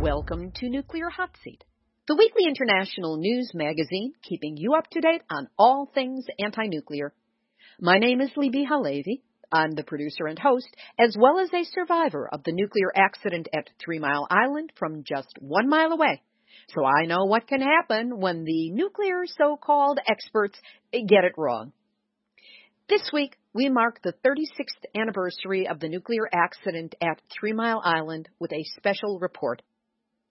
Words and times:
Welcome 0.00 0.52
to 0.52 0.70
Nuclear 0.70 1.10
Hot 1.10 1.28
Seat, 1.44 1.62
the 2.08 2.16
weekly 2.16 2.44
international 2.48 3.18
news 3.18 3.50
magazine 3.52 4.14
keeping 4.22 4.56
you 4.56 4.72
up 4.72 4.88
to 4.92 5.00
date 5.02 5.20
on 5.30 5.46
all 5.58 5.90
things 5.92 6.24
anti 6.38 6.68
nuclear. 6.68 7.12
My 7.78 7.98
name 7.98 8.22
is 8.22 8.30
Libbe 8.34 8.66
HaLevy. 8.66 9.20
I'm 9.52 9.72
the 9.72 9.84
producer 9.84 10.26
and 10.26 10.38
host, 10.38 10.74
as 10.98 11.14
well 11.20 11.38
as 11.38 11.50
a 11.52 11.70
survivor 11.74 12.26
of 12.32 12.42
the 12.44 12.52
nuclear 12.52 12.90
accident 12.96 13.48
at 13.54 13.68
Three 13.78 13.98
Mile 13.98 14.26
Island 14.30 14.72
from 14.78 15.04
just 15.04 15.36
one 15.38 15.68
mile 15.68 15.92
away. 15.92 16.22
So 16.74 16.82
I 16.82 17.04
know 17.04 17.26
what 17.26 17.46
can 17.46 17.60
happen 17.60 18.20
when 18.20 18.44
the 18.44 18.70
nuclear 18.70 19.24
so 19.26 19.58
called 19.58 19.98
experts 20.08 20.58
get 20.94 21.24
it 21.24 21.34
wrong. 21.36 21.74
This 22.88 23.10
week, 23.12 23.36
we 23.52 23.68
mark 23.68 24.00
the 24.02 24.14
36th 24.24 24.98
anniversary 24.98 25.68
of 25.68 25.78
the 25.78 25.90
nuclear 25.90 26.26
accident 26.32 26.94
at 27.02 27.20
Three 27.38 27.52
Mile 27.52 27.82
Island 27.84 28.30
with 28.38 28.52
a 28.54 28.64
special 28.78 29.18
report. 29.20 29.60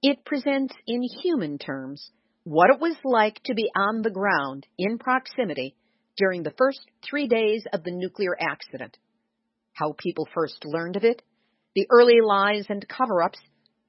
It 0.01 0.23
presents 0.23 0.73
in 0.87 1.01
human 1.03 1.57
terms 1.57 2.11
what 2.43 2.69
it 2.69 2.79
was 2.79 2.95
like 3.03 3.41
to 3.43 3.53
be 3.53 3.69
on 3.75 4.01
the 4.01 4.09
ground 4.09 4.65
in 4.77 4.97
proximity 4.97 5.75
during 6.17 6.43
the 6.43 6.53
first 6.57 6.79
three 7.03 7.27
days 7.27 7.65
of 7.73 7.83
the 7.83 7.91
nuclear 7.91 8.35
accident. 8.39 8.97
How 9.73 9.93
people 9.97 10.27
first 10.33 10.63
learned 10.63 10.95
of 10.95 11.03
it, 11.03 11.21
the 11.75 11.85
early 11.89 12.21
lies 12.21 12.65
and 12.69 12.87
cover 12.87 13.21
ups, 13.21 13.39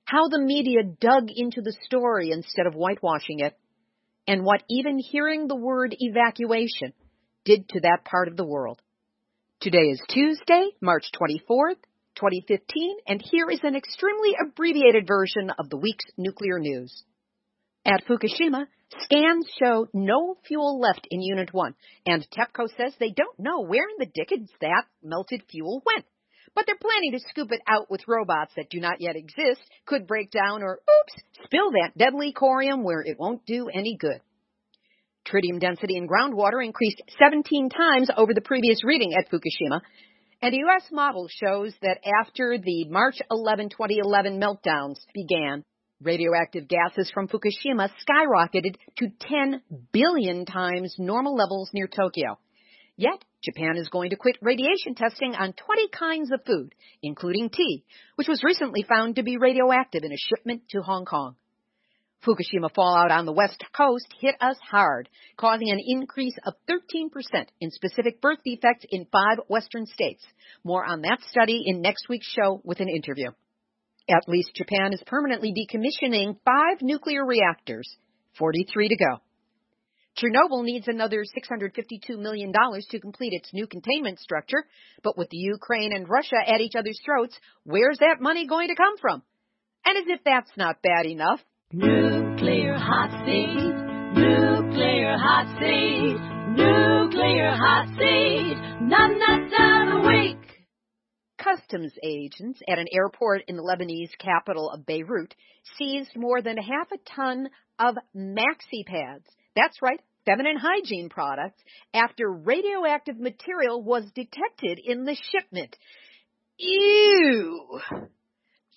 how 0.05 0.27
the 0.27 0.41
media 0.41 0.83
dug 0.83 1.29
into 1.35 1.63
the 1.63 1.77
story 1.85 2.33
instead 2.33 2.67
of 2.67 2.75
whitewashing 2.75 3.39
it, 3.39 3.57
and 4.27 4.45
what 4.45 4.65
even 4.69 4.99
hearing 4.99 5.47
the 5.47 5.57
word 5.57 5.95
evacuation 5.97 6.93
did 7.45 7.69
to 7.69 7.81
that 7.81 8.05
part 8.05 8.27
of 8.27 8.37
the 8.37 8.47
world. 8.47 8.83
Today 9.61 9.91
is 9.91 10.03
Tuesday, 10.09 10.71
March 10.81 11.05
24th, 11.15 11.77
2015, 12.21 12.97
and 13.07 13.23
here 13.25 13.51
is 13.51 13.61
an 13.63 13.75
extremely 13.75 14.35
abbreviated 14.41 15.07
version 15.07 15.51
of 15.59 15.71
the 15.71 15.79
week's 15.79 16.05
nuclear 16.19 16.59
news. 16.59 17.03
At 17.87 18.05
Fukushima, 18.05 18.67
scans 19.05 19.47
show 19.59 19.89
no 19.95 20.37
fuel 20.47 20.79
left 20.79 21.09
in 21.11 21.23
Unit 21.23 21.49
1, 21.51 21.75
and 22.05 22.27
TEPCO 22.31 22.69
says 22.77 22.95
they 23.01 23.11
don't 23.11 23.39
know 23.39 23.63
where 23.63 23.89
in 23.89 23.97
the 23.99 24.13
dickens 24.15 24.51
that 24.61 24.85
melted 25.03 25.43
fuel 25.51 25.83
went. 25.87 26.05
But 26.55 26.67
they're 26.67 26.77
planning 26.77 27.13
to 27.13 27.29
scoop 27.31 27.53
it 27.53 27.63
out 27.67 27.91
with 27.91 28.09
robots 28.09 28.53
that 28.57 28.71
do 28.71 28.81
not 28.81 29.01
yet 29.01 29.17
exist, 29.17 29.63
could 29.87 30.07
break 30.07 30.31
down, 30.31 30.63
or 30.63 30.75
oops, 30.75 31.25
spill 31.45 31.71
that 31.71 31.97
deadly 31.97 32.35
corium 32.35 32.83
where 32.83 33.01
it 33.01 33.19
won't 33.19 33.47
do 33.47 33.69
any 33.73 33.97
good. 33.99 34.21
Tritium 35.27 35.61
density 35.61 35.97
in 35.97 36.09
groundwater 36.09 36.63
increased 36.63 37.01
17 37.19 37.71
times 37.71 38.11
over 38.15 38.35
the 38.35 38.41
previous 38.41 38.85
reading 38.85 39.15
at 39.15 39.31
Fukushima, 39.31 39.81
and 40.43 40.55
a 40.55 40.59
U.S. 40.59 40.85
model 40.91 41.29
shows 41.29 41.75
that 41.83 41.99
after 42.21 42.57
the 42.57 42.87
March 42.89 43.21
11, 43.31 43.69
2011 43.71 44.41
meltdowns 44.41 44.99
began, 45.13 45.65
radioactive 46.03 46.67
gases 46.67 47.11
from 47.13 47.29
Fukushima 47.29 47.91
skyrocketed 48.09 48.77
to 48.99 49.09
10 49.21 49.61
billion 49.93 50.47
times 50.47 50.95
normal 50.99 51.37
levels 51.37 51.71
near 51.75 51.87
Tokyo. 51.87 52.39
Yet, 52.97 53.23
Japan 53.45 53.77
is 53.77 53.89
going 53.91 54.11
to 54.11 54.17
quit 54.17 54.37
radiation 54.41 54.95
testing 54.95 55.35
on 55.35 55.53
20 55.53 55.89
kinds 55.89 56.31
of 56.33 56.45
food, 56.47 56.75
including 57.03 57.51
tea, 57.51 57.85
which 58.17 58.29
was 58.29 58.43
recently 58.43 58.83
found 58.83 59.17
to 59.17 59.23
be 59.23 59.37
radioactive 59.37 60.05
in 60.05 60.13
a 60.13 60.17
shipment 60.17 60.63
to 60.71 60.81
Hong 60.81 61.05
Kong. 61.05 61.37
Fukushima 62.25 62.73
fallout 62.75 63.11
on 63.11 63.25
the 63.25 63.33
west 63.33 63.65
coast 63.75 64.07
hit 64.21 64.35
us 64.41 64.57
hard, 64.71 65.09
causing 65.39 65.71
an 65.71 65.81
increase 65.83 66.37
of 66.45 66.55
13% 66.69 67.47
in 67.61 67.71
specific 67.71 68.21
birth 68.21 68.41
defects 68.45 68.85
in 68.91 69.07
five 69.07 69.39
western 69.49 69.87
states. 69.87 70.23
More 70.63 70.85
on 70.85 71.01
that 71.03 71.21
study 71.31 71.63
in 71.65 71.81
next 71.81 72.09
week's 72.11 72.29
show 72.29 72.61
with 72.63 72.81
an 72.81 72.91
interview. 72.91 73.31
At 74.09 74.29
least 74.29 74.55
Japan 74.55 74.93
is 74.93 75.03
permanently 75.07 75.55
decommissioning 75.55 76.37
five 76.45 76.83
nuclear 76.83 77.25
reactors, 77.25 77.89
43 78.39 78.89
to 78.89 78.97
go. 78.97 79.21
Chernobyl 80.19 80.65
needs 80.65 80.89
another 80.89 81.25
$652 81.25 82.19
million 82.19 82.53
to 82.53 83.01
complete 83.01 83.33
its 83.33 83.49
new 83.55 83.67
containment 83.67 84.19
structure, 84.19 84.65
but 85.03 85.17
with 85.17 85.31
the 85.31 85.39
Ukraine 85.39 85.95
and 85.95 86.09
Russia 86.09 86.37
at 86.47 86.61
each 86.61 86.75
other's 86.77 87.01
throats, 87.03 87.39
where's 87.65 87.99
that 87.99 88.21
money 88.21 88.47
going 88.47 88.69
to 88.69 88.75
come 88.75 88.99
from? 89.01 89.23
And 89.87 89.97
as 89.97 90.05
if 90.09 90.21
that's 90.25 90.51
not 90.57 90.83
bad 90.83 91.07
enough, 91.07 91.41
Nuclear 91.73 92.75
hot 92.75 93.25
seat, 93.25 93.55
nuclear 94.19 95.17
hot 95.17 95.47
seat, 95.61 96.19
nuclear 96.59 97.51
hot 97.53 97.87
seat, 97.97 98.57
none 98.83 99.21
week. 100.05 100.67
Customs 101.39 101.93
agents 102.03 102.59
at 102.69 102.81
an 102.81 102.89
airport 102.93 103.43
in 103.47 103.55
the 103.55 103.63
Lebanese 103.63 104.19
capital 104.19 104.69
of 104.69 104.85
Beirut 104.85 105.33
seized 105.79 106.17
more 106.17 106.43
than 106.43 106.57
half 106.57 106.91
a 106.91 106.99
ton 107.15 107.49
of 107.79 107.95
maxi 108.17 108.85
pads. 108.85 109.27
That's 109.55 109.81
right, 109.81 110.01
feminine 110.25 110.57
hygiene 110.57 111.09
products 111.09 111.63
after 111.95 112.33
radioactive 112.33 113.21
material 113.21 113.81
was 113.81 114.11
detected 114.17 114.81
in 114.85 115.05
the 115.05 115.17
shipment. 115.31 115.77
Ew! 116.59 117.81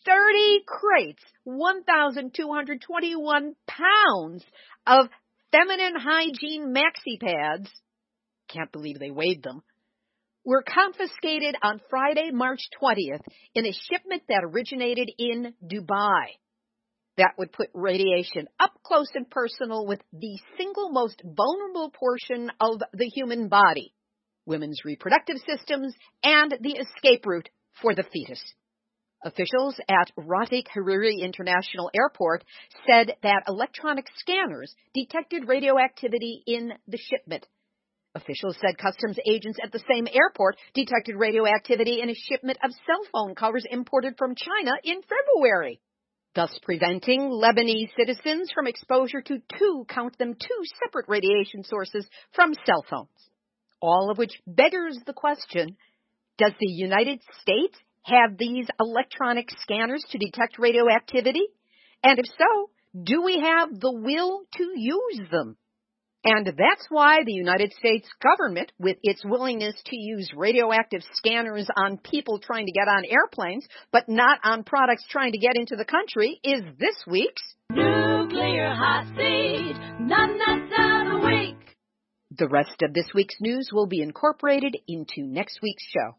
30 0.06 0.64
crates, 0.68 1.24
1,221 1.44 3.56
pounds 3.68 4.44
of 4.86 5.10
feminine 5.52 5.96
hygiene 5.96 6.74
maxi 6.74 7.20
pads. 7.20 7.70
Can't 8.50 8.72
believe 8.72 9.00
they 9.00 9.12
weighed 9.12 9.44
them. 9.44 9.64
Were 10.46 10.64
confiscated 10.64 11.56
on 11.62 11.80
Friday, 11.90 12.32
March 12.32 12.60
20th 12.82 13.22
in 13.56 13.66
a 13.66 13.72
shipment 13.72 14.24
that 14.28 14.44
originated 14.44 15.10
in 15.18 15.54
Dubai. 15.66 16.36
That 17.18 17.36
would 17.38 17.54
put 17.54 17.70
radiation 17.74 18.50
up 18.60 18.74
close 18.84 19.10
and 19.14 19.30
personal 19.30 19.86
with 19.86 20.02
the 20.12 20.38
single 20.58 20.92
most 20.92 21.22
vulnerable 21.24 21.92
portion 21.92 22.52
of 22.60 22.82
the 22.92 23.06
human 23.06 23.48
body, 23.48 23.94
women's 24.46 24.82
reproductive 24.84 25.38
systems, 25.48 25.96
and 26.24 26.54
the 26.60 26.78
escape 26.78 27.26
route 27.26 27.50
for 27.82 27.96
the 27.96 28.04
fetus. 28.04 28.44
Officials 29.24 29.80
at 29.88 30.12
Rafik 30.18 30.68
Hariri 30.76 31.22
International 31.22 31.90
Airport 31.94 32.44
said 32.86 33.16
that 33.24 33.44
electronic 33.48 34.06
scanners 34.18 34.76
detected 34.94 35.48
radioactivity 35.48 36.44
in 36.46 36.74
the 36.88 36.98
shipment. 36.98 37.48
Officials 38.16 38.58
said 38.62 38.78
customs 38.78 39.18
agents 39.26 39.58
at 39.64 39.72
the 39.72 39.84
same 39.90 40.08
airport 40.12 40.58
detected 40.74 41.16
radioactivity 41.16 42.02
in 42.02 42.10
a 42.10 42.14
shipment 42.14 42.60
of 42.64 42.72
cell 42.86 43.08
phone 43.12 43.34
covers 43.34 43.66
imported 43.72 44.16
from 44.18 44.36
China 44.36 44.72
in 44.84 45.02
February, 45.02 45.80
thus 46.36 46.52
preventing 46.62 47.22
Lebanese 47.22 47.90
citizens 47.98 48.52
from 48.54 48.68
exposure 48.68 49.22
to 49.22 49.42
two, 49.58 49.86
count 49.88 50.18
them, 50.18 50.36
two 50.36 50.62
separate 50.84 51.08
radiation 51.08 51.64
sources 51.64 52.06
from 52.34 52.54
cell 52.66 52.86
phones. 52.90 53.10
All 53.82 54.12
of 54.12 54.18
which 54.18 54.40
beggars 54.46 55.00
the 55.06 55.14
question, 55.14 55.76
does 56.38 56.54
the 56.60 56.72
United 56.72 57.20
States 57.42 57.78
have 58.04 58.38
these 58.38 58.68
electronic 58.80 59.50
scanners 59.62 60.04
to 60.12 60.18
detect 60.18 60.60
radioactivity? 60.60 61.48
And 62.04 62.20
if 62.20 62.26
so, 62.38 62.70
do 63.02 63.24
we 63.24 63.40
have 63.40 63.80
the 63.80 63.92
will 63.92 64.42
to 64.58 64.72
use 64.76 65.22
them? 65.32 65.58
And 66.26 66.48
that's 66.48 66.88
why 66.90 67.18
the 67.26 67.34
United 67.34 67.74
States 67.74 68.08
government, 68.22 68.72
with 68.80 68.96
its 69.04 69.26
willingness 69.26 69.76
to 69.88 69.98
use 69.98 70.32
radioactive 70.36 71.02
scanners 71.16 71.68
on 71.76 71.98
people 71.98 72.40
trying 72.40 72.66
to 72.66 72.72
get 72.72 72.88
on 72.88 73.04
airplanes, 73.06 73.68
but 73.92 74.08
not 74.08 74.40
on 74.44 74.64
products 74.64 75.04
trying 75.10 75.34
to 75.34 75.38
get 75.38 75.58
into 75.58 75.76
the 75.76 75.84
country, 75.84 76.40
is 76.44 76.62
this 76.80 76.96
week's 77.08 77.42
Nuclear 77.70 78.74
hot 78.74 79.08
seat, 79.18 79.76
none 80.00 80.38
that's 80.38 80.74
out 80.78 81.08
a 81.12 81.26
week. 81.26 81.76
The 82.38 82.48
rest 82.48 82.82
of 82.84 82.94
this 82.94 83.08
week's 83.14 83.36
news 83.42 83.70
will 83.74 83.88
be 83.88 84.02
incorporated 84.02 84.78
into 84.88 85.24
next 85.24 85.60
week's 85.62 85.84
show. 85.84 86.16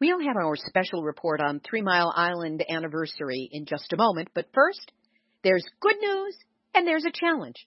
We'll 0.00 0.20
have 0.20 0.36
our 0.36 0.54
special 0.54 1.02
report 1.02 1.40
on 1.40 1.58
Three 1.58 1.82
Mile 1.82 2.12
Island 2.14 2.64
anniversary 2.70 3.48
in 3.50 3.66
just 3.66 3.92
a 3.92 3.96
moment, 3.96 4.28
but 4.32 4.46
first, 4.54 4.92
there's 5.42 5.64
good 5.80 5.96
news 6.00 6.36
and 6.72 6.86
there's 6.86 7.04
a 7.04 7.10
challenge. 7.10 7.66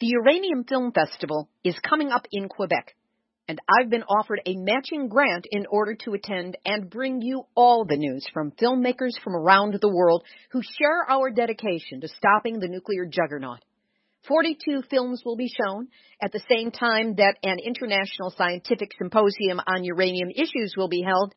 The 0.00 0.08
Uranium 0.08 0.64
Film 0.64 0.90
Festival 0.90 1.48
is 1.62 1.78
coming 1.88 2.10
up 2.10 2.26
in 2.32 2.48
Quebec. 2.48 2.96
and 3.46 3.60
I've 3.68 3.90
been 3.90 4.02
offered 4.02 4.40
a 4.44 4.56
matching 4.56 5.08
grant 5.08 5.46
in 5.50 5.66
order 5.70 5.94
to 6.04 6.14
attend 6.14 6.58
and 6.66 6.90
bring 6.90 7.22
you 7.22 7.46
all 7.54 7.84
the 7.84 7.96
news 7.96 8.26
from 8.34 8.50
filmmakers 8.50 9.12
from 9.22 9.36
around 9.36 9.78
the 9.80 9.88
world 9.88 10.24
who 10.50 10.60
share 10.62 11.08
our 11.08 11.30
dedication 11.30 12.00
to 12.00 12.08
stopping 12.08 12.58
the 12.58 12.68
nuclear 12.68 13.06
juggernaut. 13.06 13.60
42 14.26 14.82
films 14.90 15.22
will 15.24 15.36
be 15.36 15.48
shown 15.48 15.88
at 16.20 16.32
the 16.32 16.42
same 16.50 16.72
time 16.72 17.14
that 17.14 17.36
an 17.44 17.58
international 17.64 18.34
scientific 18.36 18.90
symposium 18.98 19.60
on 19.66 19.84
uranium 19.84 20.28
issues 20.30 20.74
will 20.76 20.88
be 20.88 21.02
held 21.02 21.34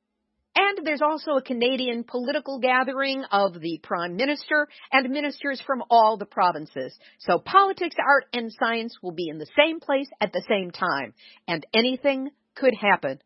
and 0.56 0.86
there's 0.86 1.02
also 1.02 1.32
a 1.32 1.42
Canadian 1.42 2.04
political 2.04 2.60
gathering 2.60 3.24
of 3.32 3.54
the 3.54 3.80
Prime 3.84 4.16
Minister 4.16 4.68
and 4.92 5.10
ministers 5.10 5.62
from 5.66 5.84
all 5.90 6.18
the 6.18 6.26
provinces. 6.26 6.94
So 7.20 7.40
politics, 7.40 7.96
art, 8.06 8.26
and 8.34 8.52
science 8.60 8.98
will 9.02 9.14
be 9.14 9.30
in 9.30 9.38
the 9.38 9.48
same 9.58 9.80
place 9.80 10.10
at 10.20 10.34
the 10.34 10.44
same 10.50 10.72
time. 10.72 11.14
And 11.48 11.66
anything 11.74 12.30
could 12.56 12.74
happen. 12.80 13.20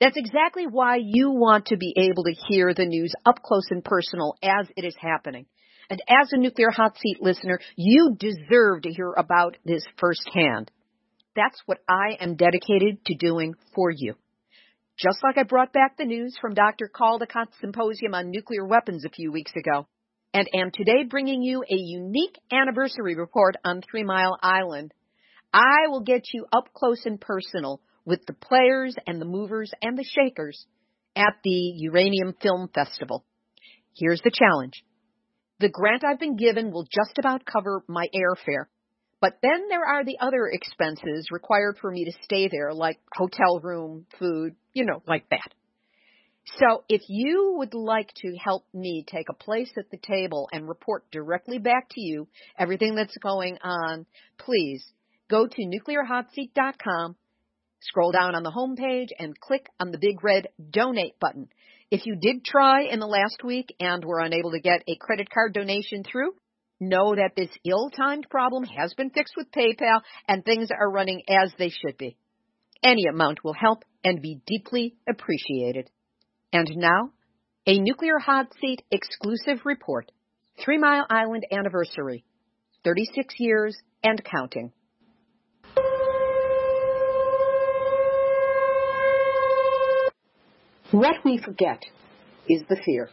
That's 0.00 0.16
exactly 0.16 0.66
why 0.66 0.98
you 1.02 1.32
want 1.32 1.66
to 1.66 1.76
be 1.76 1.92
able 1.96 2.24
to 2.24 2.34
hear 2.48 2.72
the 2.72 2.86
news 2.86 3.12
up 3.26 3.42
close 3.42 3.66
and 3.70 3.84
personal 3.84 4.36
as 4.42 4.68
it 4.76 4.84
is 4.84 4.94
happening. 4.98 5.46
And 5.90 6.00
as 6.08 6.28
a 6.32 6.38
nuclear 6.38 6.70
hot 6.70 6.96
seat 6.98 7.18
listener, 7.20 7.58
you 7.76 8.16
deserve 8.18 8.82
to 8.82 8.90
hear 8.90 9.12
about 9.12 9.56
this 9.64 9.82
firsthand. 9.98 10.70
That's 11.34 11.60
what 11.66 11.78
I 11.88 12.16
am 12.20 12.36
dedicated 12.36 13.04
to 13.06 13.14
doing 13.14 13.54
for 13.74 13.90
you. 13.90 14.14
Just 14.98 15.18
like 15.22 15.38
I 15.38 15.44
brought 15.44 15.72
back 15.72 15.96
the 15.96 16.04
news 16.04 16.36
from 16.40 16.54
Dr. 16.54 16.90
Caldicott's 16.92 17.56
symposium 17.60 18.14
on 18.14 18.30
nuclear 18.30 18.66
weapons 18.66 19.04
a 19.04 19.10
few 19.10 19.30
weeks 19.30 19.52
ago, 19.54 19.86
and 20.34 20.48
am 20.52 20.72
today 20.72 21.04
bringing 21.08 21.40
you 21.40 21.62
a 21.62 21.76
unique 21.76 22.36
anniversary 22.50 23.14
report 23.14 23.54
on 23.64 23.80
Three 23.80 24.02
Mile 24.02 24.36
Island. 24.42 24.92
I 25.52 25.86
will 25.86 26.00
get 26.00 26.24
you 26.34 26.46
up 26.52 26.72
close 26.74 27.02
and 27.04 27.20
personal 27.20 27.80
with 28.04 28.26
the 28.26 28.32
players 28.32 28.96
and 29.06 29.20
the 29.20 29.24
movers 29.24 29.70
and 29.80 29.96
the 29.96 30.02
shakers 30.02 30.66
at 31.14 31.34
the 31.44 31.72
Uranium 31.76 32.34
Film 32.42 32.68
Festival. 32.74 33.24
Here's 33.96 34.20
the 34.22 34.32
challenge. 34.32 34.82
The 35.60 35.68
grant 35.68 36.02
I've 36.02 36.18
been 36.18 36.36
given 36.36 36.72
will 36.72 36.84
just 36.84 37.18
about 37.20 37.44
cover 37.44 37.84
my 37.86 38.08
airfare. 38.12 38.64
But 39.20 39.38
then 39.42 39.68
there 39.68 39.84
are 39.84 40.04
the 40.04 40.18
other 40.20 40.46
expenses 40.46 41.28
required 41.30 41.78
for 41.80 41.90
me 41.90 42.04
to 42.04 42.12
stay 42.22 42.48
there, 42.48 42.72
like 42.72 42.98
hotel 43.12 43.58
room, 43.60 44.06
food, 44.18 44.54
you 44.72 44.84
know, 44.84 45.02
like 45.06 45.28
that. 45.30 45.52
So 46.58 46.84
if 46.88 47.02
you 47.08 47.56
would 47.58 47.74
like 47.74 48.10
to 48.22 48.36
help 48.42 48.64
me 48.72 49.04
take 49.06 49.28
a 49.28 49.34
place 49.34 49.70
at 49.76 49.90
the 49.90 49.98
table 49.98 50.48
and 50.52 50.68
report 50.68 51.04
directly 51.10 51.58
back 51.58 51.88
to 51.90 52.00
you 52.00 52.26
everything 52.58 52.94
that's 52.94 53.16
going 53.18 53.58
on, 53.62 54.06
please 54.38 54.82
go 55.28 55.46
to 55.46 55.62
nuclearhotseat.com, 55.62 57.16
scroll 57.80 58.12
down 58.12 58.34
on 58.34 58.44
the 58.44 58.50
home 58.50 58.76
page, 58.76 59.10
and 59.18 59.38
click 59.38 59.66
on 59.78 59.90
the 59.90 59.98
big 59.98 60.24
red 60.24 60.48
donate 60.70 61.18
button. 61.20 61.48
If 61.90 62.06
you 62.06 62.16
did 62.16 62.44
try 62.44 62.84
in 62.84 62.98
the 62.98 63.06
last 63.06 63.44
week 63.44 63.74
and 63.80 64.04
were 64.04 64.20
unable 64.20 64.52
to 64.52 64.60
get 64.60 64.84
a 64.88 64.96
credit 64.98 65.28
card 65.30 65.52
donation 65.52 66.02
through, 66.02 66.32
know 66.80 67.14
that 67.14 67.32
this 67.36 67.50
ill-timed 67.64 68.28
problem 68.30 68.64
has 68.64 68.94
been 68.94 69.10
fixed 69.10 69.34
with 69.36 69.50
PayPal 69.50 70.00
and 70.26 70.44
things 70.44 70.68
are 70.70 70.90
running 70.90 71.22
as 71.28 71.52
they 71.58 71.70
should 71.70 71.96
be. 71.98 72.16
Any 72.82 73.06
amount 73.06 73.42
will 73.42 73.54
help 73.54 73.84
and 74.04 74.22
be 74.22 74.40
deeply 74.46 74.94
appreciated. 75.08 75.90
And 76.52 76.68
now, 76.76 77.10
a 77.66 77.78
Nuclear 77.78 78.18
Hot 78.18 78.46
Seat 78.60 78.82
exclusive 78.90 79.64
report. 79.64 80.10
Three 80.64 80.78
Mile 80.78 81.06
Island 81.10 81.44
anniversary. 81.50 82.24
36 82.84 83.34
years 83.38 83.76
and 84.02 84.22
counting. 84.24 84.72
What 90.90 91.16
we 91.22 91.36
forget 91.36 91.82
is 92.48 92.62
the 92.68 92.80
fear. 92.82 93.10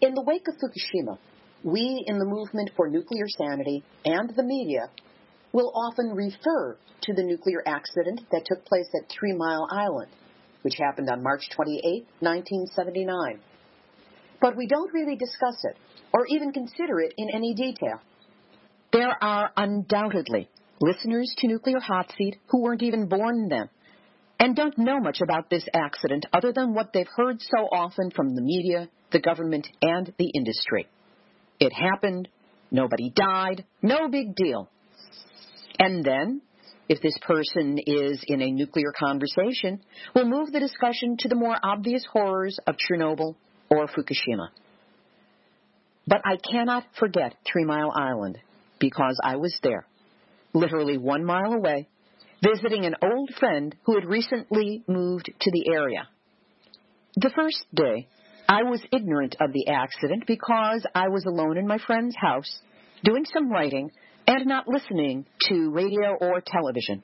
In 0.00 0.14
the 0.14 0.22
wake 0.22 0.46
of 0.48 0.54
Fukushima, 0.54 1.18
we 1.66 2.04
in 2.06 2.20
the 2.20 2.24
movement 2.24 2.70
for 2.76 2.88
nuclear 2.88 3.26
sanity 3.26 3.82
and 4.04 4.30
the 4.36 4.44
media 4.44 4.88
will 5.52 5.72
often 5.74 6.14
refer 6.14 6.76
to 7.02 7.12
the 7.12 7.24
nuclear 7.24 7.60
accident 7.66 8.20
that 8.30 8.44
took 8.46 8.64
place 8.64 8.88
at 8.94 9.10
Three 9.10 9.32
Mile 9.32 9.66
Island, 9.68 10.10
which 10.62 10.76
happened 10.78 11.10
on 11.10 11.24
March 11.24 11.50
28, 11.56 12.06
1979. 12.20 13.40
But 14.40 14.56
we 14.56 14.68
don't 14.68 14.94
really 14.94 15.16
discuss 15.16 15.56
it 15.64 15.76
or 16.14 16.26
even 16.28 16.52
consider 16.52 17.00
it 17.00 17.14
in 17.16 17.30
any 17.34 17.52
detail. 17.52 18.00
There 18.92 19.16
are 19.20 19.50
undoubtedly 19.56 20.48
listeners 20.80 21.34
to 21.38 21.48
Nuclear 21.48 21.80
Hot 21.80 22.12
Seat 22.16 22.36
who 22.46 22.62
weren't 22.62 22.84
even 22.84 23.08
born 23.08 23.48
then 23.48 23.68
and 24.38 24.54
don't 24.54 24.78
know 24.78 25.00
much 25.00 25.20
about 25.20 25.50
this 25.50 25.66
accident 25.74 26.26
other 26.32 26.52
than 26.52 26.74
what 26.74 26.92
they've 26.92 27.08
heard 27.16 27.40
so 27.40 27.64
often 27.72 28.12
from 28.12 28.36
the 28.36 28.42
media, 28.42 28.88
the 29.10 29.18
government, 29.18 29.66
and 29.82 30.12
the 30.16 30.30
industry. 30.32 30.86
It 31.60 31.72
happened. 31.72 32.28
Nobody 32.70 33.10
died. 33.14 33.64
No 33.82 34.08
big 34.08 34.34
deal. 34.34 34.68
And 35.78 36.04
then, 36.04 36.42
if 36.88 37.00
this 37.02 37.16
person 37.22 37.78
is 37.84 38.22
in 38.26 38.40
a 38.40 38.50
nuclear 38.50 38.92
conversation, 38.98 39.80
we'll 40.14 40.26
move 40.26 40.52
the 40.52 40.60
discussion 40.60 41.16
to 41.20 41.28
the 41.28 41.34
more 41.34 41.56
obvious 41.62 42.04
horrors 42.10 42.58
of 42.66 42.76
Chernobyl 42.76 43.34
or 43.70 43.88
Fukushima. 43.88 44.48
But 46.06 46.22
I 46.24 46.36
cannot 46.36 46.84
forget 46.98 47.34
Three 47.50 47.64
Mile 47.64 47.92
Island 47.94 48.38
because 48.78 49.18
I 49.22 49.36
was 49.36 49.56
there, 49.62 49.86
literally 50.54 50.98
one 50.98 51.24
mile 51.24 51.52
away, 51.52 51.88
visiting 52.42 52.84
an 52.84 52.94
old 53.02 53.30
friend 53.40 53.74
who 53.84 53.94
had 53.96 54.04
recently 54.04 54.84
moved 54.86 55.32
to 55.40 55.50
the 55.50 55.72
area. 55.72 56.08
The 57.16 57.30
first 57.34 57.64
day, 57.74 58.06
I 58.48 58.62
was 58.62 58.80
ignorant 58.92 59.36
of 59.40 59.52
the 59.52 59.68
accident 59.68 60.24
because 60.26 60.86
I 60.94 61.08
was 61.08 61.24
alone 61.24 61.58
in 61.58 61.66
my 61.66 61.78
friend's 61.78 62.14
house 62.16 62.60
doing 63.02 63.24
some 63.32 63.50
writing 63.50 63.90
and 64.26 64.46
not 64.46 64.68
listening 64.68 65.26
to 65.48 65.70
radio 65.70 66.16
or 66.20 66.40
television. 66.44 67.02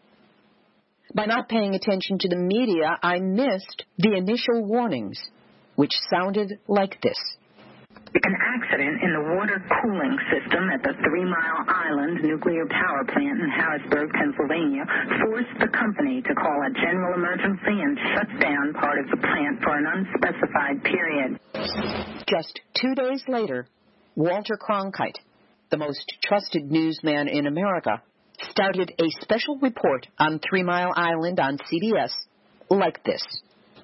By 1.15 1.27
not 1.27 1.49
paying 1.49 1.75
attention 1.75 2.19
to 2.19 2.29
the 2.29 2.37
media, 2.37 2.97
I 3.03 3.19
missed 3.19 3.85
the 3.99 4.15
initial 4.17 4.65
warnings, 4.65 5.21
which 5.75 5.93
sounded 6.13 6.59
like 6.69 7.01
this. 7.03 7.19
An 8.15 8.37
accident 8.37 9.03
in 9.03 9.13
the 9.15 9.25
water 9.35 9.57
cooling 9.81 10.19
system 10.29 10.69
at 10.69 10.83
the 10.83 10.93
Three 11.01 11.25
Mile 11.25 11.65
Island 11.67 12.21
nuclear 12.23 12.67
power 12.67 13.05
plant 13.09 13.41
in 13.41 13.49
Harrisburg, 13.49 14.13
Pennsylvania, 14.13 14.85
forced 15.25 15.57
the 15.59 15.69
company 15.69 16.21
to 16.21 16.35
call 16.35 16.61
a 16.61 16.71
general 16.77 17.15
emergency 17.15 17.73
and 17.73 17.99
shut 18.13 18.29
down 18.39 18.75
part 18.75 18.99
of 19.01 19.09
the 19.09 19.17
plant 19.17 19.63
for 19.63 19.77
an 19.77 19.87
unspecified 19.89 20.85
period. 20.85 21.41
Just 22.29 22.61
two 22.75 22.95
days 22.95 23.25
later, 23.29 23.67
Walter 24.15 24.59
Cronkite, 24.61 25.19
the 25.71 25.79
most 25.79 26.05
trusted 26.23 26.71
newsman 26.71 27.29
in 27.29 27.47
America, 27.47 28.03
started 28.51 28.93
a 28.99 29.09
special 29.23 29.57
report 29.59 30.07
on 30.19 30.39
Three 30.39 30.63
Mile 30.63 30.93
Island 30.95 31.41
on 31.41 31.57
CBS 31.57 32.13
like 32.69 33.03
this. 33.05 33.23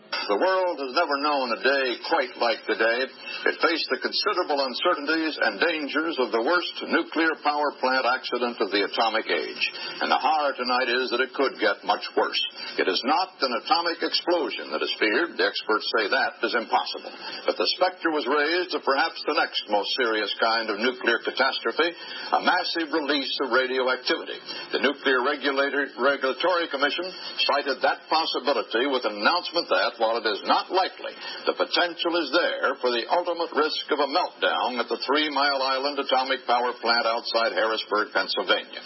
The 0.08 0.40
world 0.40 0.76
has 0.80 0.92
never 0.92 1.16
known 1.24 1.52
a 1.52 1.60
day 1.64 1.86
quite 2.08 2.32
like 2.36 2.60
the 2.68 2.76
day. 2.76 3.00
It 3.48 3.56
faced 3.64 3.88
the 3.88 4.00
considerable 4.00 4.60
uncertainties 4.60 5.36
and 5.40 5.60
dangers 5.60 6.16
of 6.20 6.32
the 6.32 6.44
worst 6.44 6.76
nuclear 6.84 7.32
power 7.44 7.72
plant 7.80 8.04
accident 8.04 8.60
of 8.60 8.72
the 8.72 8.84
atomic 8.88 9.28
age. 9.28 9.64
And 10.00 10.12
the 10.12 10.20
horror 10.20 10.52
tonight 10.56 10.88
is 10.88 11.12
that 11.12 11.24
it 11.24 11.36
could 11.36 11.60
get 11.60 11.84
much 11.84 12.04
worse. 12.16 12.40
It 12.80 12.88
is 12.88 13.00
not 13.04 13.36
an 13.40 13.56
atomic 13.60 14.00
explosion 14.04 14.72
that 14.72 14.84
is 14.84 14.92
feared. 15.00 15.36
The 15.36 15.48
experts 15.48 15.88
say 15.96 16.08
that 16.08 16.40
is 16.44 16.56
impossible. 16.56 17.12
But 17.44 17.56
the 17.56 17.68
specter 17.76 18.12
was 18.12 18.28
raised 18.28 18.76
of 18.76 18.84
perhaps 18.84 19.20
the 19.28 19.36
next 19.36 19.64
most 19.68 19.92
serious 19.96 20.32
kind 20.40 20.68
of 20.68 20.80
nuclear 20.80 21.20
catastrophe, 21.24 21.88
a 21.88 22.40
massive 22.44 22.92
release 22.92 23.32
of 23.44 23.52
radioactivity. 23.52 24.40
The 24.72 24.84
Nuclear 24.84 25.24
Regulator, 25.24 25.88
Regulatory 26.00 26.68
Commission 26.68 27.12
cited 27.48 27.80
that 27.84 28.08
possibility 28.08 28.88
with 28.88 29.04
an 29.04 29.20
announcement 29.20 29.68
that 29.68 29.97
while 29.98 30.16
it 30.16 30.26
is 30.26 30.40
not 30.46 30.70
likely, 30.70 31.12
the 31.46 31.52
potential 31.52 32.16
is 32.22 32.30
there 32.32 32.74
for 32.80 32.90
the 32.90 33.04
ultimate 33.10 33.50
risk 33.54 33.84
of 33.90 33.98
a 33.98 34.08
meltdown 34.08 34.80
at 34.80 34.88
the 34.88 34.98
Three 35.06 35.28
Mile 35.30 35.62
Island 35.62 35.98
Atomic 35.98 36.46
Power 36.46 36.72
Plant 36.80 37.06
outside 37.06 37.52
Harrisburg, 37.52 38.08
Pennsylvania. 38.14 38.80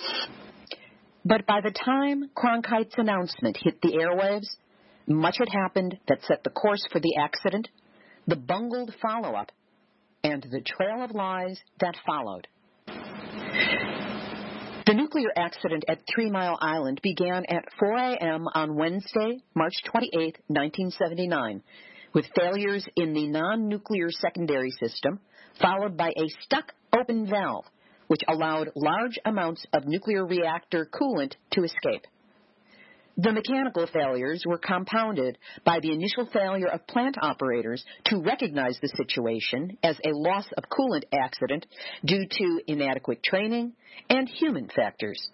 But 1.24 1.46
by 1.46 1.60
the 1.62 1.70
time 1.70 2.30
Cronkite's 2.34 2.94
announcement 2.96 3.56
hit 3.62 3.80
the 3.80 3.94
airwaves, 3.94 4.48
much 5.06 5.36
had 5.38 5.48
happened 5.48 5.98
that 6.08 6.22
set 6.22 6.42
the 6.44 6.50
course 6.50 6.84
for 6.90 7.00
the 7.00 7.16
accident, 7.16 7.68
the 8.26 8.36
bungled 8.36 8.94
follow 9.00 9.34
up, 9.34 9.52
and 10.24 10.42
the 10.42 10.60
trail 10.60 11.02
of 11.04 11.12
lies 11.12 11.58
that 11.80 11.96
followed. 12.06 12.48
The 14.92 14.98
nuclear 14.98 15.30
accident 15.38 15.84
at 15.88 16.02
Three 16.06 16.28
Mile 16.28 16.58
Island 16.60 17.00
began 17.02 17.46
at 17.48 17.64
4 17.78 17.94
a.m. 17.94 18.46
on 18.54 18.76
Wednesday, 18.76 19.38
March 19.54 19.72
28, 19.86 20.36
1979, 20.48 21.62
with 22.12 22.26
failures 22.36 22.86
in 22.94 23.14
the 23.14 23.26
non 23.26 23.68
nuclear 23.68 24.10
secondary 24.10 24.70
system, 24.72 25.18
followed 25.62 25.96
by 25.96 26.10
a 26.10 26.28
stuck 26.42 26.74
open 26.94 27.26
valve, 27.26 27.64
which 28.08 28.20
allowed 28.28 28.70
large 28.76 29.18
amounts 29.24 29.64
of 29.72 29.86
nuclear 29.86 30.26
reactor 30.26 30.86
coolant 30.92 31.36
to 31.52 31.64
escape. 31.64 32.06
The 33.18 33.32
mechanical 33.32 33.86
failures 33.86 34.42
were 34.46 34.58
compounded 34.58 35.36
by 35.64 35.80
the 35.80 35.92
initial 35.92 36.26
failure 36.32 36.68
of 36.68 36.86
plant 36.86 37.16
operators 37.20 37.84
to 38.06 38.22
recognize 38.22 38.78
the 38.80 38.88
situation 38.88 39.76
as 39.82 39.98
a 40.04 40.12
loss 40.12 40.46
of 40.56 40.64
coolant 40.70 41.04
accident 41.12 41.66
due 42.04 42.26
to 42.26 42.60
inadequate 42.66 43.22
training 43.22 43.74
and 44.08 44.28
human 44.28 44.68
factors. 44.68 45.28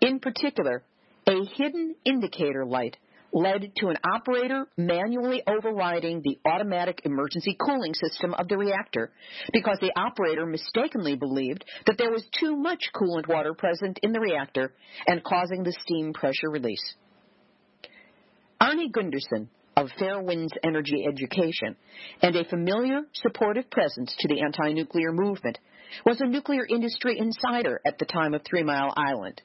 In 0.00 0.18
particular, 0.18 0.82
a 1.28 1.44
hidden 1.44 1.94
indicator 2.04 2.64
light 2.64 2.96
led 3.32 3.72
to 3.76 3.88
an 3.88 3.96
operator 4.04 4.66
manually 4.76 5.42
overriding 5.46 6.22
the 6.22 6.38
automatic 6.48 7.02
emergency 7.04 7.56
cooling 7.64 7.94
system 7.94 8.34
of 8.34 8.48
the 8.48 8.56
reactor 8.56 9.10
because 9.52 9.78
the 9.80 9.92
operator 9.96 10.46
mistakenly 10.46 11.16
believed 11.16 11.64
that 11.86 11.96
there 11.98 12.10
was 12.10 12.24
too 12.38 12.56
much 12.56 12.90
coolant 12.94 13.28
water 13.28 13.54
present 13.54 13.98
in 14.02 14.12
the 14.12 14.20
reactor 14.20 14.72
and 15.06 15.22
causing 15.24 15.62
the 15.62 15.76
steam 15.82 16.12
pressure 16.12 16.50
release. 16.50 16.94
Arnie 18.60 18.90
Gundersen 18.90 19.48
of 19.76 19.88
Fairewinds 19.98 20.52
Energy 20.62 21.06
Education 21.06 21.76
and 22.20 22.36
a 22.36 22.44
familiar 22.44 23.02
supportive 23.14 23.70
presence 23.70 24.14
to 24.18 24.28
the 24.28 24.42
anti-nuclear 24.42 25.12
movement 25.12 25.58
was 26.04 26.20
a 26.20 26.26
nuclear 26.26 26.66
industry 26.68 27.18
insider 27.18 27.80
at 27.86 27.98
the 27.98 28.04
time 28.04 28.34
of 28.34 28.42
Three 28.44 28.62
Mile 28.62 28.92
Island. 28.96 29.40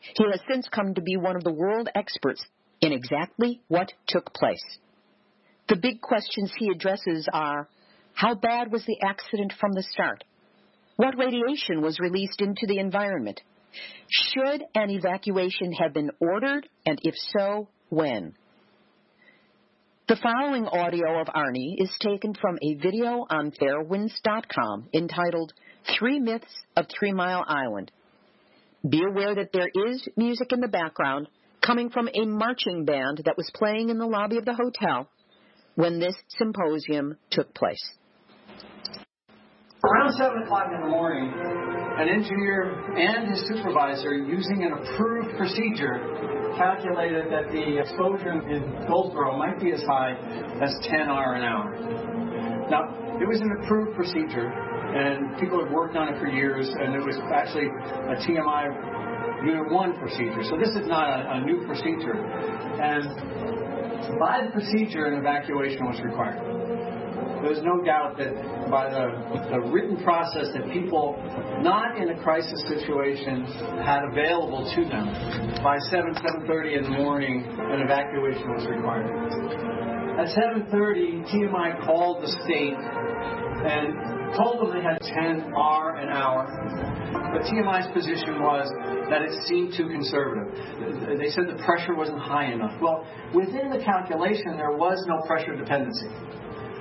He 0.00 0.24
has 0.30 0.40
since 0.50 0.68
come 0.68 0.94
to 0.94 1.02
be 1.02 1.16
one 1.16 1.36
of 1.36 1.44
the 1.44 1.52
world 1.52 1.88
experts 1.94 2.44
in 2.80 2.92
exactly 2.92 3.60
what 3.68 3.92
took 4.08 4.32
place. 4.34 4.78
The 5.68 5.76
big 5.76 6.00
questions 6.00 6.52
he 6.56 6.70
addresses 6.70 7.28
are 7.32 7.68
how 8.14 8.34
bad 8.34 8.72
was 8.72 8.84
the 8.86 9.00
accident 9.02 9.52
from 9.58 9.72
the 9.72 9.82
start? 9.82 10.24
What 10.96 11.16
radiation 11.16 11.80
was 11.80 12.00
released 12.00 12.40
into 12.40 12.66
the 12.66 12.78
environment? 12.78 13.40
Should 14.08 14.64
an 14.74 14.90
evacuation 14.90 15.72
have 15.72 15.94
been 15.94 16.10
ordered, 16.20 16.68
and 16.84 16.98
if 17.02 17.14
so, 17.16 17.68
when? 17.88 18.34
The 20.08 20.16
following 20.16 20.66
audio 20.66 21.20
of 21.20 21.28
Arnie 21.28 21.76
is 21.78 21.90
taken 22.00 22.34
from 22.34 22.58
a 22.60 22.74
video 22.74 23.26
on 23.30 23.52
fairwinds.com 23.52 24.88
entitled 24.92 25.52
Three 25.96 26.18
Myths 26.18 26.52
of 26.76 26.86
Three 26.88 27.12
Mile 27.12 27.44
Island. 27.46 27.92
Be 28.88 29.02
aware 29.08 29.36
that 29.36 29.52
there 29.52 29.70
is 29.72 30.08
music 30.16 30.52
in 30.52 30.60
the 30.60 30.66
background 30.66 31.28
coming 31.60 31.90
from 31.90 32.08
a 32.08 32.26
marching 32.26 32.84
band 32.84 33.22
that 33.24 33.36
was 33.36 33.50
playing 33.54 33.88
in 33.90 33.98
the 33.98 34.06
lobby 34.06 34.36
of 34.38 34.44
the 34.44 34.54
hotel 34.54 35.08
when 35.74 36.00
this 36.00 36.14
symposium 36.38 37.16
took 37.30 37.54
place. 37.54 37.82
Around 39.82 40.12
7 40.12 40.42
o'clock 40.42 40.66
in 40.74 40.80
the 40.82 40.88
morning, 40.88 41.32
an 41.32 42.08
engineer 42.08 42.68
and 42.96 43.30
his 43.30 43.40
supervisor, 43.48 44.12
using 44.12 44.62
an 44.62 44.72
approved 44.72 45.36
procedure, 45.38 45.96
calculated 46.58 47.32
that 47.32 47.48
the 47.50 47.80
exposure 47.80 48.32
in 48.48 48.60
Goldsboro 48.86 49.38
might 49.38 49.58
be 49.58 49.72
as 49.72 49.80
high 49.82 50.12
as 50.60 50.74
10 50.84 51.08
R 51.08 51.34
an 51.34 51.44
hour. 51.44 51.72
Now, 52.68 52.92
it 53.20 53.26
was 53.26 53.40
an 53.40 53.52
approved 53.62 53.96
procedure, 53.96 54.48
and 54.48 55.40
people 55.40 55.64
had 55.64 55.72
worked 55.72 55.96
on 55.96 56.12
it 56.12 56.18
for 56.18 56.26
years, 56.26 56.68
and 56.68 56.94
it 56.94 57.00
was 57.00 57.16
actually 57.32 57.66
a 57.66 58.16
TMI 58.20 58.68
Unit 59.44 59.70
1 59.70 59.98
procedure. 59.98 60.42
So 60.44 60.56
this 60.56 60.74
is 60.76 60.86
not 60.86 61.08
a, 61.08 61.36
a 61.36 61.44
new 61.44 61.64
procedure. 61.66 62.14
And 62.14 63.08
by 64.18 64.44
the 64.44 64.50
procedure, 64.52 65.06
an 65.06 65.18
evacuation 65.18 65.84
was 65.84 66.00
required. 66.04 66.60
There's 67.42 67.64
no 67.64 67.80
doubt 67.80 68.18
that 68.18 68.36
by 68.70 68.90
the, 68.92 69.48
the, 69.48 69.60
written 69.72 69.96
process 70.04 70.52
that 70.52 70.70
people 70.70 71.16
not 71.62 71.96
in 71.96 72.10
a 72.10 72.22
crisis 72.22 72.60
situation 72.68 73.44
had 73.80 74.04
available 74.12 74.68
to 74.76 74.84
them, 74.84 75.08
by 75.64 75.78
7, 75.88 76.14
7.30 76.14 76.76
in 76.76 76.82
the 76.84 76.90
morning, 77.00 77.44
an 77.48 77.80
evacuation 77.80 78.44
was 78.52 78.66
required. 78.68 79.08
At 80.20 80.36
7.30, 80.36 81.32
TMI 81.32 81.86
called 81.86 82.22
the 82.22 82.28
state 82.44 82.76
and 82.76 84.19
told 84.36 84.60
them 84.60 84.70
they 84.74 84.82
had 84.82 85.00
10 85.00 85.52
R 85.54 85.96
an 85.96 86.08
hour. 86.08 86.46
But 87.32 87.42
TMI's 87.46 87.90
position 87.94 88.42
was 88.42 88.66
that 89.10 89.22
it 89.22 89.32
seemed 89.46 89.74
too 89.76 89.88
conservative. 89.88 90.50
They 91.18 91.30
said 91.30 91.46
the 91.46 91.62
pressure 91.64 91.94
wasn't 91.94 92.20
high 92.20 92.52
enough. 92.52 92.74
Well, 92.80 93.06
within 93.34 93.70
the 93.70 93.78
calculation, 93.82 94.56
there 94.56 94.76
was 94.76 94.98
no 95.06 95.22
pressure 95.26 95.56
dependency. 95.56 96.10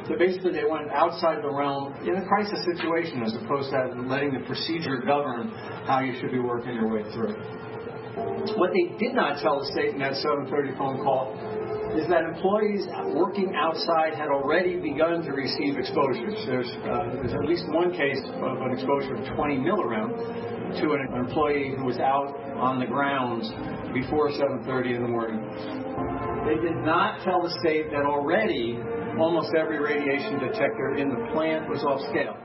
So 0.09 0.17
basically, 0.17 0.53
they 0.53 0.65
went 0.65 0.89
outside 0.89 1.43
the 1.43 1.53
realm 1.53 1.93
in 2.01 2.17
a 2.17 2.25
crisis 2.25 2.65
situation 2.65 3.21
as 3.21 3.35
opposed 3.35 3.69
to 3.69 3.93
letting 4.09 4.33
the 4.33 4.41
procedure 4.45 4.97
govern 5.05 5.49
how 5.85 5.99
you 5.99 6.17
should 6.19 6.31
be 6.31 6.39
working 6.39 6.73
your 6.73 6.89
way 6.89 7.03
through. 7.13 7.37
What 8.57 8.71
they 8.73 8.97
did 8.97 9.13
not 9.13 9.39
tell 9.41 9.59
the 9.59 9.69
state 9.71 9.93
in 9.93 9.99
that 9.99 10.17
7:30 10.17 10.77
phone 10.77 10.97
call 11.03 11.37
is 11.97 12.07
that 12.07 12.23
employees 12.23 12.85
working 13.15 13.55
outside 13.55 14.13
had 14.13 14.29
already 14.29 14.77
begun 14.77 15.23
to 15.23 15.31
receive 15.31 15.77
exposures. 15.77 16.35
There's, 16.45 16.69
uh, 16.85 17.17
there's 17.17 17.33
at 17.33 17.45
least 17.45 17.65
one 17.69 17.91
case 17.91 18.21
of 18.25 18.61
an 18.61 18.71
exposure 18.71 19.15
of 19.15 19.35
20 19.35 19.57
millirem 19.57 20.13
to 20.81 20.93
an 20.93 21.07
employee 21.15 21.73
who 21.75 21.85
was 21.85 21.97
out 21.97 22.35
on 22.57 22.79
the 22.79 22.85
grounds 22.85 23.49
before 23.93 24.29
7:30 24.29 24.95
in 24.95 25.01
the 25.01 25.07
morning. 25.07 25.41
They 26.45 26.61
did 26.61 26.77
not 26.85 27.21
tell 27.23 27.41
the 27.41 27.53
state 27.61 27.89
that 27.91 28.05
already 28.05 28.77
almost 29.17 29.53
every 29.55 29.79
radiation 29.79 30.39
detector 30.39 30.95
in 30.95 31.09
the 31.09 31.31
plant 31.33 31.67
was 31.69 31.83
off 31.83 32.01
scale. 32.09 32.37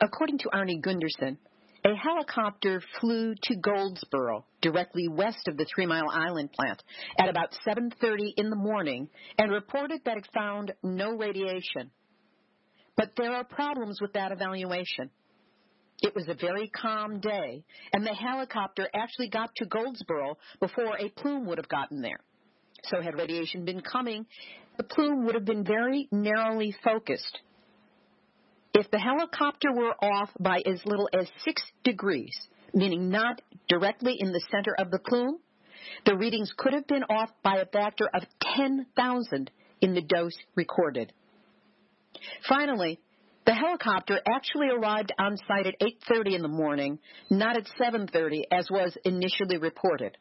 According 0.00 0.38
to 0.38 0.48
Arnie 0.54 0.80
Gundersen, 0.80 1.36
a 1.84 1.94
helicopter 1.94 2.82
flew 3.00 3.34
to 3.42 3.56
Goldsboro, 3.56 4.44
directly 4.60 5.08
west 5.08 5.48
of 5.48 5.56
the 5.56 5.66
Three 5.74 5.86
Mile 5.86 6.10
Island 6.10 6.52
plant, 6.52 6.82
at 7.18 7.28
about 7.28 7.54
7:30 7.66 8.34
in 8.36 8.50
the 8.50 8.56
morning 8.56 9.08
and 9.38 9.50
reported 9.50 10.04
that 10.04 10.18
it 10.18 10.28
found 10.34 10.72
no 10.82 11.16
radiation. 11.16 11.90
But 12.96 13.16
there 13.16 13.32
are 13.32 13.44
problems 13.44 14.00
with 14.00 14.12
that 14.12 14.32
evaluation. 14.32 15.10
It 16.02 16.14
was 16.14 16.28
a 16.28 16.34
very 16.34 16.68
calm 16.68 17.20
day, 17.20 17.64
and 17.92 18.04
the 18.04 18.14
helicopter 18.14 18.88
actually 18.94 19.28
got 19.28 19.54
to 19.56 19.66
Goldsboro 19.66 20.38
before 20.58 20.96
a 20.98 21.08
plume 21.10 21.46
would 21.46 21.58
have 21.58 21.68
gotten 21.68 22.02
there. 22.02 22.20
So 22.84 23.00
had 23.00 23.14
radiation 23.14 23.64
been 23.64 23.82
coming, 23.82 24.26
the 24.76 24.84
plume 24.84 25.24
would 25.24 25.34
have 25.34 25.44
been 25.44 25.64
very 25.64 26.08
narrowly 26.10 26.72
focused 26.82 27.40
if 28.74 28.90
the 28.90 28.98
helicopter 28.98 29.72
were 29.72 29.94
off 30.02 30.30
by 30.38 30.62
as 30.64 30.80
little 30.84 31.08
as 31.12 31.28
six 31.44 31.62
degrees, 31.84 32.36
meaning 32.72 33.10
not 33.10 33.40
directly 33.68 34.16
in 34.18 34.32
the 34.32 34.44
center 34.50 34.74
of 34.78 34.90
the 34.90 34.98
plume, 34.98 35.38
the 36.06 36.16
readings 36.16 36.52
could 36.56 36.72
have 36.72 36.86
been 36.86 37.04
off 37.04 37.30
by 37.42 37.56
a 37.56 37.66
factor 37.66 38.08
of 38.12 38.22
10,000 38.56 39.50
in 39.80 39.94
the 39.94 40.02
dose 40.02 40.36
recorded. 40.54 41.12
Finally, 42.48 43.00
the 43.46 43.54
helicopter 43.54 44.20
actually 44.26 44.68
arrived 44.68 45.12
on 45.18 45.36
site 45.48 45.66
at 45.66 45.80
8:30 45.80 46.34
in 46.34 46.42
the 46.42 46.48
morning, 46.48 46.98
not 47.30 47.56
at 47.56 47.66
7:30 47.78 48.44
as 48.52 48.70
was 48.70 48.96
initially 49.04 49.56
reported. 49.56 50.16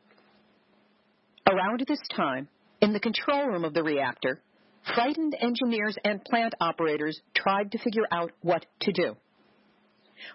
Around 1.45 1.83
this 1.87 1.99
time, 2.15 2.47
in 2.81 2.93
the 2.93 2.99
control 2.99 3.47
room 3.47 3.65
of 3.65 3.73
the 3.73 3.83
reactor, 3.83 4.41
frightened 4.95 5.35
engineers 5.39 5.95
and 6.03 6.23
plant 6.23 6.53
operators 6.59 7.19
tried 7.35 7.71
to 7.71 7.77
figure 7.79 8.07
out 8.11 8.31
what 8.41 8.65
to 8.81 8.91
do. 8.91 9.15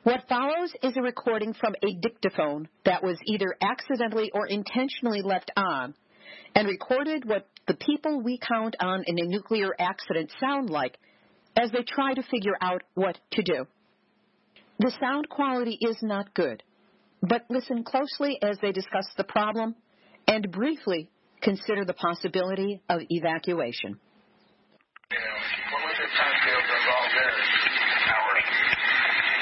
What 0.03 0.29
follows 0.29 0.73
is 0.83 0.97
a 0.97 1.03
recording 1.03 1.53
from 1.55 1.75
a 1.83 1.95
dictaphone 2.01 2.69
that 2.85 3.03
was 3.03 3.19
either 3.27 3.57
accidentally 3.61 4.31
or 4.33 4.47
intentionally 4.47 5.23
left 5.23 5.51
on 5.57 5.95
and 6.55 6.69
recorded 6.69 7.25
what 7.27 7.49
the 7.67 7.75
people 7.75 8.23
we 8.23 8.39
count 8.39 8.77
on 8.81 9.05
in 9.07 9.19
a 9.19 9.27
nuclear 9.27 9.75
accident 9.79 10.33
sound 10.41 10.71
like 10.71 10.99
as 11.57 11.71
they 11.71 11.83
try 11.83 12.15
to 12.15 12.23
figure 12.23 12.57
out 12.61 12.83
what 12.95 13.19
to 13.33 13.43
do. 13.43 13.67
The 14.79 14.93
sound 15.01 15.29
quality 15.29 15.79
is 15.81 15.99
not 16.03 16.35
good, 16.35 16.63
but 17.23 17.45
listen 17.49 17.85
closely 17.85 18.39
as 18.43 18.59
they 18.61 18.73
discuss 18.73 19.07
the 19.17 19.25
problem 19.25 19.75
and 20.27 20.51
briefly 20.51 21.11
consider 21.43 21.85
the 21.85 21.95
possibility 21.95 22.81
of 22.89 23.03
evacuation. 23.09 24.01
What 25.15 25.79
was 25.79 25.95
the 25.95 26.11
time 26.11 26.35
scale 26.43 26.59
involved 26.59 27.15
there? 27.15 27.39
Hours. 27.39 28.47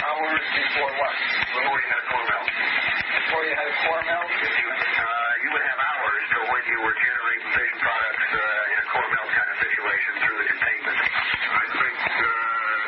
Hours 0.05 0.45
before 0.52 0.93
what? 1.00 1.17
Before 1.49 1.79
you 1.81 1.88
had 1.88 1.97
a 1.97 2.07
core 2.12 2.26
melt. 2.29 2.49
Before 2.52 3.43
you 3.49 3.55
had 3.57 3.69
a 3.73 3.76
core 3.81 4.05
melt? 4.05 4.29
You, 4.37 4.69
uh, 4.69 5.33
you 5.41 5.49
would 5.49 5.64
have 5.64 5.81
hours 5.81 6.25
to 6.29 6.38
when 6.52 6.64
you 6.69 6.76
were 6.76 6.93
generating 6.93 7.49
fission 7.57 7.79
products 7.81 8.29
uh, 8.37 8.69
in 8.69 8.76
a 8.85 8.87
core 8.93 9.11
melt 9.17 9.29
kind 9.33 9.49
of 9.49 9.57
situation 9.64 10.12
through 10.21 10.37
the 10.45 10.47
containment. 10.52 10.99
I 11.00 11.64
think, 11.73 11.97
uh, 12.05 12.29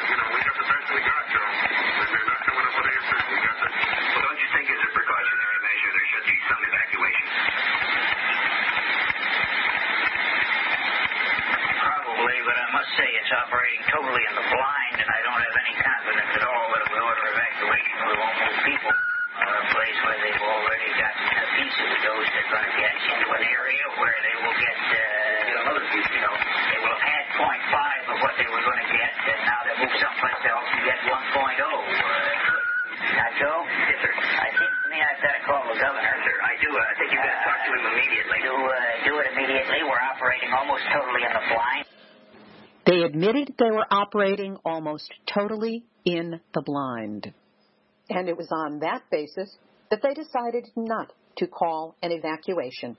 you 0.05 0.17
know, 0.21 0.29
we 0.29 0.41
got 0.45 0.57
the 0.61 0.69
best 0.69 0.87
we 0.93 1.00
got, 1.09 1.25
Joe. 1.33 1.41
And 1.41 2.09
they're 2.12 2.29
not 2.37 2.41
coming 2.45 2.64
up 2.69 2.75
with 2.85 2.88
answers. 3.00 3.25
We 3.33 3.38
got 3.49 3.57
the... 3.64 3.69
Well, 4.12 4.23
don't 4.29 4.41
you 4.45 4.49
think 4.53 4.67
as 4.69 4.81
a 4.85 4.91
precautionary 4.93 5.59
measure 5.64 5.88
there 5.88 6.09
should 6.12 6.26
be 6.29 6.37
some 6.53 6.61
evacuation? 6.69 7.29
But 12.44 12.56
I 12.56 12.66
must 12.76 12.90
say 13.00 13.08
it's 13.08 13.32
operating 13.32 13.82
totally 13.88 14.24
in 14.28 14.34
the 14.36 14.46
blind, 14.52 14.96
and 15.00 15.08
I 15.08 15.20
don't 15.24 15.40
have 15.42 15.56
any 15.64 15.74
confidence 15.80 16.32
at 16.36 16.44
all 16.44 16.66
that 16.76 16.80
it 16.84 16.90
will 16.92 17.04
order 17.08 17.24
evacuation. 17.32 17.96
We 18.04 18.14
won't 18.20 18.36
move 18.44 18.58
people. 18.68 18.92
Uh, 18.92 19.42
a 19.48 19.64
place 19.72 19.98
where 20.04 20.18
they've 20.20 20.44
already 20.44 20.90
gotten 21.00 21.24
a 21.40 21.48
piece 21.56 21.78
of 21.80 21.88
the 21.88 22.00
dose 22.04 22.28
that 22.28 22.34
they're 22.36 22.52
going 22.52 22.66
to 22.68 22.74
get 22.78 22.92
into 22.94 23.28
an 23.32 23.44
area 23.48 23.86
where 23.96 24.18
they 24.24 24.36
will 24.44 24.58
get, 24.60 24.76
uh, 24.76 25.62
another 25.64 25.84
piece. 25.90 26.08
you 26.12 26.22
know, 26.24 26.36
they 26.36 26.78
will 26.84 26.94
have 26.94 27.06
had 27.08 27.24
0.5 27.40 28.12
of 28.12 28.18
what 28.22 28.34
they 28.38 28.48
were 28.52 28.64
going 28.64 28.80
to 28.84 28.88
get, 28.92 29.12
and 29.32 29.40
now 29.48 29.58
they'll 29.64 29.80
move 29.84 29.96
someplace 29.98 30.42
else 30.44 30.68
and 30.76 30.82
get 30.84 30.98
1.0. 31.08 31.12
Uh, 31.16 31.64
now, 33.16 33.30
Joe? 33.40 33.58
Yes, 33.88 33.98
sir. 34.04 34.12
I 34.12 34.48
think 34.60 34.72
to 34.84 34.88
me 34.92 34.98
I've 35.00 35.20
got 35.24 35.34
to 35.36 35.42
call 35.48 35.62
the 35.68 35.78
governor. 35.80 36.14
Sir, 36.24 36.36
I 36.44 36.54
do. 36.60 36.70
Uh, 36.70 36.80
I 36.84 36.94
think 37.00 37.08
you've 37.16 37.24
got 37.24 37.34
to 37.34 37.42
talk 37.48 37.58
to 37.64 37.70
him 37.72 37.84
immediately. 37.96 38.38
Do, 38.44 38.54
uh, 38.54 38.74
do 39.08 39.12
it 39.24 39.26
immediately. 39.32 39.80
We're 39.88 40.04
operating 40.12 40.52
almost 40.52 40.84
totally 40.92 41.24
in 41.24 41.32
the 41.32 41.44
blind. 41.52 41.84
Admitted 43.04 43.52
they 43.58 43.70
were 43.70 43.87
operating 43.90 44.56
almost 44.64 45.12
totally 45.26 45.84
in 46.06 46.40
the 46.54 46.62
blind. 46.62 47.34
And 48.08 48.30
it 48.30 48.37
was 48.37 48.49
on 48.50 48.78
that 48.78 49.02
basis 49.11 49.54
that 49.90 50.00
they 50.02 50.14
decided 50.14 50.70
not 50.75 51.12
to 51.37 51.46
call 51.46 51.96
an 52.02 52.12
evacuation. 52.12 52.96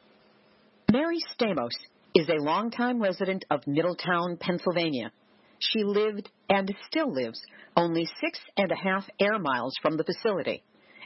Mary 0.92 1.18
Stamos 1.34 1.74
is 2.14 2.30
a 2.30 2.44
longtime 2.44 3.02
resident 3.02 3.46
of 3.50 3.66
Middletown, 3.66 4.38
Pennsylvania. 4.38 5.12
She 5.58 5.84
lived 5.84 6.30
and 6.50 6.72
still 6.88 7.12
lives 7.12 7.42
only 7.76 8.08
six 8.22 8.40
and 8.58 8.72
a 8.72 8.76
half 8.76 9.10
air 9.20 9.40
miles 9.40 9.74
from 9.82 9.98
the 9.98 10.04
facility 10.04 10.64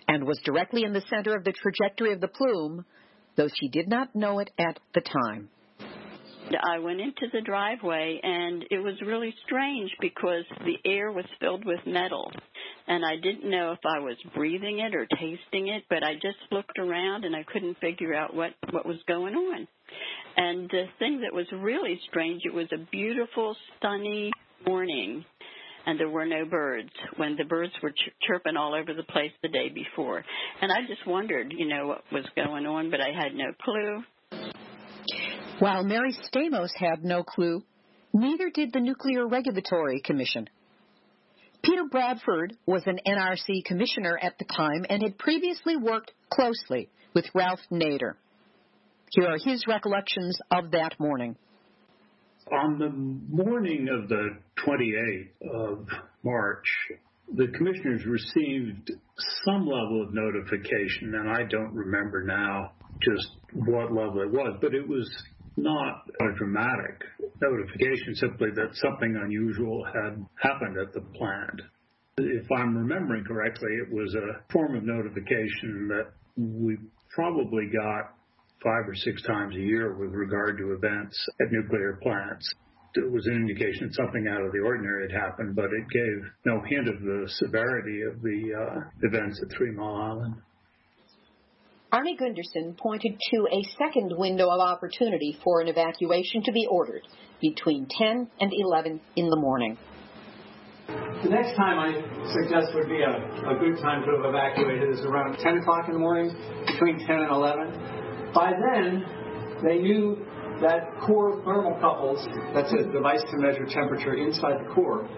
and 0.09 0.25
was 0.25 0.41
directly 0.43 0.83
in 0.83 0.91
the 0.91 1.05
center 1.09 1.37
of 1.37 1.45
the 1.45 1.53
trajectory 1.53 2.11
of 2.11 2.19
the 2.19 2.27
plume, 2.27 2.83
though 3.37 3.47
she 3.47 3.69
did 3.69 3.87
not 3.87 4.13
know 4.13 4.39
it 4.39 4.51
at 4.59 4.77
the 4.93 5.01
time. 5.01 5.47
I 6.55 6.79
went 6.79 7.01
into 7.01 7.27
the 7.31 7.41
driveway 7.41 8.19
and 8.21 8.65
it 8.71 8.79
was 8.79 8.95
really 9.05 9.33
strange 9.45 9.91
because 9.99 10.43
the 10.59 10.77
air 10.89 11.11
was 11.11 11.25
filled 11.39 11.65
with 11.65 11.79
metal 11.85 12.31
and 12.87 13.05
I 13.05 13.15
didn't 13.21 13.49
know 13.49 13.71
if 13.71 13.79
I 13.85 13.99
was 13.99 14.17
breathing 14.35 14.79
it 14.79 14.95
or 14.95 15.05
tasting 15.05 15.67
it, 15.67 15.83
but 15.89 16.03
I 16.03 16.15
just 16.15 16.37
looked 16.51 16.79
around 16.79 17.25
and 17.25 17.35
I 17.35 17.43
couldn't 17.43 17.77
figure 17.79 18.13
out 18.13 18.35
what 18.35 18.51
what 18.71 18.85
was 18.85 18.97
going 19.07 19.35
on. 19.35 19.67
And 20.37 20.69
the 20.69 20.85
thing 20.99 21.21
that 21.21 21.33
was 21.33 21.45
really 21.51 21.99
strange, 22.09 22.41
it 22.45 22.53
was 22.53 22.67
a 22.71 22.85
beautiful, 22.91 23.55
sunny 23.81 24.31
morning 24.65 25.25
and 25.85 25.99
there 25.99 26.09
were 26.09 26.25
no 26.25 26.45
birds 26.45 26.89
when 27.17 27.35
the 27.37 27.45
birds 27.45 27.73
were 27.81 27.91
ch- 27.91 28.13
chirping 28.27 28.57
all 28.57 28.75
over 28.75 28.93
the 28.93 29.03
place 29.03 29.31
the 29.41 29.49
day 29.49 29.69
before. 29.69 30.23
And 30.61 30.71
I 30.71 30.81
just 30.87 31.05
wondered, 31.07 31.53
you 31.55 31.67
know, 31.67 31.87
what 31.87 32.03
was 32.11 32.25
going 32.35 32.65
on, 32.65 32.91
but 32.91 32.99
I 33.01 33.11
had 33.17 33.33
no 33.33 33.51
clue. 33.63 34.03
While 35.59 35.83
Mary 35.83 36.13
Stamos 36.13 36.69
had 36.73 37.03
no 37.03 37.21
clue, 37.21 37.63
neither 38.13 38.49
did 38.49 38.71
the 38.71 38.79
Nuclear 38.79 39.27
Regulatory 39.27 39.99
Commission. 39.99 40.49
Peter 41.61 41.83
Bradford 41.91 42.55
was 42.65 42.83
an 42.85 42.99
NRC 43.05 43.65
commissioner 43.65 44.17
at 44.21 44.37
the 44.37 44.45
time 44.45 44.85
and 44.89 45.03
had 45.03 45.17
previously 45.17 45.75
worked 45.75 46.13
closely 46.29 46.87
with 47.13 47.25
Ralph 47.35 47.59
Nader. 47.69 48.13
Here 49.11 49.27
are 49.27 49.37
his 49.37 49.65
recollections 49.67 50.39
of 50.49 50.71
that 50.71 50.97
morning. 50.97 51.35
On 52.53 52.79
the 52.79 52.89
morning 52.89 53.89
of 53.89 54.07
the 54.07 54.37
28th 54.65 55.53
of 55.53 55.87
March, 56.23 56.65
the 57.35 57.47
commissioners 57.47 58.05
received 58.05 58.91
some 59.45 59.67
level 59.67 60.03
of 60.03 60.13
notification, 60.13 61.15
and 61.15 61.29
I 61.29 61.43
don't 61.49 61.73
remember 61.73 62.23
now 62.23 62.71
just 63.01 63.27
what 63.53 63.91
level 63.91 64.21
it 64.21 64.31
was, 64.31 64.57
but 64.61 64.73
it 64.73 64.87
was 64.87 65.09
not 65.61 66.09
a 66.21 66.35
dramatic 66.37 67.03
notification, 67.41 68.15
simply 68.15 68.49
that 68.55 68.75
something 68.75 69.15
unusual 69.23 69.85
had 69.85 70.25
happened 70.41 70.77
at 70.77 70.93
the 70.93 71.01
plant. 71.17 71.61
If 72.17 72.51
I'm 72.51 72.75
remembering 72.75 73.23
correctly, 73.23 73.69
it 73.81 73.93
was 73.93 74.13
a 74.15 74.51
form 74.51 74.75
of 74.75 74.83
notification 74.83 75.87
that 75.89 76.11
we 76.35 76.77
probably 77.13 77.69
got 77.71 78.15
five 78.63 78.87
or 78.87 78.95
six 78.95 79.21
times 79.23 79.55
a 79.55 79.59
year 79.59 79.95
with 79.97 80.11
regard 80.11 80.57
to 80.57 80.73
events 80.73 81.17
at 81.41 81.51
nuclear 81.51 81.99
plants. 82.03 82.49
It 82.95 83.09
was 83.11 83.25
an 83.27 83.35
indication 83.35 83.87
that 83.87 83.95
something 83.95 84.27
out 84.27 84.41
of 84.41 84.51
the 84.51 84.59
ordinary 84.59 85.07
had 85.09 85.21
happened, 85.21 85.55
but 85.55 85.65
it 85.65 85.87
gave 85.93 86.31
no 86.45 86.61
hint 86.67 86.89
of 86.89 86.99
the 87.01 87.23
severity 87.27 88.01
of 88.01 88.21
the 88.21 88.39
uh, 88.53 89.07
events 89.07 89.39
at 89.41 89.55
Three 89.55 89.71
Mile 89.71 89.95
Island. 89.95 90.35
Arnie 91.91 92.19
Gundersen 92.19 92.77
pointed 92.77 93.19
to 93.31 93.47
a 93.51 93.63
second 93.79 94.13
window 94.15 94.47
of 94.49 94.59
opportunity 94.59 95.35
for 95.43 95.59
an 95.59 95.67
evacuation 95.67 96.43
to 96.43 96.51
be 96.51 96.67
ordered 96.69 97.01
between 97.41 97.87
10 97.89 98.29
and 98.39 98.51
11 98.53 99.01
in 99.15 99.29
the 99.29 99.35
morning. 99.35 99.75
The 101.23 101.29
next 101.29 101.55
time 101.57 101.79
I 101.79 101.93
suggest 102.31 102.75
would 102.75 102.89
be 102.89 103.01
a, 103.01 103.13
a 103.49 103.57
good 103.57 103.81
time 103.81 104.03
to 104.05 104.11
have 104.17 104.25
evacuated 104.25 104.89
is 104.89 105.01
around 105.01 105.37
10 105.39 105.57
o'clock 105.57 105.87
in 105.87 105.93
the 105.93 105.99
morning, 105.99 106.29
between 106.67 106.99
10 106.99 107.09
and 107.09 107.31
11. 107.31 108.33
By 108.35 108.51
then, 108.53 109.03
they 109.65 109.79
knew 109.79 110.23
that 110.61 110.93
core 111.07 111.41
thermocouples, 111.41 112.23
that's 112.53 112.71
a 112.71 112.91
device 112.91 113.23
to 113.31 113.37
measure 113.37 113.65
temperature 113.65 114.13
inside 114.13 114.63
the 114.63 114.69
core, 114.75 115.09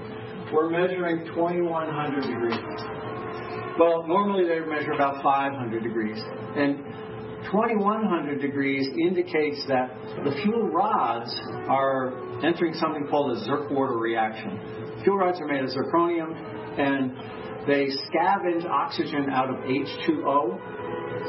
were 0.54 0.70
measuring 0.70 1.26
2100 1.36 2.22
degrees. 2.22 3.11
Well, 3.80 4.06
normally 4.06 4.48
they 4.48 4.60
measure 4.60 4.92
about 4.92 5.24
500 5.24 5.84
degrees. 5.84 6.22
And 6.56 6.84
2100 7.46 8.42
degrees 8.42 8.88
indicates 8.88 9.66
that 9.68 9.96
the 10.24 10.32
fuel 10.44 10.70
rods 10.70 11.34
are 11.68 12.44
entering 12.46 12.74
something 12.76 13.08
called 13.08 13.38
a 13.38 13.42
Zirc-Water 13.42 13.98
reaction. 13.98 14.60
Fuel 15.04 15.18
rods 15.18 15.40
are 15.40 15.48
made 15.48 15.64
of 15.64 15.70
zirconium 15.70 16.36
and 16.80 17.16
they 17.66 17.88
scavenge 18.10 18.66
oxygen 18.66 19.30
out 19.32 19.50
of 19.50 19.56
H2O. 19.58 20.60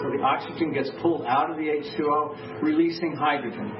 So 0.01 0.11
the 0.11 0.23
oxygen 0.23 0.73
gets 0.73 0.91
pulled 1.01 1.25
out 1.27 1.51
of 1.51 1.57
the 1.57 1.65
H2O, 1.65 2.63
releasing 2.63 3.15
hydrogen. 3.15 3.73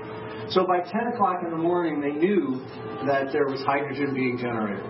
So 0.51 0.67
by 0.67 0.81
10 0.81 1.15
o'clock 1.15 1.41
in 1.45 1.51
the 1.51 1.57
morning, 1.57 2.01
they 2.01 2.11
knew 2.11 2.61
that 3.07 3.33
there 3.33 3.47
was 3.47 3.61
hydrogen 3.63 4.15
being 4.15 4.39
generated 4.39 4.85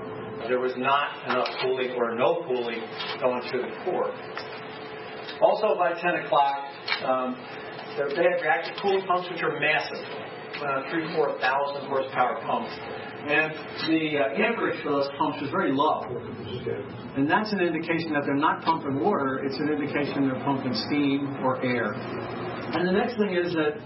there 0.48 0.58
was 0.58 0.72
not 0.76 1.24
enough 1.26 1.48
cooling 1.62 1.90
or 1.96 2.14
no 2.14 2.42
cooling 2.46 2.82
going 3.20 3.42
through 3.50 3.62
the 3.62 3.74
core. 3.84 4.12
Also, 5.40 5.74
by 5.76 5.92
10 5.94 6.24
o'clock, 6.24 6.70
um, 7.04 7.36
they 7.96 8.24
had 8.24 8.40
reactive 8.40 8.74
cooling 8.80 9.04
pumps, 9.06 9.28
which 9.30 9.42
are 9.42 9.58
massive, 9.60 9.98
uh, 10.62 10.90
three, 10.90 11.12
four 11.14 11.38
thousand 11.40 11.88
horsepower 11.88 12.40
pumps. 12.46 12.72
And 13.26 13.52
the 13.86 14.18
uh, 14.18 14.42
amperage 14.42 14.82
for 14.82 14.90
those 14.90 15.08
pumps 15.18 15.42
was 15.42 15.50
very 15.50 15.72
low. 15.72 16.02
And 17.16 17.28
that's 17.28 17.52
an 17.52 17.60
indication 17.60 18.12
that 18.14 18.22
they're 18.24 18.34
not 18.34 18.62
pumping 18.62 19.00
water, 19.00 19.44
it's 19.44 19.58
an 19.58 19.68
indication 19.68 20.28
they're 20.28 20.42
pumping 20.44 20.74
steam 20.88 21.36
or 21.42 21.62
air. 21.64 21.92
And 21.92 22.88
the 22.88 22.92
next 22.92 23.16
thing 23.18 23.34
is 23.34 23.52
that, 23.54 23.78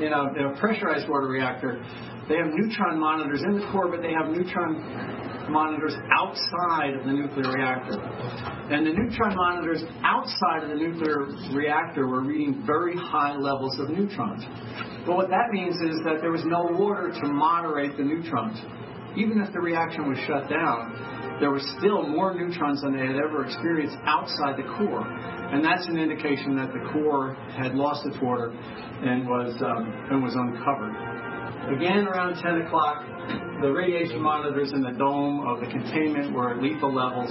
in 0.00 0.12
a 0.12 0.58
pressurized 0.58 1.08
water 1.08 1.28
reactor, 1.28 1.84
they 2.28 2.36
have 2.36 2.48
neutron 2.52 2.98
monitors 3.00 3.42
in 3.42 3.58
the 3.58 3.66
core, 3.72 3.88
but 3.88 4.02
they 4.02 4.12
have 4.12 4.28
neutron 4.30 5.27
monitors 5.50 5.94
outside 6.18 6.94
of 6.94 7.04
the 7.04 7.12
nuclear 7.12 7.52
reactor. 7.52 8.00
And 8.70 8.86
the 8.86 8.92
neutron 8.92 9.34
monitors 9.36 9.82
outside 10.04 10.64
of 10.64 10.70
the 10.70 10.76
nuclear 10.76 11.26
reactor 11.52 12.06
were 12.06 12.22
reading 12.22 12.62
very 12.66 12.96
high 12.96 13.36
levels 13.36 13.78
of 13.80 13.90
neutrons. 13.90 14.44
But 15.06 15.16
what 15.16 15.28
that 15.30 15.50
means 15.52 15.76
is 15.76 16.00
that 16.04 16.20
there 16.20 16.30
was 16.30 16.44
no 16.44 16.68
water 16.70 17.10
to 17.10 17.28
moderate 17.28 17.96
the 17.96 18.04
neutrons. 18.04 18.60
Even 19.16 19.40
if 19.40 19.52
the 19.52 19.60
reaction 19.60 20.08
was 20.08 20.18
shut 20.26 20.50
down, 20.50 21.38
there 21.40 21.50
were 21.50 21.62
still 21.78 22.06
more 22.06 22.34
neutrons 22.34 22.82
than 22.82 22.92
they 22.92 23.06
had 23.06 23.16
ever 23.16 23.46
experienced 23.46 23.96
outside 24.04 24.56
the 24.58 24.68
core. 24.76 25.06
And 25.06 25.64
that's 25.64 25.86
an 25.86 25.96
indication 25.96 26.56
that 26.56 26.72
the 26.72 26.82
core 26.92 27.34
had 27.56 27.74
lost 27.74 28.06
its 28.06 28.16
water 28.20 28.50
and 28.50 29.26
was, 29.26 29.54
um, 29.62 29.86
and 30.10 30.22
was 30.22 30.34
uncovered. 30.34 30.92
Again, 31.72 32.08
around 32.08 32.42
10 32.42 32.66
o'clock, 32.66 33.04
the 33.60 33.72
radiation 33.72 34.20
monitors 34.22 34.72
in 34.72 34.82
the 34.82 34.92
dome 34.92 35.46
of 35.46 35.60
the 35.60 35.66
containment 35.66 36.32
were 36.32 36.54
at 36.54 36.62
lethal 36.62 36.94
levels, 36.94 37.30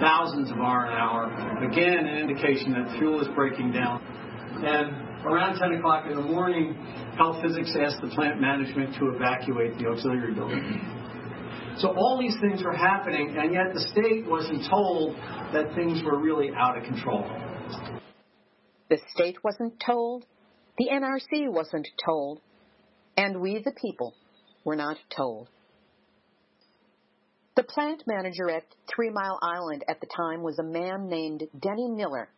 thousands 0.00 0.50
of 0.50 0.58
R 0.58 0.86
an 0.86 0.92
hour. 0.92 1.68
Again, 1.70 2.06
an 2.06 2.18
indication 2.18 2.72
that 2.72 2.98
fuel 2.98 3.20
is 3.20 3.28
breaking 3.34 3.72
down. 3.72 4.00
And 4.64 5.26
around 5.26 5.58
10 5.58 5.78
o'clock 5.78 6.06
in 6.06 6.16
the 6.16 6.22
morning, 6.22 6.74
Health 7.16 7.42
Physics 7.42 7.76
asked 7.78 8.00
the 8.00 8.08
plant 8.08 8.40
management 8.40 8.94
to 8.98 9.10
evacuate 9.14 9.78
the 9.78 9.86
auxiliary 9.88 10.34
building. 10.34 10.80
So 11.78 11.88
all 11.88 12.18
these 12.18 12.36
things 12.40 12.62
were 12.62 12.76
happening, 12.76 13.36
and 13.38 13.52
yet 13.52 13.72
the 13.74 13.80
state 13.92 14.26
wasn't 14.26 14.68
told 14.68 15.16
that 15.52 15.74
things 15.74 16.02
were 16.02 16.18
really 16.18 16.50
out 16.56 16.76
of 16.76 16.84
control. 16.84 17.24
The 18.88 18.98
state 19.14 19.36
wasn't 19.44 19.74
told. 19.84 20.24
The 20.78 20.88
NRC 20.92 21.50
wasn't 21.50 21.86
told. 22.04 22.40
And 23.16 23.40
we, 23.40 23.62
the 23.62 23.72
people, 23.72 24.14
were 24.64 24.76
not 24.76 24.96
told. 25.14 25.48
The 27.56 27.62
plant 27.64 28.04
manager 28.06 28.48
at 28.50 28.64
Three 28.94 29.10
Mile 29.10 29.38
Island 29.42 29.84
at 29.88 30.00
the 30.00 30.06
time 30.06 30.42
was 30.42 30.58
a 30.58 30.62
man 30.62 31.08
named 31.08 31.42
Denny 31.60 31.88
Miller. 31.88 32.28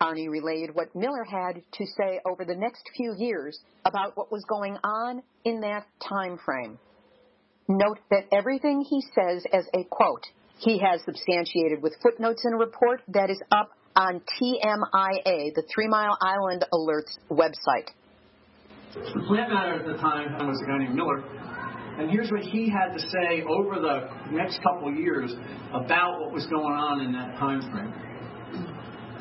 Arnie 0.00 0.28
relayed 0.28 0.74
what 0.74 0.94
Miller 0.94 1.24
had 1.24 1.62
to 1.72 1.86
say 1.98 2.20
over 2.24 2.44
the 2.44 2.54
next 2.54 2.82
few 2.96 3.14
years 3.18 3.58
about 3.84 4.16
what 4.16 4.30
was 4.30 4.44
going 4.48 4.76
on 4.84 5.22
in 5.44 5.60
that 5.60 5.86
time 6.06 6.38
frame. 6.44 6.78
Note 7.68 7.98
that 8.10 8.24
everything 8.32 8.82
he 8.88 9.02
says 9.14 9.44
as 9.52 9.66
a 9.74 9.84
quote 9.90 10.24
he 10.58 10.78
has 10.78 11.02
substantiated 11.04 11.82
with 11.82 11.96
footnotes 12.02 12.44
in 12.44 12.52
a 12.52 12.56
report 12.56 13.02
that 13.08 13.30
is 13.30 13.40
up 13.50 13.70
on 13.96 14.20
TMIA, 14.20 15.54
the 15.54 15.64
Three 15.74 15.88
Mile 15.88 16.16
Island 16.20 16.64
Alerts 16.72 17.18
website. 17.30 17.88
The 19.14 19.22
plant 19.26 19.52
manager 19.52 19.80
at 19.80 19.96
the 19.96 20.00
time 20.00 20.32
was 20.46 20.60
a 20.62 20.66
guy 20.70 20.78
named 20.78 20.94
Miller, 20.94 21.22
and 21.98 22.10
here's 22.10 22.30
what 22.30 22.42
he 22.42 22.68
had 22.68 22.92
to 22.92 23.00
say 23.00 23.42
over 23.48 23.80
the 23.80 24.08
next 24.30 24.62
couple 24.62 24.92
years 24.92 25.34
about 25.72 26.20
what 26.20 26.32
was 26.32 26.46
going 26.46 26.74
on 26.74 27.00
in 27.00 27.12
that 27.12 27.38
time 27.38 27.62
frame. 27.70 27.92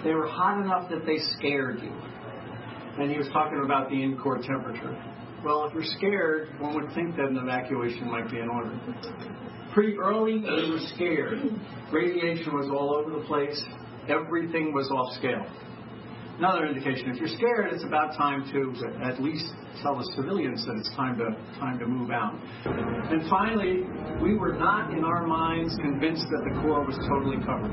They 0.04 0.14
were 0.14 0.28
hot 0.28 0.62
enough 0.62 0.90
that 0.90 1.06
they 1.06 1.18
scared 1.38 1.82
you. 1.82 1.92
And 3.00 3.12
he 3.12 3.18
was 3.18 3.28
talking 3.34 3.62
about 3.64 3.90
the 3.90 4.02
in-core 4.02 4.38
temperature. 4.38 4.96
Well, 5.44 5.66
if 5.66 5.74
you're 5.74 5.84
scared, 5.84 6.50
one 6.60 6.76
would 6.76 6.94
think 6.94 7.16
that 7.18 7.26
an 7.26 7.38
evacuation 7.38 8.10
might 8.10 8.30
be 8.30 8.40
in 8.40 8.50
order. 8.50 8.78
Pretty 9.74 9.98
early, 9.98 10.40
we 10.40 10.72
were 10.72 10.80
scared. 10.96 11.40
Radiation 11.92 12.54
was 12.54 12.70
all 12.70 12.96
over 12.96 13.20
the 13.20 13.26
place. 13.26 13.62
Everything 14.08 14.74
was 14.74 14.90
off 14.90 15.18
scale. 15.18 15.46
Another 16.38 16.68
indication, 16.68 17.10
if 17.12 17.16
you're 17.16 17.32
scared, 17.32 17.72
it's 17.72 17.86
about 17.86 18.12
time 18.18 18.44
to 18.52 18.76
at 19.08 19.24
least 19.24 19.48
tell 19.82 19.96
the 19.96 20.04
civilians 20.18 20.66
that 20.66 20.76
it's 20.76 20.92
time 20.92 21.18
to 21.18 21.32
time 21.60 21.80
to 21.80 21.88
move 21.88 22.12
out. 22.12 22.36
And 22.66 23.24
finally, 23.30 23.88
we 24.22 24.36
were 24.36 24.52
not 24.52 24.92
in 24.92 25.06
our 25.06 25.26
minds 25.26 25.74
convinced 25.80 26.28
that 26.28 26.44
the 26.44 26.60
core 26.60 26.84
was 26.84 27.00
totally 27.08 27.40
covered. 27.40 27.72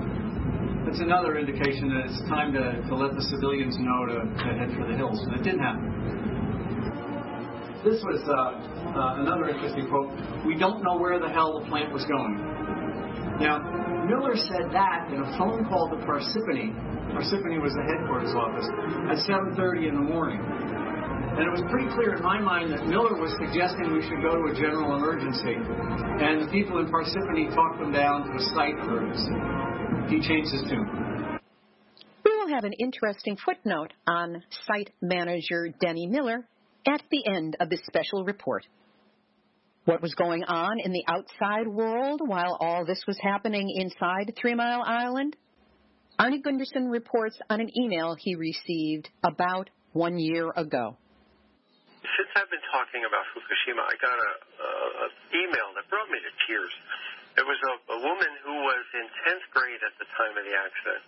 That's 0.87 1.01
another 1.01 1.39
indication 1.39 1.91
that 1.91 2.07
it's 2.07 2.23
time 2.31 2.53
to, 2.55 2.87
to 2.87 2.95
let 2.95 3.15
the 3.19 3.23
civilians 3.35 3.75
know 3.83 4.07
to, 4.07 4.31
to 4.31 4.49
head 4.55 4.71
for 4.79 4.87
the 4.87 4.95
hills. 4.95 5.19
And 5.27 5.35
it 5.35 5.43
didn't 5.43 5.63
happen. 5.63 5.91
This 7.83 7.99
was 8.07 8.23
uh, 8.31 8.63
uh, 8.95 9.23
another 9.27 9.51
interesting 9.51 9.91
quote. 9.91 10.15
We 10.47 10.55
don't 10.55 10.85
know 10.85 10.97
where 10.99 11.19
the 11.19 11.29
hell 11.29 11.59
the 11.59 11.67
plant 11.67 11.93
was 11.93 12.07
going. 12.07 12.39
Now, 13.43 13.59
Miller 14.07 14.37
said 14.37 14.73
that 14.73 15.11
in 15.13 15.23
a 15.23 15.39
phone 15.39 15.65
call 15.67 15.89
to 15.91 15.97
Parsippany 16.07 16.73
Parsippany 17.13 17.61
was 17.61 17.77
the 17.77 17.85
headquarters 17.85 18.33
office, 18.33 18.65
at 19.13 19.21
7.30 19.29 19.89
in 19.89 19.95
the 19.95 20.01
morning. 20.01 20.41
And 20.41 21.45
it 21.45 21.53
was 21.53 21.61
pretty 21.69 21.89
clear 21.93 22.17
in 22.17 22.23
my 22.23 22.41
mind 22.41 22.73
that 22.73 22.87
Miller 22.87 23.21
was 23.21 23.37
suggesting 23.37 23.93
we 23.93 24.01
should 24.01 24.25
go 24.25 24.37
to 24.37 24.53
a 24.53 24.55
general 24.57 24.97
emergency. 24.97 25.57
And 25.57 26.41
the 26.41 26.51
people 26.51 26.81
in 26.81 26.89
Parsippany 26.89 27.53
talked 27.55 27.81
them 27.81 27.93
down 27.93 28.25
to 28.25 28.33
a 28.33 28.43
site 28.57 28.77
emergency. 28.81 29.37
He 30.09 30.25
changed 30.25 30.53
his 30.53 30.65
tune. 30.69 30.89
We 32.25 32.33
will 32.37 32.49
have 32.49 32.65
an 32.65 32.73
interesting 32.81 33.37
footnote 33.37 33.93
on 34.07 34.43
site 34.67 34.91
manager 35.03 35.69
Denny 35.81 36.07
Miller 36.07 36.49
at 36.89 37.03
the 37.11 37.27
end 37.27 37.57
of 37.61 37.69
this 37.69 37.81
special 37.87 38.25
report. 38.25 38.67
What 39.85 39.99
was 39.99 40.15
going 40.15 40.47
on 40.47 40.79
in 40.79 40.95
the 40.95 41.03
outside 41.11 41.67
world 41.67 42.23
while 42.23 42.55
all 42.63 42.87
this 42.87 43.03
was 43.11 43.19
happening 43.19 43.67
inside 43.67 44.31
Three 44.39 44.55
Mile 44.55 44.87
Island? 44.87 45.35
Arnie 46.23 46.39
Gundersen 46.39 46.87
reports 46.87 47.35
on 47.51 47.59
an 47.59 47.67
email 47.75 48.15
he 48.15 48.39
received 48.39 49.11
about 49.27 49.71
one 49.91 50.23
year 50.23 50.55
ago. 50.55 50.95
Since 51.99 52.31
I've 52.39 52.47
been 52.47 52.63
talking 52.71 53.03
about 53.03 53.27
Fukushima, 53.35 53.83
I 53.83 53.95
got 53.99 54.15
a, 54.15 54.33
a, 55.03 55.07
email 55.35 55.75
that 55.75 55.91
brought 55.91 56.07
me 56.15 56.23
to 56.23 56.33
tears. 56.47 56.71
It 57.43 57.43
was 57.43 57.59
a, 57.59 57.75
a 57.91 57.99
woman 58.07 58.33
who 58.47 58.55
was 58.63 58.85
in 58.95 59.07
10th 59.27 59.47
grade 59.51 59.83
at 59.83 59.99
the 59.99 60.07
time 60.15 60.39
of 60.39 60.47
the 60.47 60.55
accident, 60.55 61.03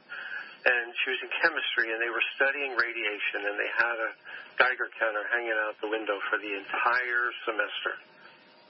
and 0.67 0.91
she 0.99 1.15
was 1.15 1.21
in 1.23 1.31
chemistry, 1.47 1.95
and 1.95 2.03
they 2.03 2.11
were 2.11 2.27
studying 2.35 2.75
radiation, 2.75 3.47
and 3.47 3.55
they 3.55 3.71
had 3.71 3.97
a 4.03 4.11
Geiger 4.59 4.91
counter 4.99 5.23
hanging 5.31 5.55
out 5.63 5.79
the 5.79 5.91
window 5.95 6.19
for 6.27 6.43
the 6.43 6.51
entire 6.59 7.31
semester. 7.47 8.14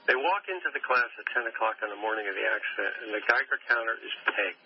They 0.05 0.17
walk 0.17 0.45
into 0.47 0.69
the 0.69 0.81
class 0.85 1.09
at 1.17 1.25
10 1.33 1.49
o'clock 1.49 1.81
in 1.81 1.89
the 1.89 1.97
morning 1.97 2.29
of 2.29 2.35
the 2.37 2.45
accident, 2.45 2.93
and 3.05 3.09
the 3.13 3.23
Geiger 3.25 3.57
counter 3.65 3.97
is 3.99 4.13
pegged 4.29 4.61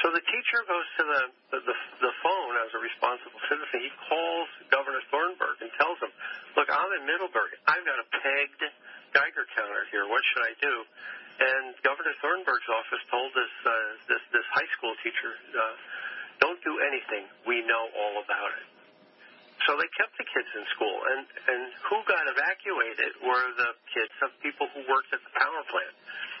so 0.00 0.08
the 0.16 0.24
teacher 0.24 0.64
goes 0.64 0.88
to 0.96 1.02
the, 1.04 1.22
the, 1.52 1.60
the, 1.60 1.76
the 2.00 2.12
phone 2.24 2.54
as 2.64 2.72
a 2.72 2.80
responsible 2.80 3.36
citizen. 3.52 3.84
He 3.84 3.92
calls 4.08 4.48
Governor 4.72 5.04
Thornburgh 5.12 5.60
and 5.60 5.68
tells 5.76 6.00
him, 6.00 6.08
look, 6.56 6.72
I'm 6.72 6.88
in 6.96 7.04
Middleburg. 7.04 7.52
I've 7.68 7.84
got 7.84 8.00
a 8.00 8.08
pegged 8.08 8.64
Geiger 9.12 9.44
counter 9.52 9.84
here. 9.92 10.08
What 10.08 10.24
should 10.32 10.44
I 10.48 10.56
do? 10.56 10.74
And 11.40 11.76
Governor 11.84 12.16
Thornburgh's 12.24 12.68
office 12.72 13.04
told 13.12 13.28
this, 13.36 13.52
uh, 13.68 13.72
this, 14.08 14.24
this 14.32 14.46
high 14.56 14.68
school 14.72 14.96
teacher, 15.04 15.36
uh, 15.52 15.76
don't 16.40 16.60
do 16.64 16.80
anything. 16.80 17.28
We 17.44 17.60
know 17.68 17.92
all 17.92 18.24
about 18.24 18.56
it. 18.56 18.79
So 19.68 19.76
they 19.76 19.88
kept 19.92 20.16
the 20.16 20.24
kids 20.24 20.50
in 20.56 20.64
school, 20.72 20.96
and 21.12 21.22
and 21.24 21.62
who 21.84 21.98
got 22.08 22.24
evacuated 22.24 23.12
were 23.20 23.46
the 23.60 23.70
kids 23.92 24.16
of 24.24 24.32
people 24.40 24.66
who 24.72 24.80
worked 24.88 25.12
at 25.12 25.20
the 25.20 25.32
power 25.36 25.62
plant. 25.68 25.94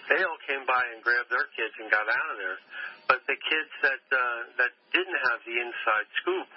They 0.08 0.20
all 0.24 0.40
came 0.48 0.64
by 0.64 0.80
and 0.96 1.04
grabbed 1.04 1.28
their 1.28 1.46
kids 1.52 1.74
and 1.78 1.92
got 1.92 2.08
out 2.08 2.28
of 2.32 2.38
there. 2.40 2.58
But 3.06 3.20
the 3.28 3.36
kids 3.36 3.72
that 3.84 4.02
uh, 4.08 4.40
that 4.64 4.72
didn't 4.96 5.20
have 5.30 5.38
the 5.44 5.56
inside 5.60 6.08
scoop 6.24 6.48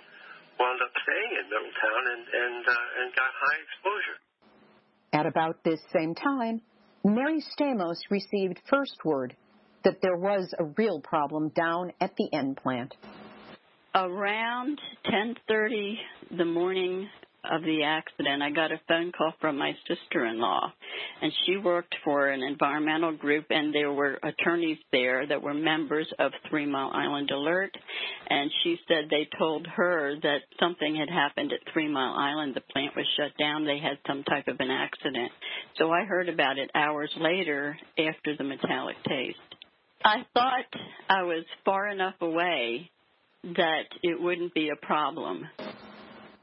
wound 0.56 0.80
up 0.80 0.94
staying 1.04 1.32
in 1.36 1.46
Middletown 1.52 2.04
and 2.16 2.24
and 2.32 2.64
uh, 2.64 3.00
and 3.04 3.08
got 3.12 3.32
high 3.36 3.60
exposure. 3.60 4.18
At 5.14 5.26
about 5.28 5.64
this 5.64 5.84
same 5.92 6.16
time, 6.16 6.62
Mary 7.04 7.44
Stamos 7.44 8.00
received 8.10 8.62
first 8.70 8.98
word 9.04 9.36
that 9.84 10.02
there 10.02 10.16
was 10.16 10.54
a 10.58 10.64
real 10.78 11.02
problem 11.02 11.50
down 11.50 11.92
at 12.00 12.16
the 12.16 12.30
N-plant. 12.34 12.96
Around 13.96 14.82
10:30 15.06 16.00
the 16.36 16.46
morning 16.46 17.08
of 17.44 17.62
the 17.62 17.84
accident, 17.84 18.42
I 18.42 18.50
got 18.50 18.72
a 18.72 18.82
phone 18.88 19.12
call 19.12 19.34
from 19.40 19.56
my 19.56 19.78
sister 19.88 20.26
in 20.26 20.40
law. 20.40 20.74
And 21.22 21.32
she 21.46 21.58
worked 21.58 21.94
for 22.04 22.30
an 22.30 22.42
environmental 22.42 23.12
group, 23.12 23.46
and 23.52 23.72
there 23.72 23.92
were 23.92 24.18
attorneys 24.24 24.80
there 24.92 25.28
that 25.28 25.44
were 25.44 25.54
members 25.54 26.12
of 26.18 26.32
Three 26.50 26.66
Mile 26.66 26.90
Island 26.92 27.30
Alert. 27.30 27.78
And 28.32 28.50
she 28.64 28.80
said 28.88 29.12
they 29.12 29.28
told 29.38 29.68
her 29.68 30.16
that 30.24 30.40
something 30.60 30.96
had 30.96 31.12
happened 31.12 31.54
at 31.54 31.72
Three 31.72 31.88
Mile 31.88 32.16
Island. 32.16 32.56
The 32.56 32.62
plant 32.62 32.96
was 32.96 33.06
shut 33.16 33.38
down. 33.38 33.64
They 33.64 33.78
had 33.78 34.00
some 34.08 34.24
type 34.24 34.48
of 34.48 34.60
an 34.60 34.72
accident. 34.72 35.32
So 35.78 35.92
I 35.92 36.04
heard 36.06 36.30
about 36.30 36.58
it 36.58 36.72
hours 36.74 37.12
later 37.18 37.78
after 38.00 38.36
the 38.36 38.44
metallic 38.44 38.96
taste. 39.08 39.38
I 40.04 40.26
thought 40.34 40.66
I 41.10 41.22
was 41.22 41.46
far 41.64 41.90
enough 41.90 42.16
away 42.20 42.90
that 43.44 43.86
it 44.02 44.22
wouldn't 44.22 44.54
be 44.54 44.70
a 44.70 44.86
problem. 44.86 45.46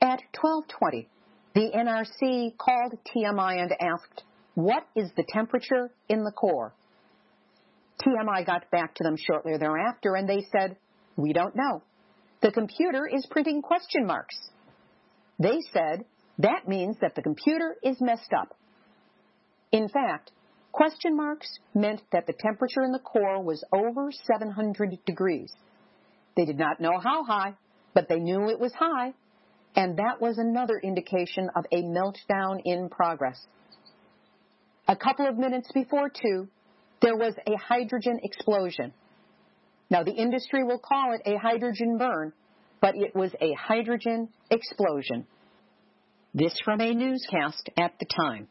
At 0.02 0.20
1220, 0.40 1.08
the 1.54 1.70
NRC 1.74 2.56
called 2.58 2.92
TMI 3.14 3.62
and 3.62 3.72
asked, 3.80 4.24
what 4.54 4.86
is 4.94 5.10
the 5.16 5.24
temperature 5.28 5.90
in 6.08 6.24
the 6.24 6.32
core? 6.32 6.74
TMI 8.04 8.46
got 8.46 8.70
back 8.70 8.94
to 8.94 9.04
them 9.04 9.16
shortly 9.16 9.56
thereafter 9.58 10.14
and 10.14 10.28
they 10.28 10.46
said, 10.52 10.76
we 11.16 11.32
don't 11.32 11.56
know. 11.56 11.82
The 12.42 12.52
computer 12.52 13.06
is 13.06 13.26
printing 13.30 13.62
question 13.62 14.06
marks. 14.06 14.36
They 15.38 15.58
said, 15.72 16.04
that 16.38 16.68
means 16.68 16.96
that 17.00 17.14
the 17.14 17.22
computer 17.22 17.76
is 17.82 17.96
messed 18.00 18.32
up. 18.38 18.56
In 19.72 19.88
fact, 19.88 20.32
question 20.72 21.16
marks 21.16 21.48
meant 21.74 22.02
that 22.12 22.26
the 22.26 22.32
temperature 22.32 22.82
in 22.82 22.92
the 22.92 22.98
core 22.98 23.42
was 23.42 23.62
over 23.72 24.10
700 24.10 24.98
degrees. 25.04 25.52
They 26.40 26.46
did 26.46 26.58
not 26.58 26.80
know 26.80 26.98
how 26.98 27.22
high, 27.22 27.52
but 27.92 28.08
they 28.08 28.18
knew 28.18 28.48
it 28.48 28.58
was 28.58 28.72
high 28.72 29.12
and 29.76 29.98
that 29.98 30.22
was 30.22 30.38
another 30.38 30.80
indication 30.82 31.50
of 31.54 31.66
a 31.70 31.82
meltdown 31.82 32.62
in 32.64 32.88
progress. 32.88 33.38
A 34.88 34.96
couple 34.96 35.28
of 35.28 35.36
minutes 35.36 35.70
before 35.74 36.08
two, 36.08 36.48
there 37.02 37.14
was 37.14 37.34
a 37.46 37.56
hydrogen 37.56 38.20
explosion. 38.22 38.94
Now, 39.90 40.02
the 40.02 40.14
industry 40.14 40.64
will 40.64 40.78
call 40.78 41.12
it 41.12 41.20
a 41.30 41.36
hydrogen 41.36 41.98
burn, 41.98 42.32
but 42.80 42.94
it 42.96 43.14
was 43.14 43.32
a 43.42 43.52
hydrogen 43.52 44.30
explosion. 44.50 45.26
This 46.32 46.56
from 46.64 46.80
a 46.80 46.94
newscast 46.94 47.68
at 47.78 47.92
the 48.00 48.06
time. 48.06 48.48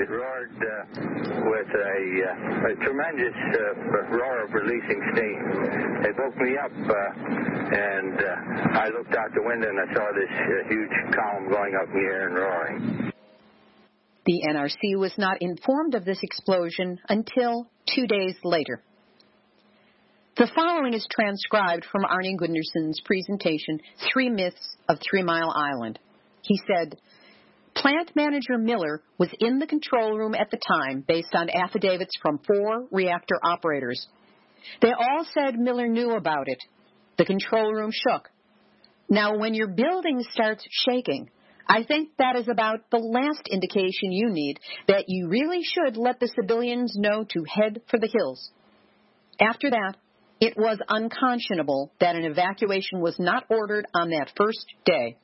It 0.00 0.10
roared 0.10 0.56
uh, 0.58 1.50
with 1.50 1.70
a, 1.70 2.00
uh, 2.24 2.70
a 2.70 2.74
tremendous 2.84 3.34
uh, 3.34 4.16
roar 4.16 4.44
of 4.44 4.52
releasing 4.52 5.00
steam. 5.14 5.38
It 6.04 6.14
woke 6.18 6.36
me 6.36 6.56
up, 6.58 6.72
uh, 6.72 7.54
and 7.74 8.18
uh, 8.20 8.78
I 8.78 8.88
looked 8.88 9.14
out 9.14 9.32
the 9.34 9.42
window 9.42 9.68
and 9.68 9.78
I 9.80 9.94
saw 9.94 10.06
this 10.12 10.30
uh, 10.30 10.68
huge 10.68 11.14
column 11.14 11.48
going 11.50 11.74
up 11.80 11.88
in 11.88 11.94
the 11.94 12.06
air 12.06 12.26
and 12.28 12.36
roaring. 12.36 13.12
The 14.26 14.42
NRC 14.50 14.98
was 14.98 15.12
not 15.18 15.38
informed 15.40 15.94
of 15.94 16.04
this 16.04 16.18
explosion 16.22 16.98
until 17.08 17.68
two 17.94 18.06
days 18.06 18.36
later. 18.42 18.82
The 20.36 20.50
following 20.54 20.94
is 20.94 21.06
transcribed 21.10 21.84
from 21.92 22.02
Arnie 22.02 22.36
Gundersen's 22.36 23.00
presentation, 23.04 23.80
Three 24.12 24.28
Myths 24.28 24.76
of 24.88 24.98
Three 24.98 25.22
Mile 25.22 25.52
Island. 25.54 25.98
He 26.42 26.60
said, 26.66 26.98
Plant 27.84 28.16
manager 28.16 28.56
Miller 28.56 29.02
was 29.18 29.28
in 29.40 29.58
the 29.58 29.66
control 29.66 30.16
room 30.16 30.34
at 30.34 30.50
the 30.50 30.56
time 30.56 31.04
based 31.06 31.34
on 31.34 31.50
affidavits 31.50 32.14
from 32.22 32.38
four 32.38 32.86
reactor 32.90 33.38
operators. 33.44 34.06
They 34.80 34.90
all 34.90 35.26
said 35.34 35.58
Miller 35.58 35.86
knew 35.86 36.12
about 36.12 36.48
it. 36.48 36.62
The 37.18 37.26
control 37.26 37.70
room 37.74 37.90
shook. 37.92 38.30
Now, 39.10 39.36
when 39.36 39.52
your 39.52 39.68
building 39.68 40.24
starts 40.32 40.64
shaking, 40.70 41.28
I 41.68 41.82
think 41.82 42.12
that 42.16 42.36
is 42.36 42.48
about 42.48 42.88
the 42.90 42.96
last 42.96 43.48
indication 43.50 44.12
you 44.12 44.30
need 44.30 44.60
that 44.88 45.04
you 45.08 45.28
really 45.28 45.60
should 45.62 45.98
let 45.98 46.20
the 46.20 46.32
civilians 46.40 46.94
know 46.96 47.26
to 47.34 47.44
head 47.46 47.82
for 47.90 47.98
the 47.98 48.08
hills. 48.10 48.50
After 49.38 49.68
that, 49.68 49.96
It 50.40 50.54
was 50.56 50.78
unconscionable 50.88 51.92
that 52.00 52.16
an 52.16 52.24
evacuation 52.24 53.00
was 53.00 53.18
not 53.18 53.44
ordered 53.48 53.86
on 53.94 54.10
that 54.10 54.32
first 54.36 54.66
day. 54.84 55.16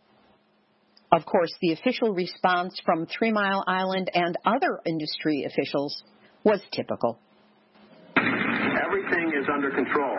Of 1.13 1.27
course, 1.27 1.53
the 1.61 1.73
official 1.73 2.15
response 2.15 2.81
from 2.85 3.07
Three 3.07 3.33
Mile 3.33 3.65
Island 3.67 4.11
and 4.15 4.37
other 4.47 4.81
industry 4.87 5.45
officials 5.45 6.05
was 6.45 6.61
typical. 6.73 7.19
Everything 8.17 9.33
is 9.35 9.47
under 9.53 9.71
control. 9.71 10.17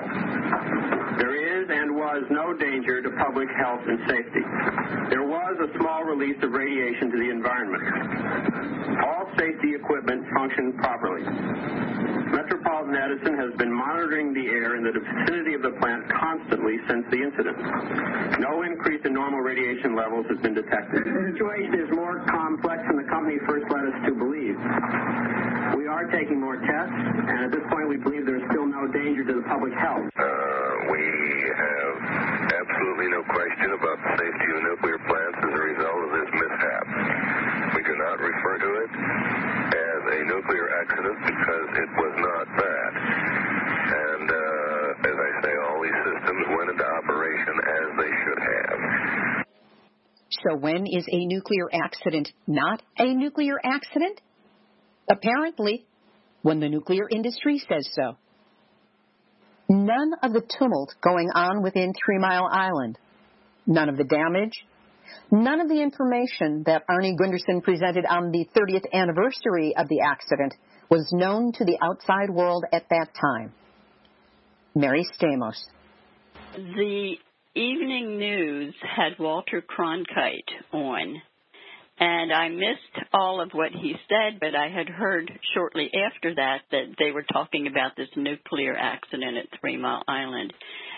There 1.17 1.35
is 1.35 1.69
and 1.69 1.95
was 1.95 2.23
no 2.29 2.53
danger 2.57 3.01
to 3.01 3.09
public 3.23 3.47
health 3.55 3.81
and 3.87 3.99
safety. 4.07 4.43
There 5.09 5.23
was 5.23 5.55
a 5.63 5.77
small 5.79 6.03
release 6.03 6.37
of 6.43 6.51
radiation 6.51 7.11
to 7.11 7.17
the 7.17 7.29
environment. 7.29 7.83
All 9.05 9.31
safety 9.37 9.75
equipment 9.75 10.25
functioned 10.35 10.77
properly. 10.77 11.23
Metropolitan 12.91 13.23
Edison 13.23 13.33
has 13.39 13.57
been 13.57 13.71
monitoring 13.71 14.33
the 14.33 14.47
air 14.51 14.75
in 14.75 14.83
the 14.83 14.91
vicinity 14.91 15.53
of 15.55 15.61
the 15.61 15.71
plant 15.79 16.03
constantly 16.11 16.75
since 16.89 17.05
the 17.09 17.23
incident. 17.23 17.55
No 18.39 18.63
increase 18.63 18.99
in 19.05 19.13
normal 19.13 19.39
radiation 19.39 19.95
levels 19.95 20.25
has 20.27 20.37
been 20.39 20.53
detected. 20.53 21.07
The 21.07 21.31
situation 21.31 21.73
is 21.79 21.87
more 21.95 22.19
complex 22.27 22.83
than 22.87 22.97
the 22.99 23.07
company 23.07 23.39
first 23.47 23.63
led 23.71 23.87
us 23.87 23.97
to 24.07 24.11
believe. 24.11 24.59
We 25.79 25.87
are 25.87 26.03
taking 26.11 26.39
more 26.39 26.59
tests, 26.59 26.99
and 27.31 27.47
at 27.47 27.51
this 27.51 27.63
point 27.71 27.87
we 27.87 27.95
believe 27.95 28.25
there's 28.25 28.43
still 28.51 28.67
no 28.67 28.87
danger 28.91 29.23
to 29.23 29.33
the 29.39 29.45
public 29.47 29.71
health. 29.71 30.11
Uh, 30.11 30.91
we 30.91 31.03
have 31.47 31.95
absolutely 32.59 33.07
no 33.07 33.23
question 33.23 33.71
about 33.71 33.97
the 34.03 34.11
safety 34.19 34.47
of 34.51 34.59
nuclear 34.67 34.99
plants 35.07 35.39
as 35.39 35.51
a 35.55 35.63
result 35.63 35.99
of 36.03 36.11
this 36.11 36.29
mishap. 36.35 36.85
We 37.71 37.81
do 37.87 37.95
not 37.95 38.19
refer 38.19 38.55
to 38.59 38.69
it 38.83 38.91
as 39.79 40.01
a 40.11 40.19
nuclear 40.41 40.69
accident 40.81 41.17
because 41.21 41.69
it 41.77 41.89
was 41.97 42.13
not 42.17 42.47
that. 42.57 42.91
And 43.93 44.29
uh, 44.29 45.09
as 45.09 45.17
I 45.17 45.31
say, 45.43 45.53
all 45.69 45.79
these 45.81 46.01
systems 46.01 46.43
went 46.57 46.69
into 46.71 46.85
operation 46.85 47.55
as 47.61 47.87
they 47.97 48.11
should 48.25 48.41
have. 48.41 49.45
So, 50.29 50.55
when 50.57 50.87
is 50.87 51.05
a 51.11 51.25
nuclear 51.25 51.69
accident 51.73 52.29
not 52.47 52.81
a 52.97 53.13
nuclear 53.13 53.55
accident? 53.63 54.21
Apparently, 55.09 55.85
when 56.41 56.59
the 56.59 56.69
nuclear 56.69 57.07
industry 57.09 57.59
says 57.59 57.87
so. 57.93 58.17
None 59.69 60.13
of 60.23 60.33
the 60.33 60.41
tumult 60.57 60.95
going 61.01 61.29
on 61.35 61.61
within 61.61 61.93
Three 61.93 62.17
Mile 62.17 62.47
Island, 62.51 62.97
none 63.67 63.89
of 63.89 63.97
the 63.97 64.03
damage, 64.03 64.53
none 65.31 65.59
of 65.61 65.69
the 65.69 65.81
information 65.81 66.63
that 66.65 66.83
Arnie 66.89 67.17
Gundersen 67.17 67.63
presented 67.63 68.05
on 68.05 68.31
the 68.31 68.47
30th 68.55 68.85
anniversary 68.93 69.75
of 69.75 69.87
the 69.87 70.01
accident 70.01 70.53
was 70.89 71.07
known 71.11 71.51
to 71.53 71.65
the 71.65 71.77
outside 71.81 72.29
world 72.29 72.65
at 72.71 72.87
that 72.89 73.07
time. 73.19 73.53
Mary 74.75 75.05
Stamos. 75.17 75.57
The 76.55 77.15
evening 77.55 78.17
news 78.17 78.75
had 78.83 79.19
Walter 79.19 79.61
Cronkite 79.61 80.51
on 80.71 81.21
and 82.01 82.33
I 82.33 82.49
missed 82.49 83.07
all 83.13 83.39
of 83.39 83.51
what 83.53 83.71
he 83.71 83.93
said, 84.09 84.39
but 84.39 84.55
I 84.55 84.69
had 84.69 84.89
heard 84.89 85.31
shortly 85.53 85.91
after 85.93 86.33
that 86.33 86.61
that 86.71 86.95
they 86.97 87.11
were 87.11 87.25
talking 87.31 87.67
about 87.67 87.95
this 87.95 88.09
nuclear 88.15 88.75
accident 88.75 89.37
at 89.37 89.59
Three 89.59 89.77
Mile 89.77 90.01
Island. 90.07 90.51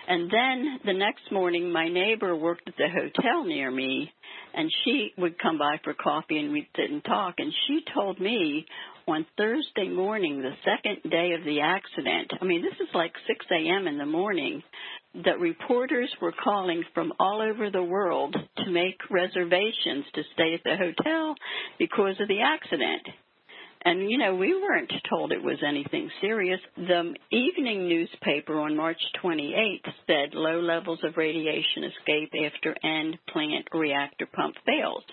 And 0.07 0.29
then 0.29 0.79
the 0.85 0.93
next 0.93 1.31
morning, 1.31 1.71
my 1.71 1.87
neighbor 1.87 2.35
worked 2.35 2.67
at 2.67 2.75
the 2.77 2.89
hotel 2.89 3.45
near 3.45 3.71
me, 3.71 4.11
and 4.53 4.69
she 4.83 5.11
would 5.17 5.39
come 5.39 5.57
by 5.57 5.77
for 5.83 5.93
coffee 5.93 6.39
and 6.39 6.51
we'd 6.51 6.67
sit 6.75 6.91
and 6.91 7.03
talk. 7.03 7.35
And 7.37 7.53
she 7.67 7.81
told 7.93 8.19
me 8.19 8.65
on 9.07 9.25
Thursday 9.37 9.87
morning, 9.89 10.41
the 10.41 10.51
second 10.63 11.09
day 11.09 11.33
of 11.37 11.45
the 11.45 11.61
accident, 11.61 12.31
I 12.41 12.45
mean, 12.45 12.61
this 12.61 12.79
is 12.85 12.93
like 12.93 13.13
6 13.27 13.45
a.m. 13.51 13.87
in 13.87 13.97
the 13.97 14.05
morning, 14.05 14.61
that 15.25 15.39
reporters 15.39 16.11
were 16.21 16.33
calling 16.43 16.83
from 16.93 17.13
all 17.19 17.41
over 17.41 17.69
the 17.69 17.83
world 17.83 18.35
to 18.57 18.71
make 18.71 18.99
reservations 19.09 20.05
to 20.15 20.23
stay 20.33 20.53
at 20.53 20.63
the 20.63 20.77
hotel 20.77 21.35
because 21.77 22.15
of 22.19 22.27
the 22.27 22.41
accident. 22.41 23.07
And, 23.85 24.09
you 24.09 24.17
know, 24.17 24.35
we 24.35 24.53
weren't 24.53 24.91
told 25.09 25.31
it 25.31 25.43
was 25.43 25.57
anything 25.67 26.09
serious. 26.21 26.59
The 26.77 27.13
evening 27.31 27.89
newspaper 27.89 28.59
on 28.59 28.77
March 28.77 28.99
28th 29.21 29.91
said 30.07 30.33
low 30.33 30.61
levels 30.61 30.99
of 31.03 31.17
radiation 31.17 31.83
escape 31.83 32.31
after 32.45 32.75
end 32.83 33.17
plant 33.27 33.67
reactor 33.73 34.27
pump 34.33 34.55
fails. 34.65 35.03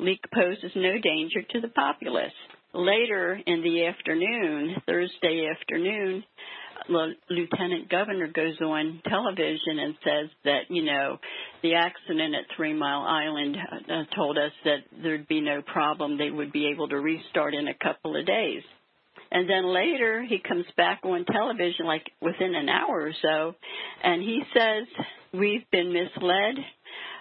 Leak 0.00 0.20
poses 0.34 0.72
no 0.74 0.98
danger 1.00 1.42
to 1.50 1.60
the 1.60 1.68
populace. 1.68 2.32
Later 2.74 3.38
in 3.46 3.62
the 3.62 3.86
afternoon, 3.86 4.76
Thursday 4.86 5.48
afternoon, 5.48 6.24
the 6.88 7.12
lieutenant 7.30 7.88
governor 7.88 8.28
goes 8.28 8.60
on 8.60 9.00
television 9.08 9.78
and 9.78 9.94
says 10.04 10.30
that 10.44 10.60
you 10.68 10.84
know 10.84 11.18
the 11.62 11.74
accident 11.74 12.34
at 12.34 12.56
Three 12.56 12.74
Mile 12.74 13.02
Island 13.02 13.56
uh, 13.56 14.14
told 14.14 14.38
us 14.38 14.52
that 14.64 14.78
there'd 15.02 15.28
be 15.28 15.40
no 15.40 15.62
problem; 15.62 16.18
they 16.18 16.30
would 16.30 16.52
be 16.52 16.70
able 16.72 16.88
to 16.88 16.96
restart 16.96 17.54
in 17.54 17.68
a 17.68 17.74
couple 17.74 18.18
of 18.18 18.26
days. 18.26 18.62
And 19.30 19.50
then 19.50 19.66
later 19.66 20.22
he 20.22 20.38
comes 20.38 20.66
back 20.76 21.00
on 21.04 21.24
television, 21.24 21.86
like 21.86 22.10
within 22.20 22.54
an 22.54 22.68
hour 22.68 23.02
or 23.02 23.12
so, 23.20 23.54
and 24.02 24.22
he 24.22 24.42
says 24.54 24.86
we've 25.32 25.68
been 25.70 25.92
misled. 25.92 26.56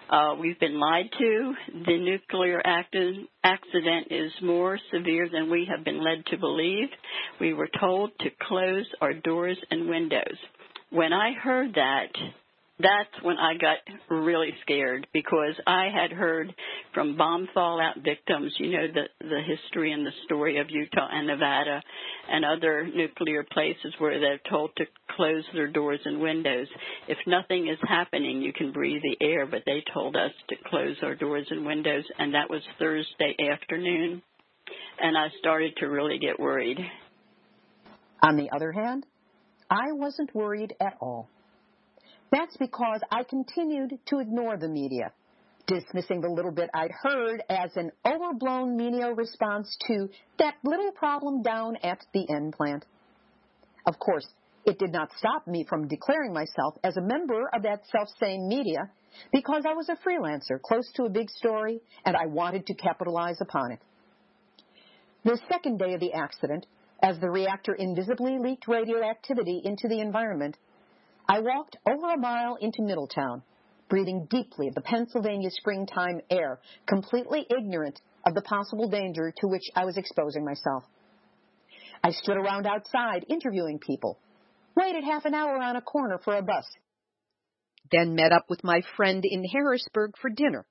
Uh, 0.10 0.36
we've 0.40 0.60
been 0.60 0.80
lied 0.80 1.10
to. 1.18 1.54
The 1.86 1.98
nuclear 1.98 2.62
accident 2.64 4.08
is 4.12 4.32
more 4.42 4.80
severe 4.94 5.28
than 5.32 5.50
we 5.50 5.68
have 5.70 5.84
been 5.84 6.04
led 6.04 6.26
to 6.28 6.38
believe. 6.38 6.90
We 7.40 7.54
were 7.54 7.70
told 7.80 8.12
to 8.20 8.30
close 8.48 8.86
our 9.02 9.14
doors 9.14 9.58
and 9.72 9.90
windows. 9.90 10.38
When 10.92 11.12
I 11.12 11.34
heard 11.34 11.74
that, 11.76 12.10
that's 12.80 13.24
when 13.24 13.38
I 13.38 13.54
got 13.54 13.78
really 14.10 14.50
scared 14.62 15.08
because 15.14 15.54
I 15.66 15.88
had 15.94 16.12
heard 16.12 16.54
from 16.94 17.16
bomb 17.16 17.48
fallout 17.54 17.96
victims, 18.04 18.54
you 18.60 18.72
know, 18.72 18.88
the 18.94 19.26
the 19.26 19.42
history 19.48 19.94
and 19.94 20.06
the 20.06 20.12
story 20.26 20.60
of 20.60 20.70
Utah 20.70 21.08
and 21.10 21.28
Nevada 21.28 21.82
and 22.30 22.44
other 22.44 22.86
nuclear 22.86 23.46
places 23.50 23.94
where 23.98 24.20
they're 24.20 24.42
told 24.50 24.72
to 24.76 24.86
close 25.16 25.46
their 25.54 25.68
doors 25.72 26.02
and 26.04 26.20
windows. 26.20 26.68
If 27.08 27.18
nothing 27.26 27.70
is 27.70 27.80
happening, 27.88 28.42
you 28.42 28.52
can 28.52 28.74
breathe 28.74 29.02
the 29.04 29.26
air, 29.26 29.46
but 29.46 29.64
they 29.66 29.82
told 29.94 30.18
us 30.18 30.32
to 30.50 30.56
close 30.68 30.98
our 31.02 31.16
doors 31.16 31.48
and 31.50 31.66
windows 31.66 32.04
and 32.20 32.34
that 32.34 32.50
was 32.50 32.62
Thursday 32.78 33.36
afternoon. 33.52 34.22
And 35.00 35.18
I 35.18 35.28
started 35.40 35.78
to 35.78 35.86
really 35.86 36.20
get 36.20 36.40
worried. 36.40 36.80
On 38.22 38.36
the 38.36 38.50
other 38.54 38.74
hand, 38.74 39.06
I 39.70 39.94
wasn't 39.94 40.36
worried 40.36 40.74
at 40.82 40.98
all. 41.00 41.30
That's 42.36 42.58
because 42.58 43.00
I 43.10 43.24
continued 43.24 43.98
to 44.08 44.20
ignore 44.20 44.58
the 44.58 44.68
media, 44.68 45.14
dismissing 45.68 46.20
the 46.20 46.28
little 46.28 46.52
bit 46.52 46.70
I'd 46.74 46.92
heard 46.92 47.42
as 47.50 47.70
an 47.78 47.92
overblown 48.06 48.76
media 48.76 49.14
response 49.14 49.74
to 49.88 50.10
that 50.40 50.56
little 50.62 50.92
problem 50.92 51.44
down 51.44 51.78
at 51.82 52.00
the 52.14 52.30
N-plant. 52.30 52.84
Of 53.88 53.98
course, 54.00 54.28
it 54.66 54.78
did 54.80 54.92
not 54.92 55.12
stop 55.18 55.48
me 55.48 55.64
from 55.64 55.88
declaring 55.88 56.34
myself 56.34 56.76
as 56.84 56.98
a 56.98 57.02
member 57.02 57.50
of 57.54 57.62
that 57.62 57.84
self-same 57.90 58.50
media 58.50 58.92
because 59.32 59.64
I 59.66 59.72
was 59.72 59.88
a 59.88 59.96
freelancer 59.96 60.62
close 60.62 60.92
to 60.96 61.04
a 61.04 61.10
big 61.10 61.30
story 61.30 61.80
and 62.04 62.18
I 62.18 62.26
wanted 62.26 62.66
to 62.68 62.74
capitalize 62.74 63.40
upon 63.40 63.72
it. 63.72 63.80
The 65.24 65.40
second 65.50 65.80
day 65.80 65.94
of 65.94 66.02
the 66.02 66.12
accident, 66.12 66.66
as 67.02 67.18
the 67.18 67.30
reactor 67.30 67.76
invisibly 67.76 68.40
leaked 68.40 68.68
radioactivity 68.68 69.62
into 69.64 69.88
the 69.88 70.02
environment, 70.02 70.58
I 71.28 71.40
walked 71.40 71.78
over 71.88 72.14
a 72.14 72.18
mile 72.18 72.56
into 72.62 72.84
Middletown, 72.84 73.42
breathing 73.90 74.28
deeply 74.30 74.68
of 74.68 74.76
the 74.76 74.82
Pennsylvania 74.82 75.50
springtime 75.52 76.22
air, 76.30 76.60
completely 76.88 77.48
ignorant 77.50 78.00
of 78.26 78.34
the 78.36 78.42
possible 78.42 78.90
danger 78.90 79.34
to 79.38 79.48
which 79.48 79.64
I 79.76 79.86
was 79.86 79.98
exposing 79.98 80.46
myself. 80.46 80.84
I 82.04 82.12
stood 82.12 82.38
around 82.38 82.68
outside 82.68 83.26
interviewing 83.30 83.80
people, 83.80 84.20
waited 84.76 85.04
half 85.04 85.26
an 85.26 85.34
hour 85.34 85.58
on 85.58 85.76
a 85.76 85.82
corner 85.82 86.20
for 86.24 86.36
a 86.36 86.44
bus, 86.44 86.66
then 87.92 88.16
met 88.16 88.32
up 88.32 88.46
with 88.50 88.64
my 88.64 88.82
friend 88.96 89.24
in 89.26 89.44
Harrisburg 89.44 90.12
for 90.22 90.30
dinner. 90.30 90.66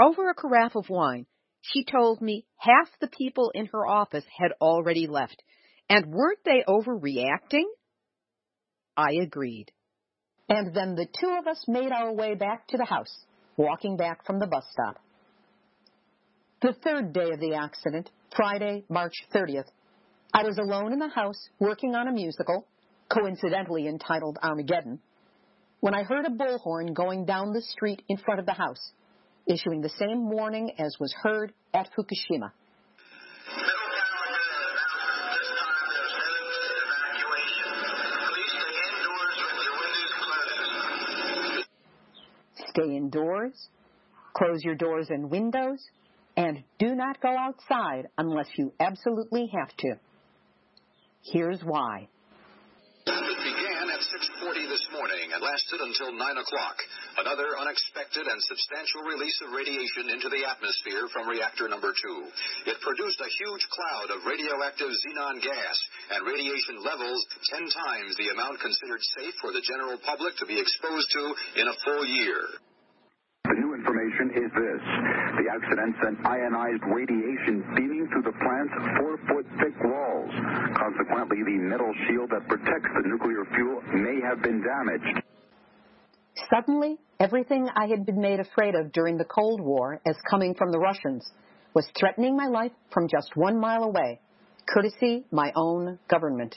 Over 0.00 0.30
a 0.30 0.34
carafe 0.34 0.76
of 0.76 0.88
wine, 0.88 1.26
she 1.60 1.84
told 1.84 2.20
me 2.20 2.46
half 2.56 2.88
the 3.00 3.08
people 3.08 3.50
in 3.54 3.66
her 3.66 3.86
office 3.86 4.24
had 4.38 4.52
already 4.60 5.06
left. 5.06 5.42
And 5.88 6.06
weren't 6.06 6.42
they 6.44 6.64
overreacting? 6.66 7.66
I 8.96 9.12
agreed. 9.22 9.70
And 10.48 10.74
then 10.74 10.94
the 10.94 11.06
two 11.06 11.36
of 11.38 11.46
us 11.46 11.64
made 11.68 11.92
our 11.92 12.12
way 12.12 12.34
back 12.34 12.66
to 12.68 12.76
the 12.76 12.84
house, 12.84 13.24
walking 13.56 13.96
back 13.96 14.26
from 14.26 14.38
the 14.38 14.46
bus 14.46 14.64
stop. 14.72 14.98
The 16.62 16.74
third 16.84 17.12
day 17.12 17.30
of 17.30 17.40
the 17.40 17.54
accident, 17.54 18.10
Friday, 18.36 18.84
March 18.88 19.14
30th, 19.34 19.68
I 20.34 20.42
was 20.42 20.58
alone 20.58 20.92
in 20.92 20.98
the 20.98 21.08
house 21.08 21.48
working 21.58 21.94
on 21.94 22.08
a 22.08 22.12
musical, 22.12 22.66
coincidentally 23.08 23.88
entitled 23.88 24.38
Armageddon, 24.42 25.00
when 25.80 25.94
I 25.94 26.02
heard 26.02 26.26
a 26.26 26.30
bullhorn 26.30 26.94
going 26.94 27.24
down 27.24 27.52
the 27.52 27.62
street 27.62 28.02
in 28.08 28.18
front 28.18 28.40
of 28.40 28.46
the 28.46 28.52
house, 28.52 28.92
issuing 29.46 29.80
the 29.80 29.88
same 29.98 30.28
warning 30.28 30.72
as 30.78 30.96
was 31.00 31.14
heard 31.22 31.52
at 31.72 31.88
Fukushima. 31.96 32.52
Stay 42.70 42.96
indoors, 42.96 43.68
close 44.34 44.62
your 44.64 44.74
doors 44.74 45.08
and 45.10 45.30
windows, 45.30 45.84
and 46.36 46.62
do 46.78 46.94
not 46.94 47.20
go 47.20 47.36
outside 47.36 48.08
unless 48.16 48.46
you 48.56 48.72
absolutely 48.80 49.50
have 49.52 49.76
to. 49.78 49.94
Here's 51.22 51.60
why. 51.62 52.08
It 54.10 54.18
began 54.18 54.50
at 54.50 54.66
6.40 54.66 54.68
this 54.68 54.86
morning 54.92 55.28
and 55.34 55.42
lasted 55.42 55.80
until 55.80 56.10
9 56.12 56.18
o'clock. 56.18 56.76
Another 57.18 57.58
unexpected 57.58 58.26
and 58.26 58.42
substantial 58.42 59.02
release 59.06 59.38
of 59.46 59.54
radiation 59.54 60.10
into 60.10 60.28
the 60.28 60.42
atmosphere 60.46 61.06
from 61.12 61.28
reactor 61.28 61.68
number 61.68 61.94
two. 61.94 62.18
It 62.66 62.80
produced 62.82 63.20
a 63.20 63.30
huge 63.38 63.64
cloud 63.70 64.08
of 64.10 64.26
radioactive 64.26 64.90
xenon 64.90 65.42
gas 65.42 65.76
and 66.10 66.26
radiation 66.26 66.82
levels 66.82 67.22
10 67.54 67.70
times 67.70 68.16
the 68.16 68.34
amount 68.34 68.58
considered 68.58 69.02
safe 69.18 69.34
for 69.38 69.52
the 69.52 69.62
general 69.62 69.98
public 70.02 70.34
to 70.38 70.46
be 70.46 70.58
exposed 70.58 71.08
to 71.14 71.22
in 71.60 71.66
a 71.70 71.76
full 71.84 72.04
year. 72.06 72.42
The 73.46 73.56
new 73.62 73.74
information 73.74 74.26
is 74.42 74.50
this. 74.50 74.69
Accident 75.50 75.96
sent 76.02 76.26
ionized 76.26 76.82
radiation 76.94 77.64
beaming 77.74 78.06
through 78.12 78.22
the 78.22 78.38
plant's 78.38 78.74
four-foot 78.98 79.46
thick 79.58 79.74
walls. 79.82 80.30
Consequently, 80.78 81.42
the 81.42 81.58
metal 81.58 81.92
shield 82.06 82.30
that 82.30 82.46
protects 82.46 82.88
the 82.94 83.08
nuclear 83.08 83.44
fuel 83.56 83.82
may 83.94 84.20
have 84.20 84.40
been 84.42 84.62
damaged. 84.62 85.26
Suddenly, 86.54 86.98
everything 87.18 87.68
I 87.74 87.86
had 87.86 88.06
been 88.06 88.20
made 88.20 88.38
afraid 88.38 88.76
of 88.76 88.92
during 88.92 89.16
the 89.18 89.24
Cold 89.24 89.60
War 89.60 90.00
as 90.06 90.14
coming 90.30 90.54
from 90.54 90.70
the 90.70 90.78
Russians 90.78 91.28
was 91.74 91.86
threatening 91.98 92.36
my 92.36 92.46
life 92.46 92.72
from 92.92 93.08
just 93.08 93.32
one 93.34 93.58
mile 93.58 93.82
away, 93.82 94.20
courtesy 94.72 95.24
my 95.32 95.50
own 95.56 95.98
government. 96.08 96.54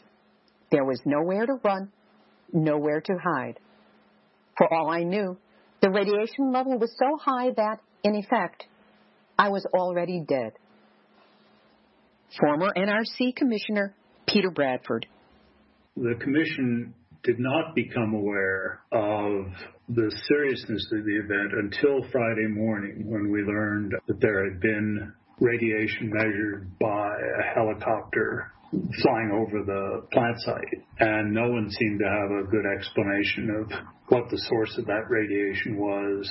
There 0.71 0.85
was 0.85 1.01
nowhere 1.03 1.47
to 1.47 1.59
run, 1.63 1.91
nowhere 2.51 3.01
to 3.01 3.13
hide. 3.23 3.59
For 4.55 4.71
all 4.71 4.91
I 4.91 5.01
knew, 5.01 5.35
the 5.81 5.89
radiation 5.89 6.53
level 6.53 6.77
was 6.77 6.93
so 6.99 7.17
high 7.17 7.49
that, 7.57 7.79
in 8.03 8.15
effect, 8.15 8.67
I 9.37 9.49
was 9.49 9.65
already 9.73 10.23
dead. 10.27 10.53
Former 12.39 12.71
NRC 12.75 13.35
Commissioner 13.35 13.93
Peter 14.27 14.49
Bradford. 14.49 15.05
The 15.95 16.15
Commission 16.19 16.93
did 17.23 17.39
not 17.39 17.75
become 17.75 18.13
aware 18.13 18.81
of 18.91 19.45
the 19.89 20.11
seriousness 20.27 20.85
of 20.91 21.05
the 21.05 21.17
event 21.17 21.53
until 21.53 22.09
Friday 22.11 22.47
morning 22.47 23.05
when 23.09 23.31
we 23.31 23.41
learned 23.41 23.93
that 24.07 24.19
there 24.19 24.43
had 24.49 24.59
been 24.59 25.13
radiation 25.39 26.11
measured 26.11 26.67
by 26.79 27.09
a 27.39 27.53
helicopter 27.53 28.51
flying 29.01 29.31
over 29.31 29.63
the 29.63 30.07
plant 30.11 30.39
site. 30.39 30.83
And 30.99 31.33
no 31.33 31.49
one 31.49 31.69
seemed 31.69 31.99
to 31.99 32.05
have 32.05 32.31
a 32.31 32.49
good 32.49 32.65
explanation 32.65 33.49
of 33.61 33.71
what 34.07 34.29
the 34.29 34.37
source 34.49 34.75
of 34.77 34.85
that 34.87 35.09
radiation 35.09 35.77
was 35.77 36.29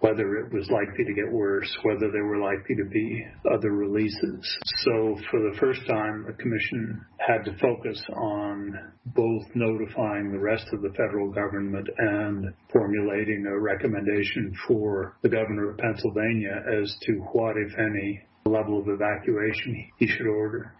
whether 0.00 0.36
it 0.36 0.52
was 0.52 0.68
likely 0.70 1.04
to 1.04 1.14
get 1.14 1.30
worse, 1.30 1.70
whether 1.82 2.10
there 2.10 2.24
were 2.24 2.38
likely 2.38 2.74
to 2.74 2.84
be 2.84 3.24
other 3.52 3.70
releases. 3.70 4.58
So 4.84 5.16
for 5.30 5.40
the 5.40 5.56
first 5.58 5.86
time, 5.86 6.24
the 6.26 6.32
commission 6.32 7.04
had 7.18 7.44
to 7.44 7.56
focus 7.58 8.02
on 8.14 8.92
both 9.06 9.44
notifying 9.54 10.32
the 10.32 10.38
rest 10.38 10.66
of 10.72 10.82
the 10.82 10.90
federal 10.90 11.30
government 11.30 11.88
and 11.98 12.46
formulating 12.72 13.46
a 13.46 13.58
recommendation 13.58 14.54
for 14.66 15.16
the 15.22 15.28
governor 15.28 15.70
of 15.70 15.78
Pennsylvania 15.78 16.62
as 16.82 16.96
to 17.02 17.12
what, 17.32 17.56
if 17.56 17.78
any, 17.78 18.22
level 18.46 18.80
of 18.80 18.88
evacuation 18.88 19.90
he 19.98 20.06
should 20.06 20.26
order. 20.26 20.74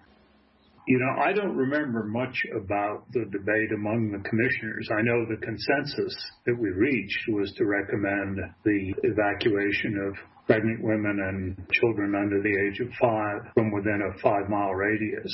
You 0.86 0.98
know, 0.98 1.22
I 1.22 1.32
don't 1.32 1.56
remember 1.56 2.04
much 2.04 2.34
about 2.56 3.04
the 3.12 3.24
debate 3.30 3.70
among 3.74 4.10
the 4.10 4.28
commissioners. 4.28 4.88
I 4.90 5.02
know 5.02 5.24
the 5.26 5.36
consensus 5.44 6.16
that 6.46 6.58
we 6.58 6.70
reached 6.70 7.28
was 7.28 7.52
to 7.58 7.64
recommend 7.66 8.38
the 8.64 8.94
evacuation 9.02 10.08
of 10.08 10.14
pregnant 10.46 10.82
women 10.82 11.20
and 11.20 11.70
children 11.70 12.14
under 12.14 12.42
the 12.42 12.56
age 12.66 12.80
of 12.80 12.88
five 13.00 13.52
from 13.54 13.70
within 13.70 14.00
a 14.02 14.18
five 14.20 14.48
mile 14.48 14.74
radius. 14.74 15.32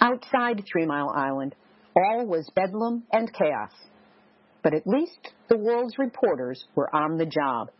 Outside 0.00 0.62
Three 0.70 0.86
Mile 0.86 1.10
Island, 1.10 1.54
all 1.96 2.26
was 2.26 2.48
bedlam 2.54 3.02
and 3.12 3.32
chaos. 3.32 3.72
But 4.62 4.74
at 4.74 4.86
least 4.86 5.32
the 5.48 5.56
world's 5.56 5.98
reporters 5.98 6.64
were 6.74 6.94
on 6.94 7.16
the 7.16 7.26
job. 7.26 7.70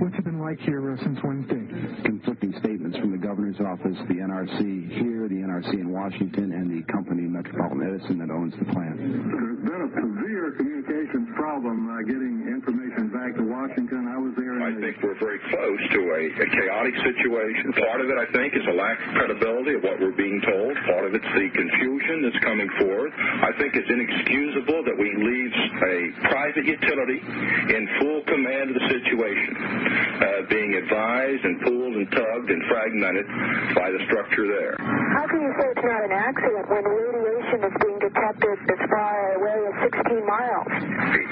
What's 0.00 0.16
it 0.16 0.24
been 0.24 0.40
like 0.40 0.56
here 0.64 0.80
since 1.04 1.20
Wednesday? 1.20 1.68
Conflicting 2.08 2.56
statements 2.64 2.96
from 2.96 3.12
the 3.12 3.20
governor's 3.20 3.60
office, 3.60 3.92
the 4.08 4.24
NRC 4.24 4.88
here, 4.88 5.28
the 5.28 5.44
NRC 5.44 5.84
in 5.84 5.92
Washington, 5.92 6.48
and 6.56 6.72
the 6.72 6.80
company 6.88 7.28
Metropolitan 7.28 7.84
Edison 7.84 8.16
that 8.24 8.32
owns 8.32 8.56
the 8.56 8.64
plant. 8.72 8.96
There's 8.96 9.60
been 9.68 9.82
a 9.84 9.92
severe 9.92 10.56
communications 10.56 11.28
problem 11.36 11.92
uh, 11.92 12.08
getting 12.08 12.40
information 12.48 13.12
back 13.12 13.36
to 13.36 13.44
Washington. 13.44 14.08
I 14.08 14.16
was 14.16 14.32
there. 14.32 14.64
I 14.64 14.72
think 14.80 14.96
we're 15.04 15.20
very 15.20 15.36
close 15.52 15.82
to 15.92 16.00
a, 16.08 16.22
a 16.40 16.46
chaotic 16.48 16.96
situation. 17.04 17.76
Part 17.76 18.00
of 18.00 18.08
it, 18.08 18.16
I 18.16 18.32
think, 18.32 18.56
is 18.56 18.64
a 18.72 18.76
lack 18.80 18.96
of 18.96 19.12
credibility 19.12 19.76
of 19.76 19.84
what 19.84 20.00
we're 20.00 20.16
being 20.16 20.40
told. 20.40 20.72
Part 20.88 21.04
of 21.04 21.12
it's 21.12 21.32
the 21.36 21.46
confusion 21.52 22.24
that's 22.24 22.40
coming 22.40 22.70
forth. 22.80 23.12
I 23.12 23.52
think 23.60 23.76
it's 23.76 23.92
inexcusable 23.92 24.88
that 24.88 24.96
we 24.96 25.12
leave 25.20 25.52
a 25.84 25.96
private 26.32 26.64
utility 26.64 27.20
in 27.20 27.82
full 28.00 28.24
command 28.24 28.72
of 28.72 28.80
the 28.80 28.86
situation 28.88 29.81
uh, 29.86 30.46
being 30.48 30.74
advised 30.74 31.44
and 31.44 31.60
pulled 31.62 31.94
and 31.96 32.08
tugged 32.10 32.50
and 32.50 32.62
fragmented 32.68 33.26
by 33.74 33.90
the 33.90 34.00
structure 34.06 34.46
there. 34.46 34.74
How 34.78 35.26
can 35.26 35.40
you 35.42 35.52
say 35.58 35.66
it's 35.70 35.84
not 35.84 36.02
an 36.04 36.14
accident 36.14 36.64
when 36.68 36.84
radiation 36.84 37.58
is 37.66 37.74
being 37.82 37.98
detected 37.98 38.56
as 38.70 38.80
far 38.90 39.14
away 39.36 39.58
as 39.68 39.74
16 39.92 40.26
miles? 40.26 40.68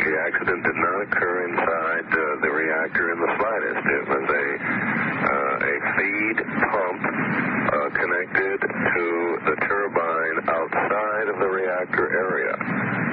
The 0.01 0.17
accident 0.27 0.61
did 0.65 0.79
not 0.81 0.99
occur 1.07 1.37
inside 1.53 2.07
uh, 2.09 2.19
the 2.41 2.51
reactor 2.51 3.13
in 3.13 3.19
the 3.21 3.31
slightest. 3.37 3.83
It 3.85 4.05
was 4.09 4.27
a 4.27 4.47
uh, 5.21 5.71
a 5.71 5.75
feed 6.01 6.37
pump 6.41 7.01
uh, 7.05 7.89
connected 7.93 8.59
to 8.65 9.07
the 9.45 9.57
turbine 9.69 10.37
outside 10.49 11.27
of 11.29 11.37
the 11.39 11.51
reactor 11.51 12.07
area. 12.09 12.55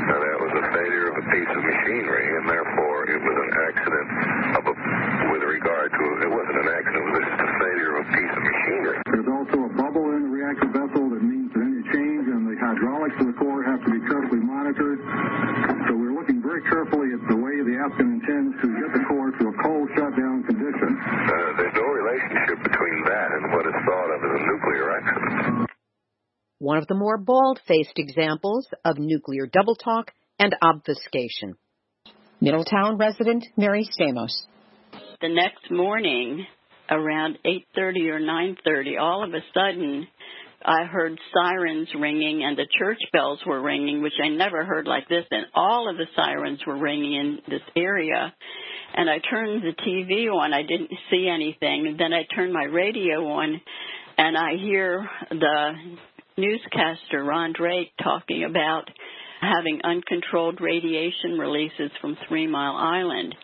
Now 0.08 0.20
that 0.24 0.38
was 0.40 0.54
a 0.56 0.66
failure 0.72 1.08
of 1.12 1.16
a 1.20 1.26
piece 1.28 1.52
of 1.52 1.62
machinery, 1.68 2.28
and 2.40 2.48
therefore 2.48 3.12
it 3.12 3.20
was 3.20 3.38
an 3.38 3.52
accident 3.68 4.08
of 4.58 4.64
a 4.72 4.74
with 5.28 5.44
regard 5.44 5.92
to 5.92 6.04
it 6.24 6.32
wasn't 6.32 6.58
an 6.64 6.70
accident, 6.72 7.04
it 7.04 7.14
was 7.20 7.26
just 7.28 7.42
a 7.44 7.52
failure 7.60 7.92
of 8.00 8.08
a 8.08 8.10
piece 8.16 8.32
of 8.32 8.44
machinery. 8.48 8.98
There's 9.12 9.28
also 9.28 9.58
a 9.68 9.72
bubble 9.76 10.08
in 10.16 10.24
the 10.24 10.32
reactor 10.32 10.72
vessel 10.72 11.04
that 11.12 11.22
means 11.22 11.52
that 11.52 11.62
any 11.68 11.84
change 11.92 12.26
in 12.32 12.48
the 12.48 12.56
hydraulics 12.78 13.18
of 13.20 13.26
the 13.26 13.38
core 13.42 13.66
have 13.66 13.82
to 13.82 13.90
be 13.90 14.02
carefully 14.06 14.42
monitored. 14.46 15.02
So 15.90 15.98
we're 15.98 16.14
looking 16.14 16.46
very 16.46 16.62
carefully 16.70 17.10
at 17.10 17.22
the 17.26 17.38
way 17.42 17.58
the 17.66 17.74
applicant 17.82 18.22
intends 18.22 18.54
to 18.62 18.68
get 18.70 18.90
the 18.94 19.04
core 19.10 19.34
to 19.34 19.44
a 19.50 19.56
cold 19.66 19.90
shutdown 19.98 20.46
condition. 20.46 20.94
Uh, 20.94 21.58
there's 21.58 21.74
no 21.74 21.88
relationship 21.90 22.58
between 22.62 22.98
that 23.10 23.30
and 23.34 23.44
what 23.50 23.66
is 23.66 23.78
thought 23.82 24.10
of 24.14 24.20
as 24.22 24.34
a 24.38 24.44
nuclear 24.46 24.86
accident. 24.94 25.70
One 26.60 26.78
of 26.78 26.88
the 26.88 26.96
more 26.96 27.18
bald 27.18 27.60
faced 27.68 27.98
examples 27.98 28.68
of 28.86 28.98
nuclear 28.98 29.48
double 29.48 29.76
talk 29.76 30.12
and 30.38 30.56
obfuscation. 30.62 31.58
Middletown 32.42 32.98
resident 32.98 33.46
Mary 33.58 33.90
Stamos 33.90 34.46
the 35.22 35.30
next 35.30 35.72
morning 35.72 36.46
around 36.92 37.40
8:30 37.44 38.10
or 38.10 38.20
9:30 38.20 38.98
all 39.00 39.24
of 39.24 39.34
a 39.34 39.42
sudden 39.52 40.08
I 40.66 40.86
heard 40.86 41.20
sirens 41.34 41.88
ringing 41.98 42.44
and 42.44 42.58
the 42.58 42.68
church 42.78 42.98
bells 43.14 43.40
were 43.46 43.62
ringing 43.62 44.02
which 44.02 44.20
I 44.24 44.30
never 44.30 44.66
heard 44.66 44.88
like 44.88 45.08
this 45.08 45.26
and 45.30 45.46
all 45.54 45.90
of 45.90 45.98
the 45.98 46.08
sirens 46.16 46.60
were 46.66 46.78
ringing 46.78 47.14
in 47.14 47.40
this 47.48 47.62
area. 47.76 48.34
And 48.96 49.10
I 49.10 49.20
turned 49.20 49.62
the 49.62 49.76
TV 49.84 50.28
on. 50.32 50.54
I 50.54 50.64
didn't 50.64 50.92
see 51.12 51.30
anything. 51.32 51.88
And 51.88 52.00
then 52.00 52.14
I 52.14 52.24
turned 52.36 52.54
my 52.54 52.64
radio 52.64 53.26
on 53.28 53.62
and 54.18 54.38
I 54.38 54.56
hear 54.58 55.08
the 55.30 55.74
newscaster 56.38 57.24
Ron 57.24 57.54
Drake 57.54 57.92
talking 58.04 58.44
about 58.44 58.90
having 59.42 59.82
uncontrolled 59.84 60.60
radiation 60.60 61.38
releases 61.38 61.92
from 62.02 62.18
Three 62.28 62.48
Mile 62.48 62.76
Island. 62.76 63.36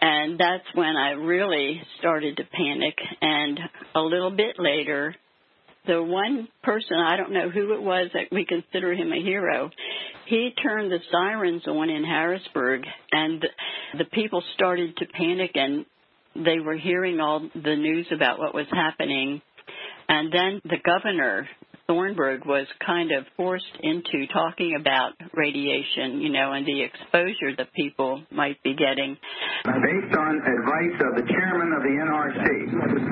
And 0.00 0.38
that's 0.38 0.64
when 0.74 0.96
I 0.96 1.10
really 1.10 1.80
started 1.98 2.36
to 2.36 2.44
panic. 2.44 2.94
And 3.20 3.58
a 3.94 4.00
little 4.00 4.30
bit 4.30 4.56
later, 4.58 5.14
the 5.86 6.02
one 6.02 6.48
person, 6.62 6.98
I 6.98 7.16
don't 7.16 7.32
know 7.32 7.50
who 7.50 7.74
it 7.74 7.82
was 7.82 8.10
that 8.14 8.32
we 8.32 8.44
consider 8.44 8.92
him 8.92 9.12
a 9.12 9.22
hero, 9.22 9.70
he 10.26 10.50
turned 10.62 10.90
the 10.90 10.98
sirens 11.10 11.66
on 11.66 11.90
in 11.90 12.04
Harrisburg, 12.04 12.82
and 13.12 13.44
the 13.96 14.04
people 14.04 14.42
started 14.54 14.96
to 14.96 15.06
panic, 15.06 15.52
and 15.54 15.86
they 16.34 16.58
were 16.58 16.76
hearing 16.76 17.20
all 17.20 17.48
the 17.54 17.76
news 17.76 18.06
about 18.12 18.38
what 18.38 18.54
was 18.54 18.66
happening. 18.70 19.40
And 20.08 20.32
then 20.32 20.60
the 20.64 20.78
governor 20.84 21.48
Thornburgh 21.86 22.44
was 22.44 22.66
kind 22.84 23.12
of 23.12 23.24
forced 23.36 23.64
into 23.80 24.26
talking 24.32 24.76
about 24.78 25.12
radiation, 25.32 26.20
you 26.20 26.30
know, 26.30 26.52
and 26.52 26.66
the 26.66 26.82
exposure 26.82 27.54
that 27.56 27.72
people 27.74 28.22
might 28.30 28.60
be 28.62 28.74
getting. 28.74 29.16
Based 29.64 30.16
on 30.18 30.42
advice 30.42 30.98
of 31.06 31.14
the 31.14 31.26
chairman 31.30 31.70
of 31.78 31.82
the 31.86 31.94
NRC, 31.94 33.05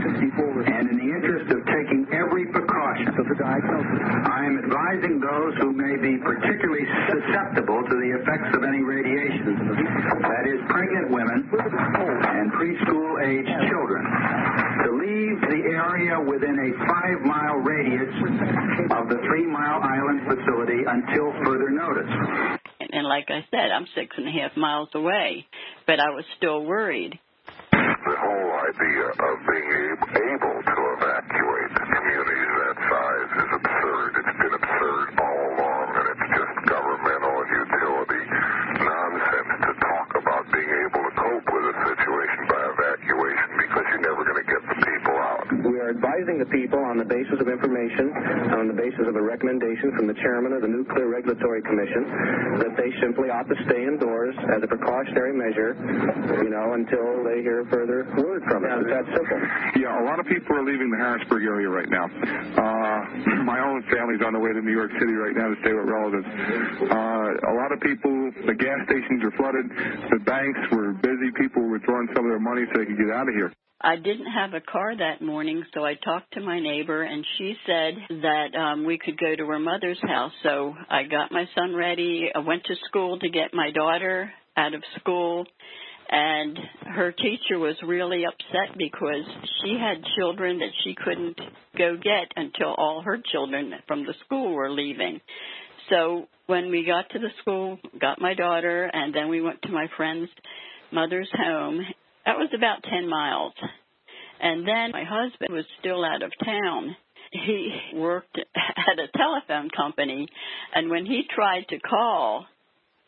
precaution, 3.22 3.78
I 4.26 4.42
am 4.50 4.58
advising 4.58 5.20
those 5.22 5.54
who 5.62 5.70
may 5.70 5.94
be 6.02 6.18
particularly 6.18 6.82
susceptible 7.06 7.86
to 7.86 7.94
the 7.94 8.10
effects 8.18 8.50
of 8.56 8.64
any 8.66 8.82
radiation, 8.82 9.54
that 10.26 10.44
is, 10.50 10.58
pregnant 10.66 11.14
women 11.14 11.46
and 11.54 12.50
preschool 12.50 13.12
age 13.22 13.46
children 13.70 14.02
to 14.82 14.90
leave 14.98 15.38
the 15.46 15.60
area 15.70 16.18
within 16.18 16.58
a 16.58 16.70
five 16.90 17.20
mile 17.22 17.62
radius 17.62 18.10
of 18.90 19.08
the 19.08 19.20
Three 19.28 19.46
Mile 19.46 19.80
Island 19.82 20.26
facility 20.26 20.82
until 20.82 21.30
further 21.44 21.70
notice. 21.70 22.10
And 22.90 23.06
like 23.06 23.30
I 23.30 23.44
said, 23.50 23.70
I'm 23.70 23.86
six 23.94 24.16
and 24.18 24.28
a 24.28 24.32
half 24.32 24.56
miles 24.56 24.88
away, 24.94 25.46
but 25.86 26.00
I 26.00 26.10
was 26.10 26.24
still 26.36 26.64
worried. 26.64 27.18
The 27.72 28.16
whole 28.20 28.50
idea 28.68 29.06
of 29.16 29.34
being 29.48 29.96
able 29.96 30.56
to 30.60 30.76
evacuate 31.00 31.72
communities 31.74 32.52
that 32.60 32.76
size 32.84 33.30
is 33.40 33.50
absurd. 33.56 34.10
It's 34.20 34.36
been 34.44 34.54
absurd 34.60 35.06
all 35.16 35.40
along, 35.56 35.86
and 35.96 36.06
it's 36.12 36.26
just 36.36 36.54
governmental 36.68 37.34
and 37.40 37.50
utility 37.64 38.22
nonsense 38.84 39.52
to 39.64 39.72
talk 39.80 40.08
about 40.20 40.44
being 40.52 40.72
able 40.84 41.02
to 41.02 41.12
cope 41.16 41.46
with 41.48 41.64
a 41.64 41.76
situation 41.88 42.40
by 42.52 42.62
evacuation 42.76 43.48
because 43.56 43.84
you're 43.88 44.04
never 44.04 44.22
going 44.22 44.40
to 44.44 44.48
get 44.52 44.62
the 44.68 44.76
people 44.84 45.16
out. 45.16 45.46
We 45.64 45.73
are 45.84 45.92
advising 45.92 46.40
the 46.40 46.48
people 46.48 46.80
on 46.80 46.96
the 46.96 47.04
basis 47.04 47.36
of 47.36 47.44
information, 47.44 48.08
on 48.56 48.72
the 48.72 48.72
basis 48.72 49.04
of 49.04 49.12
a 49.12 49.20
recommendation 49.20 49.92
from 49.92 50.08
the 50.08 50.16
chairman 50.16 50.56
of 50.56 50.64
the 50.64 50.70
Nuclear 50.72 51.12
Regulatory 51.12 51.60
Commission, 51.60 52.08
that 52.64 52.72
they 52.80 52.88
simply 53.04 53.28
ought 53.28 53.44
to 53.52 53.56
stay 53.68 53.84
indoors 53.84 54.32
as 54.48 54.64
a 54.64 54.68
precautionary 54.68 55.36
measure, 55.36 55.76
you 56.40 56.48
know, 56.48 56.72
until 56.72 57.20
they 57.20 57.44
hear 57.44 57.68
further 57.68 58.08
word 58.16 58.40
from 58.48 58.64
us. 58.64 58.80
It's 58.80 58.96
that 58.96 59.06
simple. 59.12 59.36
Yeah, 59.76 60.00
a 60.00 60.04
lot 60.08 60.16
of 60.16 60.24
people 60.24 60.56
are 60.56 60.64
leaving 60.64 60.88
the 60.88 60.96
Harrisburg 60.96 61.44
area 61.44 61.68
right 61.68 61.90
now. 61.92 62.08
Uh, 62.08 63.44
my 63.44 63.60
own 63.60 63.84
family's 63.92 64.24
on 64.24 64.32
the 64.32 64.40
way 64.40 64.56
to 64.56 64.64
New 64.64 64.72
York 64.72 64.90
City 64.96 65.12
right 65.12 65.36
now 65.36 65.52
to 65.52 65.58
stay 65.60 65.76
with 65.76 65.84
relatives. 65.84 66.24
Uh, 66.80 67.52
a 67.52 67.54
lot 67.60 67.76
of 67.76 67.80
people, 67.84 68.32
the 68.48 68.56
gas 68.56 68.80
stations 68.88 69.20
are 69.20 69.34
flooded. 69.36 69.68
The 70.08 70.20
banks 70.24 70.64
were 70.72 70.96
busy. 70.96 71.28
People 71.36 71.68
were 71.68 71.76
withdrawing 71.76 72.08
some 72.16 72.24
of 72.24 72.32
their 72.32 72.40
money 72.40 72.64
so 72.72 72.80
they 72.80 72.88
could 72.88 72.96
get 72.96 73.12
out 73.12 73.28
of 73.28 73.36
here. 73.36 73.52
I 73.84 73.96
didn't 73.96 74.32
have 74.32 74.54
a 74.54 74.62
car 74.62 74.96
that 74.96 75.20
morning, 75.20 75.62
so 75.74 75.84
I 75.84 75.92
talked 75.94 76.32
to 76.32 76.40
my 76.40 76.58
neighbor, 76.58 77.02
and 77.02 77.22
she 77.36 77.54
said 77.66 78.22
that 78.22 78.58
um, 78.58 78.86
we 78.86 78.96
could 78.96 79.18
go 79.18 79.36
to 79.36 79.44
her 79.44 79.58
mother's 79.58 80.00
house. 80.00 80.32
So 80.42 80.74
I 80.88 81.02
got 81.02 81.30
my 81.30 81.44
son 81.54 81.74
ready. 81.74 82.30
I 82.34 82.38
went 82.38 82.64
to 82.64 82.74
school 82.88 83.18
to 83.18 83.28
get 83.28 83.52
my 83.52 83.70
daughter 83.72 84.32
out 84.56 84.72
of 84.72 84.82
school, 84.98 85.44
and 86.08 86.58
her 86.94 87.12
teacher 87.12 87.58
was 87.58 87.76
really 87.86 88.24
upset 88.24 88.74
because 88.78 89.26
she 89.62 89.76
had 89.78 90.02
children 90.16 90.60
that 90.60 90.72
she 90.82 90.94
couldn't 90.94 91.38
go 91.76 91.98
get 92.02 92.32
until 92.36 92.74
all 92.78 93.02
her 93.02 93.18
children 93.32 93.70
from 93.86 94.06
the 94.06 94.14
school 94.24 94.54
were 94.54 94.70
leaving. 94.70 95.20
So 95.90 96.26
when 96.46 96.70
we 96.70 96.86
got 96.86 97.10
to 97.10 97.18
the 97.18 97.28
school, 97.42 97.78
got 98.00 98.18
my 98.18 98.32
daughter, 98.32 98.90
and 98.90 99.14
then 99.14 99.28
we 99.28 99.42
went 99.42 99.60
to 99.62 99.72
my 99.72 99.88
friend's 99.94 100.30
mother's 100.90 101.28
home. 101.36 101.80
That 102.26 102.36
was 102.38 102.48
about 102.56 102.82
10 102.84 103.08
miles. 103.08 103.52
And 104.40 104.66
then 104.66 104.90
my 104.92 105.04
husband 105.04 105.52
was 105.52 105.64
still 105.80 106.04
out 106.04 106.22
of 106.22 106.32
town. 106.44 106.96
He 107.32 107.70
worked 107.94 108.36
at 108.38 108.98
a 108.98 109.08
telephone 109.16 109.68
company, 109.70 110.28
and 110.74 110.88
when 110.90 111.04
he 111.04 111.22
tried 111.34 111.66
to 111.68 111.78
call, 111.80 112.46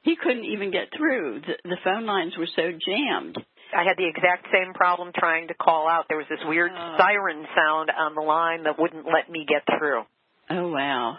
he 0.03 0.17
couldn't 0.17 0.45
even 0.45 0.71
get 0.71 0.89
through. 0.97 1.41
The, 1.47 1.69
the 1.69 1.77
phone 1.85 2.07
lines 2.07 2.33
were 2.39 2.49
so 2.57 2.71
jammed. 2.73 3.37
I 3.77 3.83
had 3.83 3.97
the 3.97 4.07
exact 4.09 4.47
same 4.53 4.73
problem 4.75 5.11
trying 5.17 5.49
to 5.49 5.55
call 5.55 5.89
out. 5.89 6.07
There 6.09 6.19
was 6.19 6.27
this 6.31 6.39
weird 6.47 6.71
Oh. 6.75 6.97
siren 6.99 7.45
sound 7.55 7.91
on 7.97 8.15
the 8.15 8.21
line 8.21 8.65
that 8.65 8.79
wouldn't 8.79 9.07
let 9.07 9.31
me 9.31 9.45
get 9.49 9.63
through. 9.79 10.03
Oh, 10.51 10.69
wow. 10.69 11.19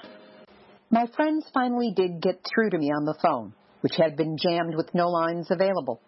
My 0.89 1.05
friends 1.15 1.45
finally 1.53 1.93
did 1.95 2.21
get 2.21 2.39
through 2.53 2.69
to 2.71 2.77
me 2.77 2.87
on 2.91 3.05
the 3.05 3.17
phone, 3.21 3.53
which 3.81 3.93
had 3.97 4.15
been 4.15 4.37
jammed 4.41 4.75
with 4.75 4.93
no 4.93 5.09
lines 5.09 5.47
available. 5.51 6.01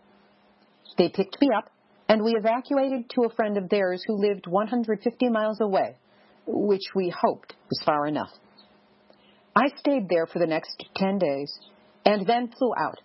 They 0.98 1.10
picked 1.10 1.40
me 1.42 1.50
up, 1.56 1.70
and 2.10 2.24
we 2.24 2.36
evacuated 2.36 3.08
to 3.12 3.22
a 3.22 3.34
friend 3.36 3.56
of 3.56 3.70
theirs 3.70 4.04
who 4.06 4.18
lived 4.18 4.48
150 4.48 5.30
miles 5.30 5.62
away, 5.62 5.96
which 6.48 6.82
we 6.96 7.14
hoped 7.16 7.54
was 7.70 7.80
far 7.86 8.08
enough. 8.08 8.32
I 9.56 9.68
stayed 9.78 10.10
there 10.10 10.26
for 10.26 10.40
the 10.40 10.48
next 10.48 10.84
10 10.96 11.20
days 11.20 11.58
and 12.06 12.26
then 12.26 12.52
flew 12.58 12.74
out, 12.76 13.00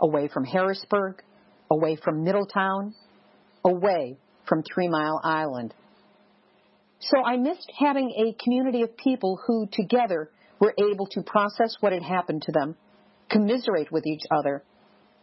away 0.00 0.28
from 0.28 0.44
Harrisburg, 0.44 1.22
away 1.70 1.96
from 2.02 2.24
Middletown, 2.24 2.94
away 3.62 4.16
from 4.48 4.62
Three 4.62 4.88
Mile 4.88 5.20
Island. 5.22 5.74
So 7.00 7.22
I 7.22 7.36
missed 7.36 7.70
having 7.78 8.10
a 8.10 8.42
community 8.42 8.82
of 8.82 8.96
people 8.96 9.38
who 9.46 9.68
together 9.70 10.30
were 10.58 10.74
able 10.78 11.06
to 11.08 11.22
process 11.22 11.76
what 11.80 11.92
had 11.92 12.02
happened 12.02 12.42
to 12.42 12.52
them, 12.52 12.76
commiserate 13.30 13.92
with 13.92 14.06
each 14.06 14.22
other, 14.30 14.62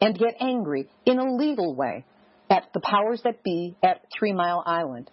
and 0.01 0.17
get 0.17 0.35
angry 0.39 0.87
in 1.05 1.17
a 1.17 1.35
legal 1.35 1.75
way 1.75 2.05
at 2.49 2.69
the 2.73 2.79
powers 2.79 3.21
that 3.23 3.43
be 3.43 3.75
at 3.83 4.01
Three 4.17 4.33
Mile 4.33 4.63
Island. 4.65 5.09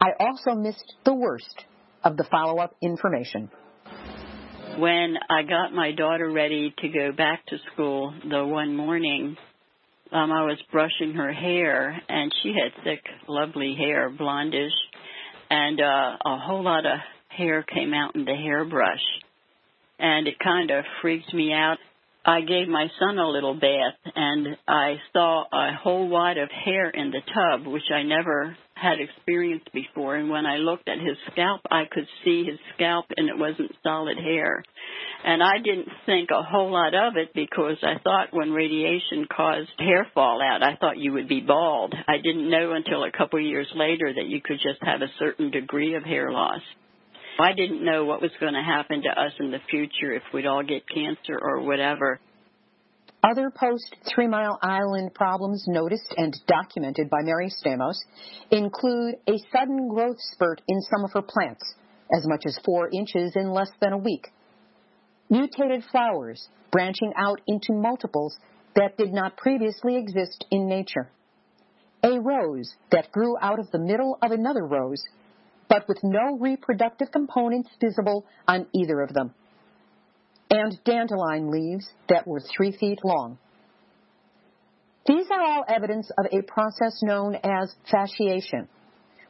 I 0.00 0.10
also 0.18 0.58
missed 0.58 0.94
the 1.04 1.14
worst 1.14 1.64
of 2.02 2.16
the 2.16 2.24
follow 2.30 2.58
up 2.58 2.74
information. 2.80 3.50
When 4.78 5.16
I 5.28 5.42
got 5.42 5.74
my 5.74 5.92
daughter 5.92 6.30
ready 6.30 6.74
to 6.78 6.88
go 6.88 7.12
back 7.12 7.44
to 7.46 7.58
school 7.72 8.14
the 8.28 8.44
one 8.46 8.74
morning, 8.76 9.36
um, 10.12 10.32
I 10.32 10.44
was 10.44 10.58
brushing 10.72 11.14
her 11.14 11.32
hair, 11.32 12.00
and 12.08 12.32
she 12.42 12.48
had 12.54 12.82
thick, 12.82 13.04
lovely 13.28 13.76
hair, 13.76 14.10
blondish, 14.10 14.70
and 15.50 15.80
uh, 15.80 16.16
a 16.24 16.38
whole 16.38 16.64
lot 16.64 16.86
of 16.86 16.98
hair 17.28 17.62
came 17.62 17.92
out 17.92 18.14
in 18.14 18.24
the 18.24 18.34
hairbrush, 18.34 19.02
and 19.98 20.26
it 20.26 20.38
kind 20.38 20.70
of 20.70 20.84
freaked 21.02 21.32
me 21.34 21.52
out. 21.52 21.78
I 22.24 22.42
gave 22.42 22.68
my 22.68 22.86
son 22.98 23.18
a 23.18 23.28
little 23.28 23.54
bath, 23.54 24.12
and 24.14 24.56
I 24.68 24.96
saw 25.12 25.44
a 25.52 25.74
whole 25.82 26.08
wad 26.08 26.36
of 26.36 26.50
hair 26.50 26.90
in 26.90 27.10
the 27.10 27.22
tub, 27.34 27.66
which 27.66 27.90
I 27.94 28.02
never 28.02 28.56
had 28.74 29.00
experienced 29.00 29.72
before. 29.72 30.16
And 30.16 30.28
when 30.28 30.44
I 30.44 30.56
looked 30.56 30.88
at 30.88 30.98
his 30.98 31.16
scalp, 31.32 31.62
I 31.70 31.84
could 31.90 32.06
see 32.24 32.44
his 32.44 32.58
scalp, 32.74 33.06
and 33.16 33.28
it 33.28 33.38
wasn't 33.38 33.74
solid 33.82 34.18
hair. 34.18 34.62
And 35.24 35.42
I 35.42 35.58
didn't 35.64 35.88
think 36.06 36.30
a 36.30 36.42
whole 36.42 36.70
lot 36.70 36.94
of 36.94 37.16
it 37.16 37.32
because 37.34 37.76
I 37.82 37.98
thought 38.02 38.32
when 38.32 38.52
radiation 38.52 39.26
caused 39.34 39.70
hair 39.78 40.06
fallout, 40.14 40.62
I 40.62 40.76
thought 40.76 40.98
you 40.98 41.12
would 41.14 41.28
be 41.28 41.40
bald. 41.40 41.94
I 42.06 42.18
didn't 42.18 42.50
know 42.50 42.72
until 42.72 43.04
a 43.04 43.12
couple 43.12 43.38
of 43.38 43.44
years 43.44 43.68
later 43.74 44.12
that 44.12 44.26
you 44.26 44.40
could 44.42 44.58
just 44.62 44.82
have 44.82 45.02
a 45.02 45.12
certain 45.18 45.50
degree 45.50 45.94
of 45.94 46.04
hair 46.04 46.32
loss. 46.32 46.60
I 47.40 47.54
didn't 47.54 47.84
know 47.84 48.04
what 48.04 48.20
was 48.20 48.32
going 48.38 48.52
to 48.52 48.62
happen 48.62 49.02
to 49.02 49.08
us 49.08 49.32
in 49.40 49.50
the 49.50 49.60
future 49.70 50.12
if 50.12 50.22
we'd 50.34 50.46
all 50.46 50.62
get 50.62 50.88
cancer 50.88 51.38
or 51.40 51.62
whatever. 51.62 52.20
Other 53.22 53.50
post 53.50 53.96
Three 54.14 54.26
Mile 54.26 54.58
Island 54.62 55.14
problems 55.14 55.64
noticed 55.66 56.14
and 56.16 56.34
documented 56.46 57.08
by 57.08 57.18
Mary 57.22 57.50
Stamos 57.50 57.96
include 58.50 59.16
a 59.26 59.38
sudden 59.52 59.88
growth 59.88 60.16
spurt 60.32 60.60
in 60.68 60.80
some 60.82 61.04
of 61.04 61.12
her 61.14 61.22
plants, 61.22 61.62
as 62.14 62.26
much 62.26 62.42
as 62.46 62.58
four 62.64 62.90
inches 62.92 63.32
in 63.36 63.52
less 63.52 63.70
than 63.80 63.92
a 63.92 63.98
week, 63.98 64.26
mutated 65.30 65.84
flowers 65.90 66.48
branching 66.70 67.12
out 67.16 67.40
into 67.46 67.72
multiples 67.72 68.36
that 68.74 68.96
did 68.98 69.12
not 69.12 69.36
previously 69.36 69.96
exist 69.96 70.44
in 70.50 70.66
nature, 70.66 71.10
a 72.02 72.18
rose 72.20 72.74
that 72.90 73.12
grew 73.12 73.36
out 73.40 73.58
of 73.58 73.70
the 73.70 73.78
middle 73.78 74.18
of 74.22 74.30
another 74.30 74.66
rose, 74.66 75.02
but 75.70 75.88
with 75.88 76.00
no 76.02 76.36
reproductive 76.38 77.10
components 77.10 77.70
visible 77.80 78.26
on 78.46 78.66
either 78.74 79.00
of 79.00 79.14
them 79.14 79.32
and 80.50 80.78
dandelion 80.84 81.50
leaves 81.50 81.88
that 82.08 82.26
were 82.26 82.40
three 82.40 82.72
feet 82.72 82.98
long. 83.04 83.38
These 85.06 85.26
are 85.30 85.40
all 85.40 85.64
evidence 85.66 86.10
of 86.18 86.26
a 86.32 86.42
process 86.42 87.00
known 87.02 87.36
as 87.36 87.74
fasciation, 87.90 88.66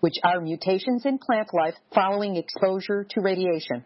which 0.01 0.15
are 0.25 0.41
mutations 0.41 1.05
in 1.05 1.19
plant 1.19 1.49
life 1.53 1.75
following 1.95 2.37
exposure 2.37 3.07
to 3.11 3.21
radiation. 3.21 3.85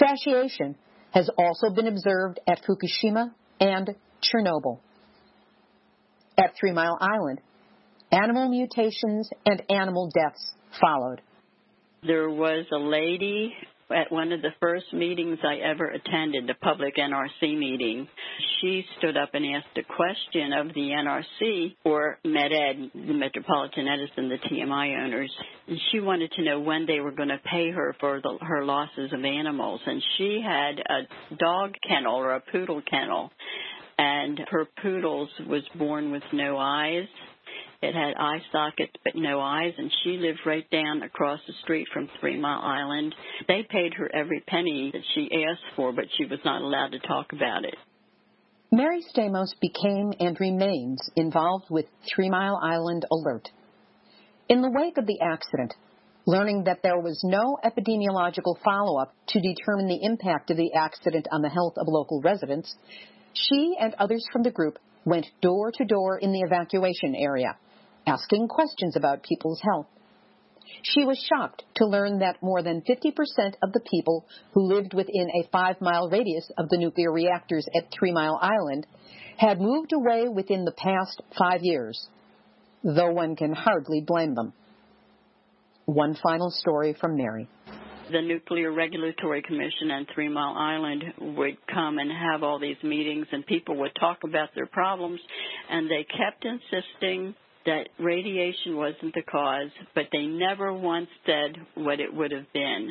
Fasciation 0.00 0.74
has 1.12 1.30
also 1.38 1.70
been 1.70 1.86
observed 1.86 2.38
at 2.46 2.62
Fukushima 2.64 3.32
and 3.60 3.94
Chernobyl. 4.22 4.80
At 6.36 6.54
Three 6.58 6.72
Mile 6.72 6.98
Island, 7.00 7.40
animal 8.12 8.48
mutations 8.48 9.30
and 9.46 9.62
animal 9.70 10.10
deaths 10.14 10.52
followed. 10.80 11.22
There 12.06 12.30
was 12.30 12.66
a 12.72 12.78
lady 12.78 13.54
at 13.90 14.12
one 14.12 14.32
of 14.32 14.42
the 14.42 14.50
first 14.60 14.92
meetings 14.92 15.38
I 15.42 15.56
ever 15.56 15.86
attended, 15.88 16.46
the 16.46 16.54
public 16.54 16.96
NRC 16.96 17.58
meeting, 17.58 18.06
she 18.60 18.84
stood 18.98 19.16
up 19.16 19.30
and 19.32 19.44
asked 19.46 19.78
a 19.78 19.82
question 19.82 20.52
of 20.52 20.68
the 20.74 20.90
NRC 20.90 21.74
or 21.84 22.18
MET-Ed, 22.24 22.90
the 22.94 23.14
Metropolitan 23.14 23.88
Edison, 23.88 24.28
the 24.28 24.36
TMI 24.36 25.04
owners. 25.04 25.32
And 25.66 25.78
she 25.90 26.00
wanted 26.00 26.32
to 26.32 26.42
know 26.42 26.60
when 26.60 26.86
they 26.86 27.00
were 27.00 27.12
going 27.12 27.30
to 27.30 27.40
pay 27.50 27.70
her 27.70 27.96
for 27.98 28.20
the, 28.20 28.38
her 28.42 28.64
losses 28.64 29.12
of 29.12 29.24
animals. 29.24 29.80
And 29.86 30.02
she 30.18 30.42
had 30.44 30.78
a 30.80 31.34
dog 31.36 31.74
kennel 31.86 32.14
or 32.14 32.34
a 32.34 32.40
poodle 32.40 32.82
kennel. 32.88 33.30
And 33.96 34.40
her 34.50 34.66
poodles 34.82 35.28
was 35.48 35.62
born 35.76 36.12
with 36.12 36.22
no 36.32 36.56
eyes 36.58 37.08
it 37.80 37.94
had 37.94 38.14
eye 38.18 38.42
sockets 38.50 38.92
but 39.04 39.14
no 39.14 39.40
eyes, 39.40 39.72
and 39.78 39.92
she 40.02 40.16
lived 40.16 40.40
right 40.44 40.68
down 40.70 41.02
across 41.02 41.40
the 41.46 41.52
street 41.62 41.86
from 41.92 42.08
Three 42.18 42.38
Mile 42.38 42.60
Island. 42.60 43.14
They 43.46 43.66
paid 43.68 43.94
her 43.94 44.10
every 44.12 44.40
penny 44.40 44.90
that 44.92 45.02
she 45.14 45.30
asked 45.48 45.76
for, 45.76 45.92
but 45.92 46.06
she 46.16 46.24
was 46.24 46.40
not 46.44 46.62
allowed 46.62 46.92
to 46.92 46.98
talk 46.98 47.32
about 47.32 47.64
it. 47.64 47.76
Mary 48.72 49.02
Stamos 49.14 49.54
became 49.60 50.12
and 50.18 50.36
remains 50.40 51.00
involved 51.14 51.66
with 51.70 51.86
Three 52.14 52.28
Mile 52.28 52.58
Island 52.60 53.06
Alert. 53.12 53.48
In 54.48 54.60
the 54.60 54.70
wake 54.70 54.98
of 54.98 55.06
the 55.06 55.20
accident, 55.20 55.74
learning 56.26 56.64
that 56.64 56.82
there 56.82 57.00
was 57.00 57.22
no 57.24 57.58
epidemiological 57.64 58.60
follow 58.64 59.00
up 59.00 59.14
to 59.28 59.40
determine 59.40 59.86
the 59.86 60.02
impact 60.02 60.50
of 60.50 60.56
the 60.56 60.72
accident 60.74 61.28
on 61.30 61.42
the 61.42 61.48
health 61.48 61.74
of 61.78 61.86
local 61.86 62.20
residents, 62.22 62.74
she 63.32 63.76
and 63.80 63.94
others 63.94 64.24
from 64.32 64.42
the 64.42 64.50
group 64.50 64.78
went 65.04 65.26
door 65.40 65.70
to 65.72 65.84
door 65.84 66.18
in 66.18 66.32
the 66.32 66.40
evacuation 66.40 67.14
area, 67.14 67.56
asking 68.08 68.48
questions 68.48 68.96
about 68.96 69.22
people's 69.22 69.60
health. 69.62 69.86
She 70.82 71.04
was 71.04 71.18
shocked 71.18 71.64
to 71.76 71.86
learn 71.86 72.18
that 72.20 72.42
more 72.42 72.62
than 72.62 72.82
50% 72.82 73.54
of 73.62 73.72
the 73.72 73.80
people 73.90 74.26
who 74.52 74.72
lived 74.74 74.94
within 74.94 75.28
a 75.30 75.48
five 75.50 75.80
mile 75.80 76.08
radius 76.08 76.50
of 76.56 76.68
the 76.68 76.78
nuclear 76.78 77.12
reactors 77.12 77.66
at 77.76 77.90
Three 77.90 78.12
Mile 78.12 78.38
Island 78.40 78.86
had 79.36 79.60
moved 79.60 79.92
away 79.92 80.28
within 80.28 80.64
the 80.64 80.72
past 80.72 81.22
five 81.38 81.60
years, 81.62 82.08
though 82.82 83.12
one 83.12 83.36
can 83.36 83.52
hardly 83.52 84.02
blame 84.06 84.34
them. 84.34 84.52
One 85.86 86.16
final 86.22 86.50
story 86.50 86.94
from 87.00 87.16
Mary. 87.16 87.48
The 88.10 88.22
Nuclear 88.22 88.72
Regulatory 88.72 89.42
Commission 89.42 89.90
and 89.90 90.06
Three 90.14 90.28
Mile 90.28 90.54
Island 90.56 91.04
would 91.36 91.56
come 91.66 91.98
and 91.98 92.10
have 92.10 92.42
all 92.42 92.58
these 92.58 92.82
meetings, 92.82 93.26
and 93.32 93.46
people 93.46 93.76
would 93.76 93.92
talk 93.98 94.18
about 94.24 94.48
their 94.54 94.66
problems, 94.66 95.20
and 95.70 95.90
they 95.90 96.04
kept 96.04 96.44
insisting 96.44 97.34
that 97.68 97.88
radiation 98.02 98.76
wasn't 98.76 99.14
the 99.14 99.22
cause, 99.22 99.70
but 99.94 100.04
they 100.10 100.26
never 100.26 100.72
once 100.72 101.08
said 101.24 101.56
what 101.74 102.00
it 102.00 102.12
would 102.12 102.32
have 102.32 102.50
been. 102.52 102.90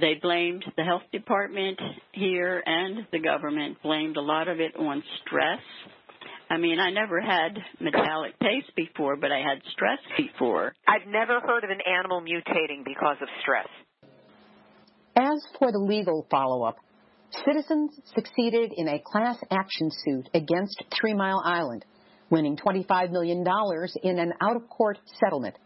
They 0.00 0.14
blamed 0.20 0.64
the 0.76 0.84
health 0.84 1.02
department 1.12 1.80
here 2.12 2.62
and 2.64 3.06
the 3.12 3.20
government 3.20 3.78
blamed 3.82 4.16
a 4.16 4.20
lot 4.20 4.48
of 4.48 4.60
it 4.60 4.76
on 4.76 5.02
stress 5.24 5.60
I 6.50 6.58
mean, 6.58 6.80
I 6.80 6.90
never 6.90 7.20
had 7.20 7.56
metallic 7.78 8.36
taste 8.40 8.74
before, 8.74 9.14
but 9.14 9.30
I 9.30 9.38
had 9.38 9.62
stress 9.72 10.00
before. 10.16 10.74
I've 10.86 11.06
never 11.06 11.38
heard 11.38 11.62
of 11.62 11.70
an 11.70 11.78
animal 11.86 12.20
mutating 12.20 12.84
because 12.84 13.18
of 13.22 13.28
stress. 13.40 13.68
As 15.14 15.40
for 15.60 15.70
the 15.70 15.78
legal 15.78 16.26
follow 16.28 16.64
up, 16.64 16.76
citizens 17.44 17.92
succeeded 18.16 18.72
in 18.76 18.88
a 18.88 18.98
class 18.98 19.36
action 19.52 19.90
suit 20.04 20.28
against 20.34 20.82
Three 21.00 21.14
Mile 21.14 21.40
Island, 21.44 21.84
winning 22.30 22.56
$25 22.56 23.10
million 23.10 23.44
in 24.02 24.18
an 24.18 24.32
out 24.40 24.56
of 24.56 24.68
court 24.68 24.98
settlement. 25.22 25.56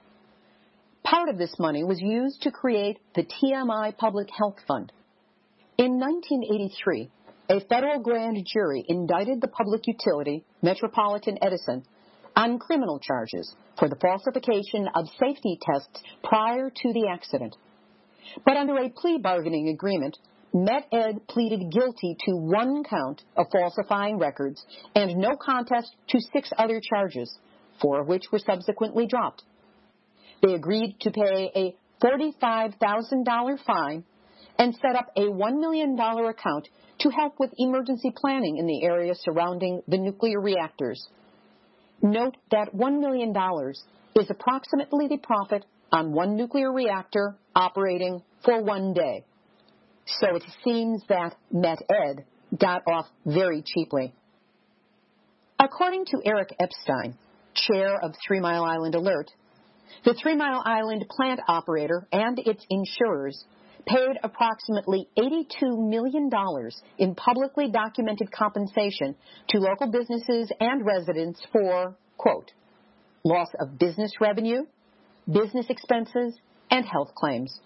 Part 1.04 1.28
of 1.28 1.36
this 1.36 1.54
money 1.58 1.84
was 1.84 2.00
used 2.00 2.42
to 2.42 2.50
create 2.50 2.98
the 3.14 3.24
TMI 3.24 3.96
Public 3.96 4.28
Health 4.36 4.56
Fund. 4.66 4.90
In 5.76 6.00
1983, 6.00 7.10
a 7.50 7.60
federal 7.66 8.00
grand 8.00 8.46
jury 8.46 8.84
indicted 8.88 9.40
the 9.40 9.48
public 9.48 9.86
utility, 9.86 10.44
Metropolitan 10.62 11.36
Edison, 11.42 11.84
on 12.34 12.58
criminal 12.58 12.98
charges 12.98 13.54
for 13.78 13.88
the 13.88 13.96
falsification 13.96 14.88
of 14.94 15.06
safety 15.20 15.58
tests 15.60 16.02
prior 16.22 16.70
to 16.70 16.92
the 16.92 17.08
accident. 17.12 17.54
But 18.44 18.56
under 18.56 18.76
a 18.78 18.88
plea 18.88 19.18
bargaining 19.18 19.68
agreement, 19.68 20.16
MET-Ed 20.54 21.26
pleaded 21.26 21.72
guilty 21.72 22.16
to 22.26 22.36
one 22.36 22.84
count 22.84 23.22
of 23.36 23.46
falsifying 23.50 24.18
records 24.18 24.64
and 24.94 25.16
no 25.16 25.36
contest 25.36 25.96
to 26.10 26.20
six 26.32 26.48
other 26.56 26.80
charges, 26.80 27.36
four 27.82 28.00
of 28.00 28.06
which 28.06 28.22
were 28.30 28.38
subsequently 28.38 29.06
dropped. 29.06 29.42
They 30.42 30.54
agreed 30.54 30.96
to 31.00 31.10
pay 31.10 31.50
a 31.56 31.76
$45,000 32.04 33.64
fine 33.66 34.04
and 34.56 34.74
set 34.76 34.94
up 34.94 35.10
a 35.16 35.22
$1 35.22 35.60
million 35.60 35.98
account 35.98 36.68
to 37.00 37.10
help 37.10 37.34
with 37.40 37.50
emergency 37.58 38.12
planning 38.16 38.58
in 38.58 38.66
the 38.66 38.84
area 38.84 39.14
surrounding 39.16 39.82
the 39.88 39.98
nuclear 39.98 40.40
reactors. 40.40 41.08
Note 42.00 42.36
that 42.52 42.72
$1 42.72 43.00
million 43.00 43.34
is 44.14 44.30
approximately 44.30 45.08
the 45.08 45.18
profit 45.18 45.64
on 45.90 46.12
one 46.12 46.36
nuclear 46.36 46.72
reactor 46.72 47.36
operating 47.56 48.22
for 48.44 48.62
one 48.62 48.92
day. 48.94 49.24
So 50.06 50.36
it 50.36 50.44
seems 50.64 51.02
that 51.08 51.34
MET-Ed 51.50 52.24
got 52.58 52.82
off 52.86 53.06
very 53.24 53.62
cheaply. 53.62 54.12
According 55.58 56.06
to 56.06 56.20
Eric 56.24 56.54
Epstein, 56.60 57.16
chair 57.54 57.98
of 58.02 58.14
Three 58.26 58.40
Mile 58.40 58.64
Island 58.64 58.94
Alert, 58.94 59.30
the 60.04 60.14
Three 60.14 60.36
Mile 60.36 60.62
Island 60.64 61.06
plant 61.08 61.40
operator 61.48 62.06
and 62.12 62.38
its 62.38 62.64
insurers 62.68 63.44
paid 63.86 64.18
approximately 64.22 65.08
$82 65.16 65.88
million 65.88 66.30
in 66.98 67.14
publicly 67.14 67.70
documented 67.70 68.32
compensation 68.32 69.14
to 69.48 69.58
local 69.58 69.90
businesses 69.90 70.50
and 70.60 70.84
residents 70.84 71.40
for, 71.52 71.96
quote, 72.16 72.50
loss 73.24 73.48
of 73.60 73.78
business 73.78 74.12
revenue, 74.20 74.64
business 75.30 75.66
expenses, 75.68 76.34
and 76.70 76.84
health 76.84 77.14
claims. 77.14 77.58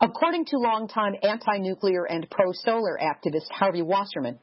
According 0.00 0.44
to 0.46 0.58
longtime 0.58 1.14
anti 1.22 1.56
nuclear 1.58 2.04
and 2.04 2.28
pro 2.30 2.52
solar 2.52 2.98
activist 3.02 3.50
Harvey 3.50 3.80
Wasserman, 3.80 4.38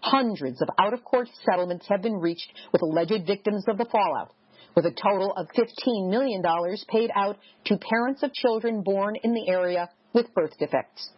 hundreds 0.00 0.60
of 0.60 0.68
out 0.78 0.92
of 0.92 1.02
court 1.04 1.28
settlements 1.48 1.86
have 1.88 2.02
been 2.02 2.18
reached 2.18 2.52
with 2.70 2.82
alleged 2.82 3.26
victims 3.26 3.64
of 3.66 3.78
the 3.78 3.86
fallout 3.86 4.32
with 4.76 4.84
a 4.84 4.90
total 4.90 5.32
of 5.32 5.48
$15 5.56 6.10
million 6.10 6.42
paid 6.88 7.10
out 7.14 7.38
to 7.64 7.78
parents 7.78 8.22
of 8.22 8.32
children 8.34 8.82
born 8.82 9.16
in 9.22 9.32
the 9.32 9.48
area 9.48 9.88
with 10.12 10.32
birth 10.34 10.56
defects. 10.58 11.10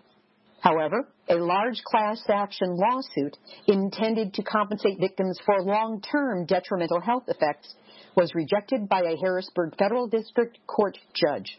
However, 0.60 1.08
a 1.28 1.34
large 1.34 1.82
class 1.82 2.22
action 2.28 2.76
lawsuit 2.76 3.36
intended 3.66 4.32
to 4.34 4.44
compensate 4.44 5.00
victims 5.00 5.40
for 5.44 5.60
long-term 5.60 6.46
detrimental 6.46 7.00
health 7.00 7.24
effects 7.26 7.74
was 8.16 8.32
rejected 8.34 8.88
by 8.88 9.00
a 9.00 9.16
Harrisburg 9.16 9.74
Federal 9.76 10.06
District 10.06 10.56
Court 10.68 10.96
judge. 11.14 11.58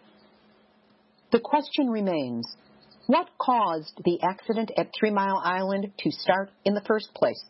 The 1.33 1.39
question 1.39 1.89
remains, 1.89 2.45
what 3.07 3.27
caused 3.39 3.99
the 4.05 4.21
accident 4.21 4.69
at 4.77 4.91
Three 4.93 5.09
Mile 5.09 5.41
Island 5.43 5.91
to 5.97 6.11
start 6.11 6.51
in 6.63 6.75
the 6.75 6.83
first 6.85 7.11
place? 7.15 7.43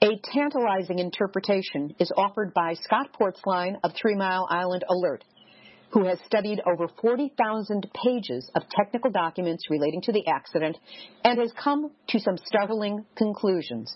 A 0.00 0.18
tantalizing 0.32 0.98
interpretation 0.98 1.94
is 1.98 2.10
offered 2.16 2.54
by 2.54 2.72
Scott 2.72 3.10
Portzline 3.12 3.76
of 3.84 3.92
Three 3.92 4.14
Mile 4.16 4.48
Island 4.48 4.84
Alert, 4.88 5.22
who 5.90 6.06
has 6.06 6.18
studied 6.24 6.62
over 6.66 6.88
40,000 6.88 7.90
pages 8.06 8.50
of 8.54 8.62
technical 8.70 9.10
documents 9.10 9.68
relating 9.68 10.00
to 10.04 10.12
the 10.12 10.26
accident 10.26 10.78
and 11.24 11.38
has 11.38 11.52
come 11.52 11.90
to 12.08 12.20
some 12.20 12.38
startling 12.38 13.04
conclusions. 13.16 13.94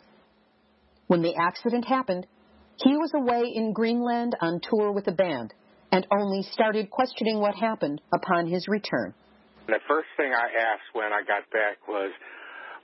When 1.07 1.22
the 1.22 1.35
accident 1.35 1.87
happened, 1.87 2.27
he 2.77 2.95
was 2.95 3.12
away 3.14 3.51
in 3.55 3.72
Greenland 3.72 4.37
on 4.43 4.61
tour 4.61 4.93
with 4.93 5.09
a 5.09 5.12
band 5.12 5.55
and 5.93 6.07
only 6.11 6.43
started 6.53 6.91
questioning 6.91 7.39
what 7.39 7.55
happened 7.55 8.01
upon 8.12 8.47
his 8.47 8.66
return. 8.68 9.14
The 9.66 9.82
first 9.89 10.09
thing 10.16 10.30
I 10.30 10.47
asked 10.47 10.95
when 10.95 11.12
I 11.12 11.22
got 11.26 11.49
back 11.51 11.82
was, 11.89 12.12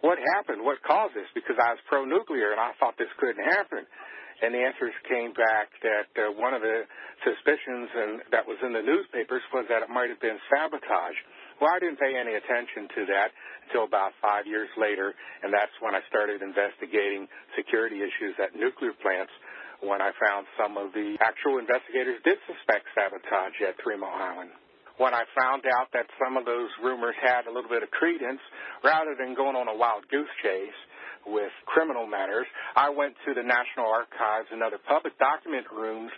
what 0.03 0.19
happened? 0.35 0.67
What 0.67 0.83
caused 0.83 1.15
this? 1.15 1.31
Because 1.35 1.55
I 1.63 1.79
was 1.79 1.81
pro 1.87 2.05
nuclear 2.05 2.51
and 2.51 2.59
I 2.59 2.75
thought 2.79 2.99
this 2.99 3.11
couldn't 3.23 3.43
happen. 3.43 3.87
And 4.43 4.51
the 4.51 4.59
answers 4.59 4.91
came 5.07 5.31
back 5.31 5.71
that 5.87 6.11
uh, 6.19 6.35
one 6.35 6.51
of 6.51 6.67
the 6.67 6.83
suspicions 7.23 7.87
and 7.95 8.13
that 8.35 8.43
was 8.43 8.59
in 8.67 8.75
the 8.75 8.83
newspapers 8.83 9.47
was 9.55 9.63
that 9.71 9.87
it 9.87 9.91
might 9.95 10.11
have 10.11 10.19
been 10.19 10.43
sabotage. 10.51 11.19
Well, 11.63 11.71
I 11.71 11.79
didn't 11.79 12.03
pay 12.03 12.19
any 12.19 12.35
attention 12.35 12.91
to 12.91 13.01
that 13.15 13.31
until 13.71 13.87
about 13.87 14.11
five 14.19 14.51
years 14.51 14.67
later, 14.75 15.15
and 15.47 15.55
that's 15.55 15.71
when 15.79 15.95
I 15.95 16.03
started 16.11 16.43
investigating 16.43 17.31
security 17.55 18.03
issues 18.03 18.35
at 18.43 18.59
nuclear 18.59 18.91
plants 18.99 19.31
when 19.83 20.01
I 20.01 20.15
found 20.15 20.47
some 20.55 20.79
of 20.79 20.95
the 20.95 21.19
actual 21.19 21.59
investigators 21.59 22.23
did 22.23 22.39
suspect 22.47 22.87
sabotage 22.95 23.59
at 23.67 23.75
Three 23.83 23.99
Mile 23.99 24.15
Island. 24.15 24.55
When 24.99 25.15
I 25.15 25.27
found 25.35 25.67
out 25.67 25.91
that 25.93 26.07
some 26.23 26.39
of 26.39 26.47
those 26.47 26.71
rumors 26.79 27.19
had 27.19 27.51
a 27.51 27.53
little 27.53 27.71
bit 27.71 27.83
of 27.83 27.91
credence, 27.91 28.41
rather 28.87 29.19
than 29.19 29.35
going 29.35 29.57
on 29.59 29.67
a 29.67 29.75
wild 29.75 30.07
goose 30.09 30.31
chase 30.43 30.81
with 31.27 31.51
criminal 31.67 32.07
matters, 32.07 32.47
I 32.77 32.91
went 32.91 33.19
to 33.27 33.35
the 33.35 33.43
National 33.43 33.91
Archives 33.91 34.49
and 34.53 34.63
other 34.63 34.79
public 34.87 35.19
document 35.19 35.67
rooms 35.75 36.13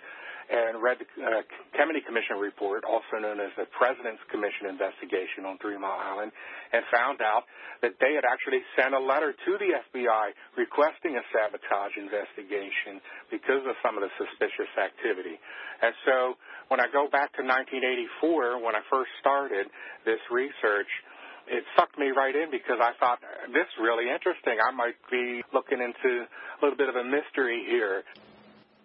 and 0.51 0.83
read 0.83 1.01
the 1.01 1.09
uh, 1.21 1.41
Kemeny 1.73 2.05
Commission 2.05 2.37
report, 2.37 2.85
also 2.85 3.17
known 3.21 3.41
as 3.41 3.51
the 3.57 3.65
President's 3.73 4.21
Commission 4.29 4.69
investigation 4.69 5.49
on 5.49 5.57
Three 5.59 5.79
Mile 5.81 5.97
Island, 5.97 6.33
and 6.73 6.85
found 6.93 7.25
out 7.25 7.49
that 7.81 7.97
they 8.01 8.13
had 8.17 8.25
actually 8.29 8.61
sent 8.77 8.93
a 8.93 9.01
letter 9.01 9.33
to 9.33 9.53
the 9.57 9.71
FBI 9.89 10.27
requesting 10.57 11.17
a 11.17 11.25
sabotage 11.33 11.95
investigation 11.97 13.01
because 13.33 13.65
of 13.65 13.75
some 13.81 13.97
of 13.97 14.05
the 14.05 14.13
suspicious 14.21 14.73
activity. 14.77 15.37
And 15.83 15.93
so 16.05 16.37
when 16.69 16.81
I 16.81 16.89
go 16.93 17.09
back 17.09 17.33
to 17.37 17.43
1984, 17.45 18.61
when 18.61 18.77
I 18.77 18.83
first 18.89 19.13
started 19.21 19.69
this 20.05 20.21
research, 20.33 20.89
it 21.47 21.65
sucked 21.77 21.99
me 21.99 22.09
right 22.09 22.33
in 22.33 22.49
because 22.49 22.81
I 22.81 22.97
thought 22.97 23.21
this 23.53 23.69
is 23.69 23.77
really 23.81 24.09
interesting. 24.09 24.57
I 24.61 24.73
might 24.73 24.97
be 25.11 25.45
looking 25.53 25.81
into 25.81 26.25
a 26.25 26.59
little 26.65 26.77
bit 26.77 26.89
of 26.89 26.97
a 26.97 27.05
mystery 27.05 27.65
here. 27.69 28.05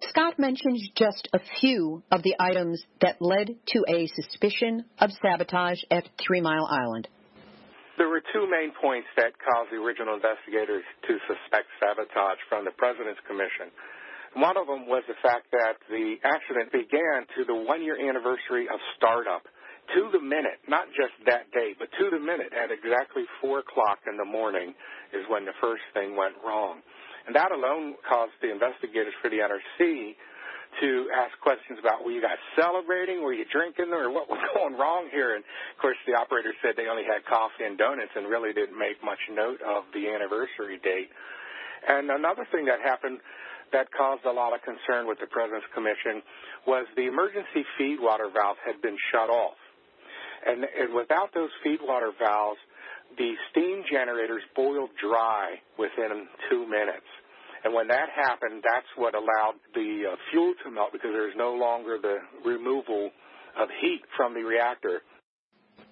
Scott 0.02 0.39
mentions 0.39 0.89
just 0.95 1.28
a 1.34 1.39
few 1.60 2.04
of 2.12 2.24
the 2.24 2.36
items 2.39 2.82
that 3.02 3.22
led 3.22 3.47
to 3.68 3.80
a 3.88 4.08
suspicion 4.08 4.86
of 5.00 5.12
sabotage 5.22 5.82
at 5.91 6.08
Three 6.18 6.39
Mile 6.39 6.68
Island. 6.70 7.08
There 7.97 8.08
were 8.08 8.24
two 8.32 8.47
main 8.47 8.72
points 8.80 9.08
that 9.18 9.36
caused 9.36 9.72
the 9.72 9.78
original 9.78 10.16
investigators 10.16 10.88
to 11.04 11.14
suspect 11.28 11.68
sabotage 11.84 12.39
from 12.47 12.64
the 12.64 12.72
President's 12.80 13.20
Commission. 13.28 13.76
One 14.39 14.56
of 14.56 14.68
them 14.72 14.88
was 14.88 15.04
the 15.12 15.20
fact 15.20 15.52
that 15.52 15.76
the 15.91 16.16
accident 16.24 16.72
began 16.72 17.28
to 17.36 17.43
the 17.43 17.56
one 17.56 17.84
year 17.84 18.00
anniversary 18.00 18.72
of 18.72 18.80
startup. 18.95 19.43
To 19.96 20.10
the 20.14 20.22
minute, 20.22 20.62
not 20.70 20.86
just 20.94 21.18
that 21.26 21.50
day, 21.50 21.74
but 21.78 21.90
to 21.98 22.10
the 22.14 22.22
minute 22.22 22.54
at 22.54 22.70
exactly 22.70 23.26
4 23.42 23.66
o'clock 23.66 24.06
in 24.06 24.18
the 24.18 24.26
morning 24.26 24.76
is 25.14 25.26
when 25.30 25.46
the 25.46 25.58
first 25.62 25.82
thing 25.94 26.16
went 26.16 26.38
wrong. 26.46 26.82
And 27.26 27.36
that 27.36 27.52
alone 27.52 27.96
caused 28.06 28.38
the 28.42 28.52
investigators 28.54 29.14
for 29.22 29.30
the 29.30 29.42
NRC 29.42 30.14
to 30.82 31.10
ask 31.10 31.34
questions 31.42 31.82
about 31.82 32.06
were 32.06 32.14
you 32.14 32.22
guys 32.22 32.38
celebrating, 32.54 33.26
were 33.26 33.34
you 33.34 33.46
drinking, 33.50 33.90
or 33.90 34.14
what 34.14 34.30
was 34.30 34.38
going 34.54 34.78
wrong 34.78 35.10
here? 35.12 35.36
And 35.36 35.44
of 35.44 35.78
course, 35.82 35.98
the 36.06 36.14
operator 36.14 36.54
said 36.62 36.78
they 36.78 36.88
only 36.88 37.06
had 37.06 37.26
coffee 37.26 37.66
and 37.66 37.78
donuts 37.78 38.14
and 38.16 38.30
really 38.30 38.54
didn't 38.54 38.78
make 38.78 39.02
much 39.04 39.20
note 39.34 39.62
of 39.66 39.90
the 39.94 40.10
anniversary 40.10 40.78
date. 40.82 41.10
And 41.88 42.12
another 42.12 42.46
thing 42.52 42.66
that 42.66 42.82
happened 42.82 43.20
that 43.72 43.88
caused 43.94 44.26
a 44.26 44.34
lot 44.34 44.54
of 44.54 44.62
concern 44.66 45.06
with 45.06 45.22
the 45.22 45.30
President's 45.30 45.70
Commission 45.74 46.26
was 46.66 46.90
the 46.98 47.06
emergency 47.06 47.62
feed 47.78 48.02
water 48.02 48.30
valve 48.34 48.58
had 48.66 48.82
been 48.82 48.98
shut 49.14 49.30
off. 49.30 49.59
And, 50.46 50.64
and 50.64 50.94
without 50.94 51.34
those 51.34 51.50
feed 51.64 51.80
water 51.82 52.12
valves, 52.18 52.60
the 53.18 53.34
steam 53.52 53.84
generators 53.92 54.44
boiled 54.56 54.92
dry 55.02 55.56
within 55.78 56.28
two 56.50 56.68
minutes. 56.68 57.08
And 57.64 57.74
when 57.74 57.88
that 57.88 58.08
happened, 58.16 58.64
that's 58.64 58.88
what 58.96 59.16
allowed 59.16 59.56
the 59.74 60.14
uh, 60.14 60.16
fuel 60.32 60.54
to 60.64 60.72
melt 60.72 60.94
because 60.94 61.12
there's 61.12 61.36
no 61.36 61.54
longer 61.54 61.98
the 62.02 62.18
removal 62.46 63.12
of 63.60 63.68
heat 63.82 64.02
from 64.16 64.34
the 64.34 64.42
reactor. 64.42 65.02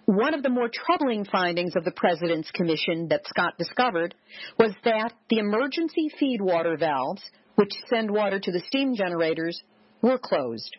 One 0.05 0.33
of 0.33 0.41
the 0.41 0.49
more 0.49 0.69
troubling 0.71 1.25
findings 1.25 1.75
of 1.75 1.83
the 1.83 1.91
President's 1.91 2.49
Commission 2.51 3.09
that 3.09 3.27
Scott 3.27 3.57
discovered 3.57 4.15
was 4.57 4.71
that 4.85 5.11
the 5.29 5.39
emergency 5.39 6.09
feed 6.17 6.39
water 6.39 6.77
valves, 6.77 7.21
which 7.55 7.73
send 7.89 8.09
water 8.09 8.39
to 8.39 8.51
the 8.51 8.61
steam 8.67 8.95
generators, 8.95 9.61
were 10.01 10.17
closed. 10.17 10.77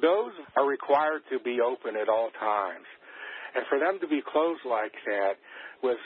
Those 0.00 0.32
are 0.56 0.66
required 0.66 1.22
to 1.30 1.38
be 1.40 1.58
open 1.60 1.96
at 1.96 2.08
all 2.08 2.30
times. 2.38 2.86
And 3.54 3.64
for 3.68 3.78
them 3.78 3.98
to 4.00 4.08
be 4.08 4.20
closed 4.20 4.60
like 4.68 4.92
that 5.06 5.34
was 5.82 5.96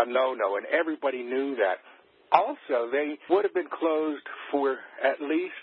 a 0.00 0.06
no-no, 0.06 0.56
and 0.56 0.66
everybody 0.66 1.22
knew 1.22 1.56
that. 1.56 1.76
Also, 2.32 2.90
they 2.90 3.14
would 3.30 3.44
have 3.44 3.54
been 3.54 3.70
closed 3.70 4.26
for 4.50 4.78
at 5.04 5.20
least 5.20 5.54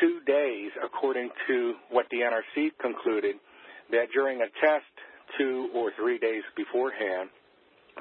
two 0.00 0.20
days, 0.26 0.70
according 0.82 1.30
to 1.46 1.74
what 1.90 2.06
the 2.10 2.18
NRC 2.18 2.70
concluded, 2.80 3.36
that 3.90 4.06
during 4.14 4.40
a 4.40 4.48
test 4.60 4.88
two 5.38 5.68
or 5.74 5.92
three 5.96 6.18
days 6.18 6.42
beforehand, 6.56 7.28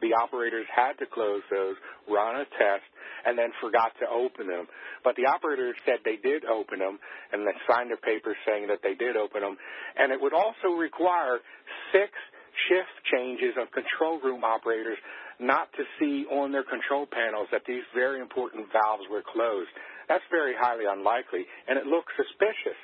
the 0.02 0.14
operators 0.14 0.66
had 0.74 1.00
to 1.00 1.06
close 1.08 1.42
those, 1.50 1.76
run 2.10 2.36
a 2.36 2.46
test, 2.60 2.86
and 3.26 3.38
then 3.38 3.50
forgot 3.62 3.92
to 4.00 4.08
open 4.10 4.48
them. 4.48 4.68
But 5.04 5.16
the 5.16 5.26
operators 5.26 5.76
said 5.86 6.04
they 6.04 6.20
did 6.22 6.46
open 6.46 6.80
them, 6.80 7.00
and 7.32 7.48
they 7.48 7.56
signed 7.68 7.92
a 7.92 7.98
paper 7.98 8.36
saying 8.46 8.68
that 8.68 8.84
they 8.84 8.94
did 8.94 9.16
open 9.16 9.42
them. 9.42 9.58
And 9.98 10.12
it 10.12 10.20
would 10.20 10.34
also 10.34 10.76
require 10.76 11.40
six 11.92 12.12
shift 12.68 12.96
changes 13.12 13.56
of 13.60 13.72
control 13.72 14.20
room 14.20 14.44
operators 14.44 14.98
not 15.40 15.68
to 15.76 15.84
see 16.00 16.24
on 16.32 16.52
their 16.52 16.64
control 16.64 17.06
panels 17.06 17.48
that 17.52 17.68
these 17.68 17.84
very 17.94 18.22
important 18.22 18.68
valves 18.72 19.04
were 19.12 19.24
closed. 19.24 19.72
That's 20.08 20.24
very 20.32 20.54
highly 20.56 20.86
unlikely, 20.88 21.44
and 21.68 21.78
it 21.78 21.86
looks 21.86 22.14
suspicious. 22.16 22.78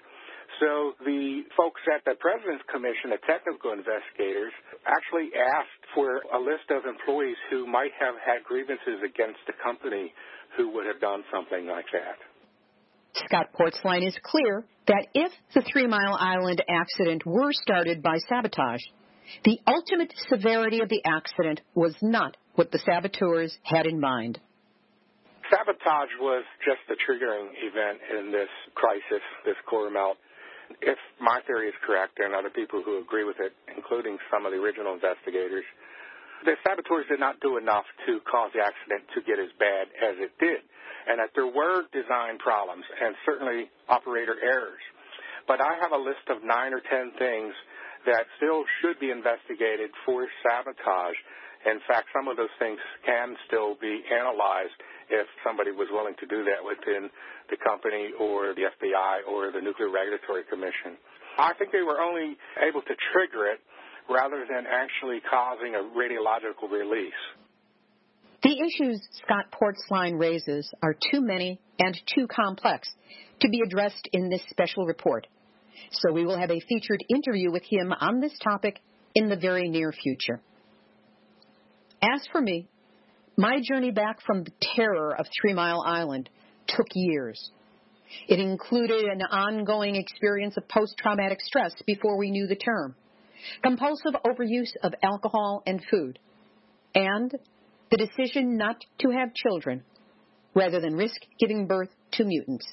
So 0.59 0.93
the 1.05 1.43
folks 1.57 1.81
at 1.89 2.05
the 2.05 2.17
President's 2.19 2.63
Commission, 2.69 3.15
the 3.15 3.21
technical 3.25 3.73
investigators, 3.73 4.53
actually 4.85 5.33
asked 5.33 5.83
for 5.95 6.21
a 6.33 6.39
list 6.39 6.69
of 6.69 6.85
employees 6.85 7.37
who 7.49 7.65
might 7.65 7.91
have 7.97 8.15
had 8.21 8.43
grievances 8.43 9.01
against 9.01 9.39
the 9.47 9.53
company 9.63 10.13
who 10.57 10.69
would 10.75 10.85
have 10.85 10.99
done 10.99 11.23
something 11.33 11.65
like 11.65 11.85
that. 11.93 12.19
Scott 13.25 13.49
Portzline 13.57 14.07
is 14.07 14.15
clear 14.23 14.63
that 14.87 15.07
if 15.13 15.31
the 15.53 15.63
Three 15.71 15.87
Mile 15.87 16.15
Island 16.17 16.63
accident 16.69 17.25
were 17.25 17.51
started 17.51 18.01
by 18.01 18.17
sabotage, 18.29 18.81
the 19.43 19.59
ultimate 19.67 20.13
severity 20.29 20.81
of 20.81 20.89
the 20.89 21.01
accident 21.05 21.61
was 21.75 21.95
not 22.01 22.37
what 22.55 22.71
the 22.71 22.79
saboteurs 22.79 23.57
had 23.63 23.85
in 23.85 23.99
mind. 23.99 24.39
Sabotage 25.49 26.11
was 26.19 26.43
just 26.63 26.79
the 26.87 26.95
triggering 26.95 27.51
event 27.59 27.99
in 28.17 28.31
this 28.31 28.49
crisis, 28.75 29.23
this 29.45 29.55
core 29.69 29.89
melt. 29.89 30.17
If 30.81 30.97
my 31.19 31.41
theory 31.45 31.67
is 31.67 31.77
correct, 31.85 32.19
and 32.19 32.33
other 32.33 32.49
people 32.49 32.81
who 32.83 32.99
agree 32.99 33.23
with 33.23 33.39
it, 33.39 33.53
including 33.75 34.17
some 34.31 34.45
of 34.45 34.51
the 34.51 34.59
original 34.59 34.93
investigators, 34.93 35.65
the 36.45 36.57
saboteurs 36.65 37.05
did 37.09 37.19
not 37.19 37.39
do 37.41 37.57
enough 37.57 37.85
to 38.07 38.19
cause 38.25 38.49
the 38.53 38.63
accident 38.63 39.05
to 39.13 39.21
get 39.21 39.37
as 39.37 39.51
bad 39.59 39.91
as 40.01 40.17
it 40.17 40.33
did, 40.41 40.61
and 41.07 41.19
that 41.21 41.29
there 41.35 41.49
were 41.49 41.85
design 41.93 42.41
problems 42.41 42.85
and 42.97 43.13
certainly 43.25 43.69
operator 43.89 44.37
errors. 44.41 44.81
But 45.47 45.61
I 45.61 45.77
have 45.81 45.91
a 45.91 46.01
list 46.01 46.25
of 46.29 46.43
nine 46.43 46.73
or 46.73 46.81
ten 46.81 47.11
things 47.17 47.53
that 48.05 48.25
still 48.37 48.65
should 48.81 48.97
be 48.99 49.11
investigated 49.13 49.93
for 50.05 50.25
sabotage. 50.41 51.17
In 51.65 51.77
fact, 51.85 52.09
some 52.09 52.27
of 52.27 52.37
those 52.37 52.53
things 52.57 52.79
can 53.05 53.37
still 53.45 53.77
be 53.77 54.01
analyzed 54.09 54.73
if 55.11 55.27
somebody 55.43 55.71
was 55.71 55.87
willing 55.91 56.15
to 56.19 56.25
do 56.25 56.43
that 56.47 56.63
within 56.63 57.09
the 57.49 57.57
company 57.59 58.15
or 58.17 58.55
the 58.55 58.71
FBI 58.71 59.27
or 59.27 59.51
the 59.51 59.61
Nuclear 59.61 59.91
Regulatory 59.91 60.43
Commission. 60.49 60.95
I 61.37 61.53
think 61.59 61.71
they 61.71 61.83
were 61.83 61.99
only 61.99 62.37
able 62.63 62.81
to 62.81 62.95
trigger 63.11 63.47
it 63.51 63.59
rather 64.09 64.45
than 64.47 64.65
actually 64.65 65.19
causing 65.29 65.75
a 65.75 65.83
radiological 65.93 66.71
release. 66.71 67.21
The 68.43 68.57
issues 68.57 68.99
Scott 69.21 69.53
Portzline 69.53 70.19
raises 70.19 70.71
are 70.81 70.95
too 71.11 71.21
many 71.21 71.59
and 71.77 71.95
too 72.15 72.27
complex 72.27 72.89
to 73.41 73.49
be 73.49 73.61
addressed 73.61 74.09
in 74.11 74.29
this 74.29 74.41
special 74.49 74.85
report 74.85 75.27
so 75.91 76.11
we 76.11 76.25
will 76.25 76.37
have 76.37 76.51
a 76.51 76.59
featured 76.67 77.03
interview 77.09 77.51
with 77.51 77.63
him 77.63 77.93
on 77.99 78.19
this 78.19 78.37
topic 78.43 78.79
in 79.15 79.29
the 79.29 79.35
very 79.35 79.69
near 79.69 79.91
future. 79.91 80.39
As 82.01 82.25
for 82.31 82.41
me, 82.41 82.67
my 83.37 83.61
journey 83.61 83.91
back 83.91 84.21
from 84.25 84.43
the 84.43 84.51
terror 84.75 85.15
of 85.17 85.25
Three 85.41 85.53
Mile 85.53 85.83
Island 85.85 86.29
took 86.67 86.87
years. 86.93 87.51
It 88.27 88.39
included 88.39 89.05
an 89.05 89.21
ongoing 89.21 89.95
experience 89.95 90.57
of 90.57 90.67
post 90.67 90.95
traumatic 90.97 91.39
stress 91.41 91.73
before 91.85 92.17
we 92.17 92.29
knew 92.29 92.47
the 92.47 92.55
term, 92.55 92.95
compulsive 93.63 94.13
overuse 94.25 94.75
of 94.83 94.93
alcohol 95.01 95.63
and 95.65 95.81
food, 95.89 96.19
and 96.93 97.33
the 97.89 97.97
decision 97.97 98.57
not 98.57 98.77
to 98.99 99.09
have 99.11 99.33
children 99.33 99.83
rather 100.53 100.81
than 100.81 100.95
risk 100.95 101.21
giving 101.39 101.67
birth 101.67 101.89
to 102.11 102.25
mutants. 102.25 102.65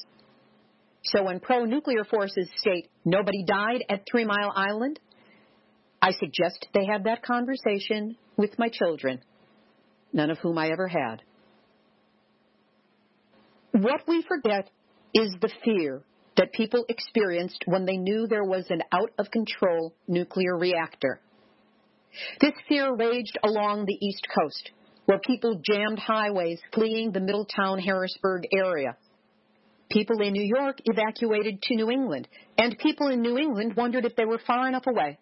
So 1.05 1.23
when 1.23 1.39
pro 1.41 1.65
nuclear 1.65 2.05
forces 2.05 2.49
state 2.57 2.91
nobody 3.05 3.45
died 3.45 3.85
at 3.89 4.03
Three 4.11 4.25
Mile 4.25 4.53
Island, 4.55 4.99
I 6.03 6.13
suggest 6.13 6.67
they 6.75 6.87
have 6.87 7.05
that 7.05 7.23
conversation 7.23 8.17
with 8.37 8.59
my 8.59 8.69
children, 8.69 9.21
none 10.13 10.31
of 10.31 10.39
whom 10.39 10.59
I 10.59 10.71
ever 10.71 10.89
had. 10.89 11.23
What 13.73 14.03
we 14.09 14.25
forget 14.27 14.71
is 15.15 15.35
the 15.41 15.51
fear 15.65 16.03
that 16.37 16.53
people 16.53 16.85
experienced 16.89 17.65
when 17.67 17.85
they 17.85 17.97
knew 17.97 18.27
there 18.27 18.45
was 18.45 18.65
an 18.71 18.83
out 18.93 19.11
of 19.19 19.31
control 19.31 19.95
nuclear 20.07 20.57
reactor. 20.57 21.21
This 22.41 22.55
fear 22.69 22.95
raged 22.95 23.39
along 23.45 23.85
the 23.85 24.07
East 24.07 24.27
Coast, 24.39 24.71
where 25.07 25.19
people 25.19 25.61
jammed 25.69 25.99
highways 25.99 26.61
fleeing 26.73 27.13
the 27.13 27.21
Middletown 27.21 27.79
Harrisburg 27.79 28.45
area. 28.53 28.97
People 29.91 30.21
in 30.21 30.33
New 30.33 30.45
York 30.45 30.79
evacuated 30.85 31.63
to 31.63 31.75
New 31.75 31.91
England, 31.91 32.29
and 32.57 32.79
people 32.79 33.09
in 33.09 33.23
New 33.23 33.39
England 33.39 33.75
wondered 33.77 34.05
if 34.05 34.17
they 34.17 34.25
were 34.25 34.41
far 34.47 34.69
enough 34.69 34.87
away. 34.87 35.19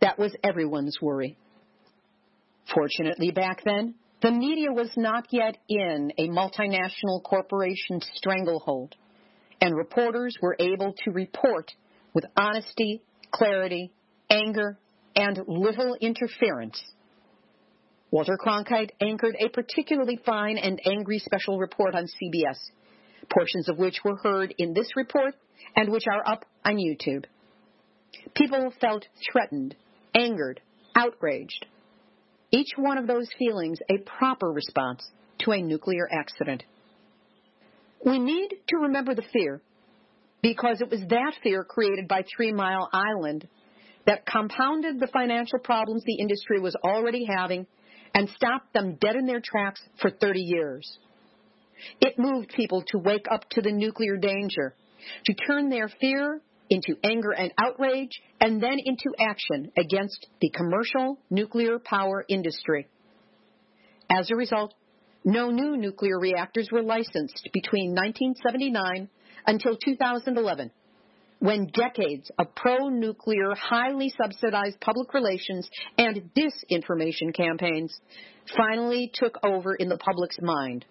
That 0.00 0.18
was 0.18 0.34
everyone's 0.44 0.98
worry. 1.00 1.36
Fortunately, 2.72 3.30
back 3.30 3.62
then, 3.64 3.94
the 4.22 4.30
media 4.30 4.72
was 4.72 4.90
not 4.96 5.26
yet 5.30 5.56
in 5.68 6.12
a 6.16 6.28
multinational 6.28 7.22
corporation 7.22 8.00
stranglehold, 8.14 8.94
and 9.60 9.76
reporters 9.76 10.36
were 10.40 10.56
able 10.58 10.94
to 11.04 11.10
report 11.10 11.72
with 12.14 12.24
honesty, 12.36 13.02
clarity, 13.32 13.92
anger, 14.30 14.78
and 15.16 15.38
little 15.46 15.96
interference. 16.00 16.80
Walter 18.10 18.38
Cronkite 18.38 18.90
anchored 19.00 19.36
a 19.38 19.48
particularly 19.48 20.18
fine 20.24 20.56
and 20.56 20.80
angry 20.86 21.18
special 21.18 21.58
report 21.58 21.94
on 21.94 22.04
CBS 22.04 22.56
portions 23.30 23.68
of 23.68 23.78
which 23.78 23.98
were 24.04 24.16
heard 24.16 24.54
in 24.58 24.74
this 24.74 24.88
report 24.96 25.34
and 25.76 25.90
which 25.90 26.04
are 26.10 26.26
up 26.26 26.44
on 26.64 26.76
YouTube. 26.76 27.24
People 28.34 28.72
felt 28.80 29.06
threatened, 29.30 29.74
angered, 30.14 30.60
outraged. 30.96 31.66
Each 32.54 32.70
one 32.76 32.98
of 32.98 33.08
those 33.08 33.26
feelings 33.36 33.80
a 33.90 33.98
proper 33.98 34.46
response 34.46 35.04
to 35.40 35.50
a 35.50 35.60
nuclear 35.60 36.08
accident. 36.12 36.62
We 38.06 38.20
need 38.20 38.50
to 38.68 38.76
remember 38.76 39.12
the 39.16 39.24
fear 39.32 39.60
because 40.40 40.80
it 40.80 40.88
was 40.88 41.00
that 41.08 41.32
fear 41.42 41.64
created 41.64 42.06
by 42.06 42.22
Three 42.22 42.52
Mile 42.52 42.88
Island 42.92 43.48
that 44.06 44.24
compounded 44.24 45.00
the 45.00 45.08
financial 45.08 45.58
problems 45.58 46.04
the 46.04 46.20
industry 46.20 46.60
was 46.60 46.76
already 46.84 47.26
having 47.36 47.66
and 48.14 48.28
stopped 48.28 48.72
them 48.72 48.98
dead 49.00 49.16
in 49.16 49.26
their 49.26 49.42
tracks 49.44 49.80
for 50.00 50.10
30 50.10 50.38
years. 50.38 50.98
It 52.00 52.20
moved 52.20 52.50
people 52.54 52.84
to 52.88 52.98
wake 52.98 53.26
up 53.32 53.48
to 53.50 53.62
the 53.62 53.72
nuclear 53.72 54.16
danger, 54.16 54.76
to 55.24 55.34
turn 55.34 55.70
their 55.70 55.88
fear 55.88 56.40
into 56.70 56.96
anger 57.04 57.32
and 57.32 57.52
outrage, 57.58 58.20
and 58.40 58.62
then 58.62 58.76
into 58.84 59.12
action 59.18 59.70
against 59.76 60.26
the 60.40 60.50
commercial 60.50 61.18
nuclear 61.30 61.78
power 61.78 62.24
industry. 62.28 62.88
As 64.10 64.30
a 64.30 64.36
result, 64.36 64.74
no 65.24 65.50
new 65.50 65.76
nuclear 65.76 66.18
reactors 66.18 66.68
were 66.70 66.82
licensed 66.82 67.48
between 67.52 67.94
1979 67.94 69.08
until 69.46 69.76
2011, 69.76 70.70
when 71.38 71.66
decades 71.66 72.30
of 72.38 72.54
pro 72.54 72.88
nuclear, 72.88 73.54
highly 73.54 74.12
subsidized 74.20 74.80
public 74.80 75.12
relations 75.14 75.68
and 75.98 76.30
disinformation 76.36 77.34
campaigns 77.34 77.98
finally 78.56 79.10
took 79.14 79.38
over 79.42 79.74
in 79.74 79.88
the 79.88 79.98
public's 79.98 80.40
mind. 80.40 80.84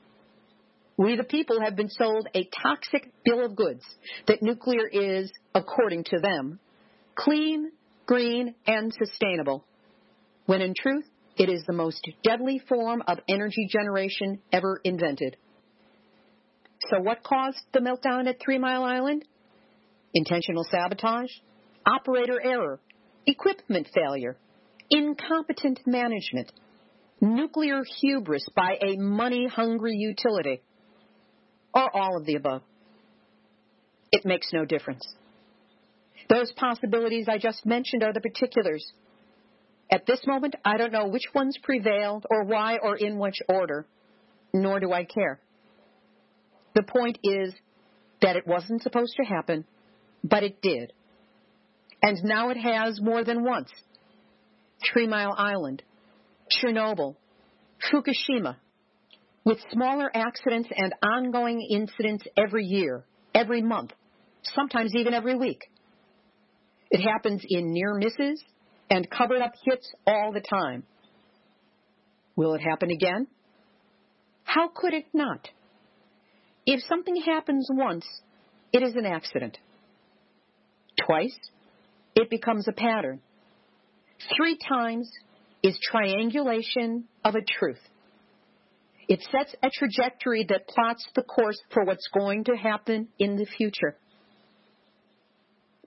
We, 0.98 1.16
the 1.16 1.24
people, 1.24 1.60
have 1.62 1.76
been 1.76 1.90
sold 1.90 2.28
a 2.36 2.48
toxic 2.62 3.12
bill 3.26 3.44
of 3.44 3.56
goods 3.56 3.84
that 4.28 4.44
nuclear 4.44 4.88
is, 4.88 5.32
according 5.56 6.04
to 6.06 6.20
them, 6.20 6.60
clean, 7.16 7.72
green, 8.06 8.54
and 8.68 8.94
sustainable, 8.94 9.66
when 10.46 10.62
in 10.62 10.74
truth, 10.76 11.06
it 11.36 11.50
is 11.50 11.64
the 11.66 11.74
most 11.74 12.08
deadly 12.24 12.62
form 12.70 13.02
of 13.08 13.18
energy 13.28 13.68
generation 13.68 14.40
ever 14.52 14.80
invented. 14.84 15.36
So, 16.90 17.02
what 17.02 17.24
caused 17.24 17.60
the 17.74 17.80
meltdown 17.80 18.28
at 18.28 18.40
Three 18.40 18.60
Mile 18.60 18.84
Island? 18.84 19.26
Intentional 20.14 20.64
sabotage, 20.70 21.32
operator 21.88 22.40
error, 22.40 22.80
equipment 23.26 23.88
failure, 23.96 24.38
incompetent 24.92 25.80
management, 25.88 26.52
nuclear 27.20 27.82
hubris 28.00 28.46
by 28.56 28.78
a 28.80 28.98
money 28.98 29.48
hungry 29.48 29.96
utility 29.96 30.62
or 31.74 31.96
all 31.96 32.18
of 32.18 32.26
the 32.26 32.36
above. 32.36 32.62
It 34.12 34.26
makes 34.26 34.52
no 34.54 34.66
difference. 34.66 35.08
Those 36.30 36.52
possibilities 36.54 37.28
I 37.28 37.38
just 37.38 37.66
mentioned 37.66 38.04
are 38.04 38.14
the 38.14 38.22
particulars. 38.22 38.86
At 39.92 40.06
this 40.06 40.22
moment, 40.26 40.56
I 40.64 40.78
don't 40.78 40.92
know 40.92 41.08
which 41.08 41.28
ones 41.34 41.58
prevailed 41.62 42.26
or 42.30 42.46
why 42.46 42.78
or 42.82 42.96
in 42.96 43.20
which 43.20 43.36
order, 43.50 43.86
nor 44.54 44.80
do 44.80 44.92
I 44.92 45.04
care. 45.04 45.40
The 46.76 46.84
point 46.84 47.20
is 47.24 47.54
that 48.22 48.36
it 48.36 48.48
wasn't 48.48 48.82
supposed 48.82 49.14
to 49.18 49.26
happen, 49.26 49.66
but 50.24 50.44
it 50.44 50.62
did. 50.62 50.94
And 52.02 52.18
now 52.24 52.50
it 52.50 52.58
has 52.58 53.00
more 53.02 53.24
than 53.24 53.44
once. 53.44 53.70
Three 54.92 55.08
Mile 55.08 55.36
Island, 55.38 55.84
Chernobyl, 56.52 57.16
Fukushima, 57.92 58.58
with 59.46 59.58
smaller 59.72 60.10
accidents 60.14 60.70
and 60.76 60.94
ongoing 61.04 61.62
incidents 61.70 62.24
every 62.38 62.66
year, 62.66 63.06
every 63.36 63.62
month, 63.62 63.92
sometimes 64.44 64.94
even 64.96 65.14
every 65.14 65.36
week. 65.36 65.60
It 66.92 67.02
happens 67.02 67.44
in 67.48 67.74
near 67.74 67.96
misses 67.96 68.44
and 68.90 69.10
covered 69.10 69.42
up 69.42 69.54
hits 69.66 69.92
all 70.06 70.32
the 70.32 70.42
time. 70.42 70.84
Will 72.36 72.54
it 72.54 72.62
happen 72.62 72.92
again? 72.92 73.28
How 74.44 74.70
could 74.74 74.94
it 74.94 75.06
not? 75.14 75.48
If 76.66 76.82
something 76.88 77.16
happens 77.26 77.68
once, 77.72 78.06
it 78.72 78.84
is 78.84 78.96
an 78.96 79.06
accident. 79.06 79.58
Twice, 81.06 81.38
it 82.16 82.30
becomes 82.30 82.68
a 82.68 82.72
pattern. 82.72 83.20
Three 84.38 84.58
times 84.68 85.10
is 85.64 85.78
triangulation 85.92 87.06
of 87.26 87.36
a 87.36 87.42
truth. 87.42 87.80
It 89.08 89.22
sets 89.32 89.56
a 89.62 89.70
trajectory 89.70 90.46
that 90.50 90.68
plots 90.68 91.06
the 91.16 91.24
course 91.24 91.60
for 91.72 91.84
what's 91.84 92.08
going 92.14 92.46
to 92.46 92.56
happen 92.56 93.10
in 93.20 93.36
the 93.36 93.46
future. 93.46 93.98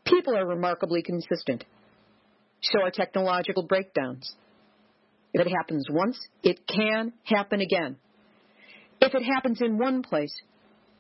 People 0.05 0.37
are 0.37 0.47
remarkably 0.47 1.03
consistent. 1.03 1.65
So 2.61 2.83
are 2.83 2.91
technological 2.91 3.65
breakdowns. 3.65 4.35
If 5.33 5.47
it 5.47 5.51
happens 5.51 5.87
once, 5.91 6.19
it 6.43 6.61
can 6.67 7.13
happen 7.25 7.61
again. 7.61 7.97
If 9.01 9.15
it 9.15 9.23
happens 9.23 9.61
in 9.61 9.79
one 9.79 10.03
place, 10.03 10.35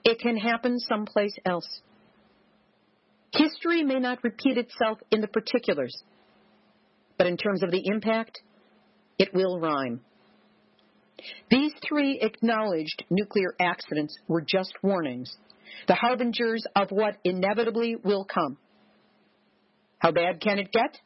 it 0.04 0.18
can 0.20 0.36
happen 0.36 0.78
someplace 0.78 1.34
else. 1.44 1.68
History 3.32 3.82
may 3.82 3.98
not 3.98 4.22
repeat 4.22 4.58
itself 4.58 4.98
in 5.10 5.20
the 5.20 5.28
particulars, 5.28 5.96
but 7.18 7.26
in 7.26 7.36
terms 7.36 7.62
of 7.62 7.70
the 7.70 7.82
impact, 7.86 8.40
it 9.18 9.32
will 9.34 9.58
rhyme. 9.58 10.00
These 11.50 11.72
three 11.88 12.20
acknowledged 12.20 13.04
nuclear 13.10 13.54
accidents 13.60 14.16
were 14.28 14.42
just 14.42 14.72
warnings, 14.82 15.36
the 15.88 15.94
harbingers 15.94 16.64
of 16.74 16.90
what 16.90 17.16
inevitably 17.24 17.96
will 17.96 18.24
come. 18.24 18.58
How 19.98 20.12
bad 20.12 20.40
can 20.40 20.58
it 20.58 20.72
get? 20.72 20.98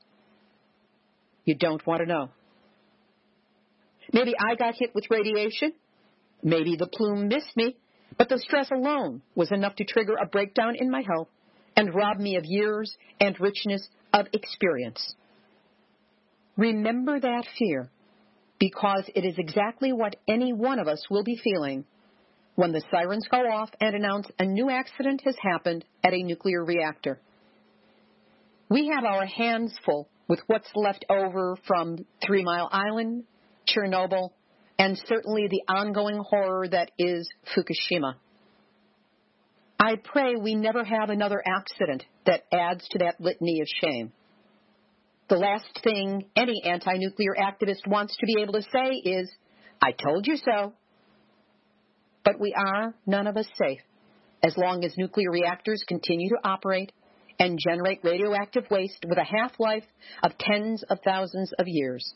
You 1.44 1.54
don't 1.54 1.84
want 1.86 2.00
to 2.00 2.06
know. 2.06 2.30
Maybe 4.12 4.34
I 4.38 4.56
got 4.56 4.74
hit 4.74 4.94
with 4.94 5.10
radiation. 5.10 5.72
Maybe 6.42 6.76
the 6.76 6.86
plume 6.86 7.28
missed 7.28 7.56
me, 7.56 7.76
but 8.18 8.28
the 8.28 8.38
stress 8.38 8.70
alone 8.70 9.22
was 9.34 9.52
enough 9.52 9.76
to 9.76 9.84
trigger 9.84 10.16
a 10.20 10.26
breakdown 10.26 10.74
in 10.76 10.90
my 10.90 11.02
health 11.06 11.28
and 11.76 11.94
rob 11.94 12.18
me 12.18 12.36
of 12.36 12.44
years 12.44 12.96
and 13.20 13.38
richness 13.40 13.86
of 14.12 14.26
experience. 14.32 15.14
Remember 16.56 17.20
that 17.20 17.44
fear 17.58 17.90
because 18.60 19.04
it 19.14 19.24
is 19.24 19.34
exactly 19.38 19.92
what 19.92 20.14
any 20.28 20.52
one 20.52 20.78
of 20.78 20.86
us 20.86 21.02
will 21.10 21.24
be 21.24 21.40
feeling 21.42 21.84
when 22.54 22.72
the 22.72 22.82
sirens 22.90 23.26
go 23.30 23.38
off 23.38 23.70
and 23.80 23.96
announce 23.96 24.28
a 24.38 24.44
new 24.44 24.68
accident 24.68 25.22
has 25.24 25.34
happened 25.42 25.84
at 26.04 26.12
a 26.12 26.22
nuclear 26.22 26.62
reactor. 26.62 27.18
We 28.68 28.92
have 28.94 29.04
our 29.04 29.24
hands 29.24 29.74
full 29.84 30.08
with 30.28 30.40
what's 30.46 30.70
left 30.74 31.06
over 31.08 31.56
from 31.66 32.04
Three 32.24 32.44
Mile 32.44 32.68
Island, 32.70 33.24
Chernobyl, 33.66 34.30
and 34.78 34.96
certainly 35.08 35.48
the 35.48 35.62
ongoing 35.72 36.18
horror 36.18 36.68
that 36.68 36.90
is 36.98 37.28
Fukushima. 37.56 38.14
I 39.78 39.96
pray 39.96 40.36
we 40.36 40.54
never 40.54 40.84
have 40.84 41.08
another 41.08 41.42
accident 41.44 42.04
that 42.26 42.42
adds 42.52 42.86
to 42.90 42.98
that 42.98 43.20
litany 43.20 43.60
of 43.62 43.66
shame. 43.82 44.12
The 45.30 45.36
last 45.36 45.78
thing 45.84 46.24
any 46.34 46.60
anti 46.64 46.92
nuclear 46.96 47.36
activist 47.38 47.86
wants 47.86 48.16
to 48.16 48.26
be 48.26 48.42
able 48.42 48.54
to 48.54 48.62
say 48.62 48.90
is, 48.90 49.30
I 49.80 49.92
told 49.92 50.26
you 50.26 50.36
so. 50.36 50.72
But 52.24 52.40
we 52.40 52.52
are 52.52 52.94
none 53.06 53.28
of 53.28 53.36
us 53.36 53.46
safe 53.54 53.80
as 54.42 54.56
long 54.56 54.84
as 54.84 54.92
nuclear 54.98 55.30
reactors 55.30 55.84
continue 55.86 56.30
to 56.30 56.38
operate 56.42 56.90
and 57.38 57.58
generate 57.64 58.00
radioactive 58.02 58.64
waste 58.70 59.04
with 59.08 59.18
a 59.18 59.24
half 59.24 59.52
life 59.60 59.84
of 60.24 60.36
tens 60.36 60.82
of 60.90 60.98
thousands 61.04 61.52
of 61.58 61.66
years. 61.68 62.12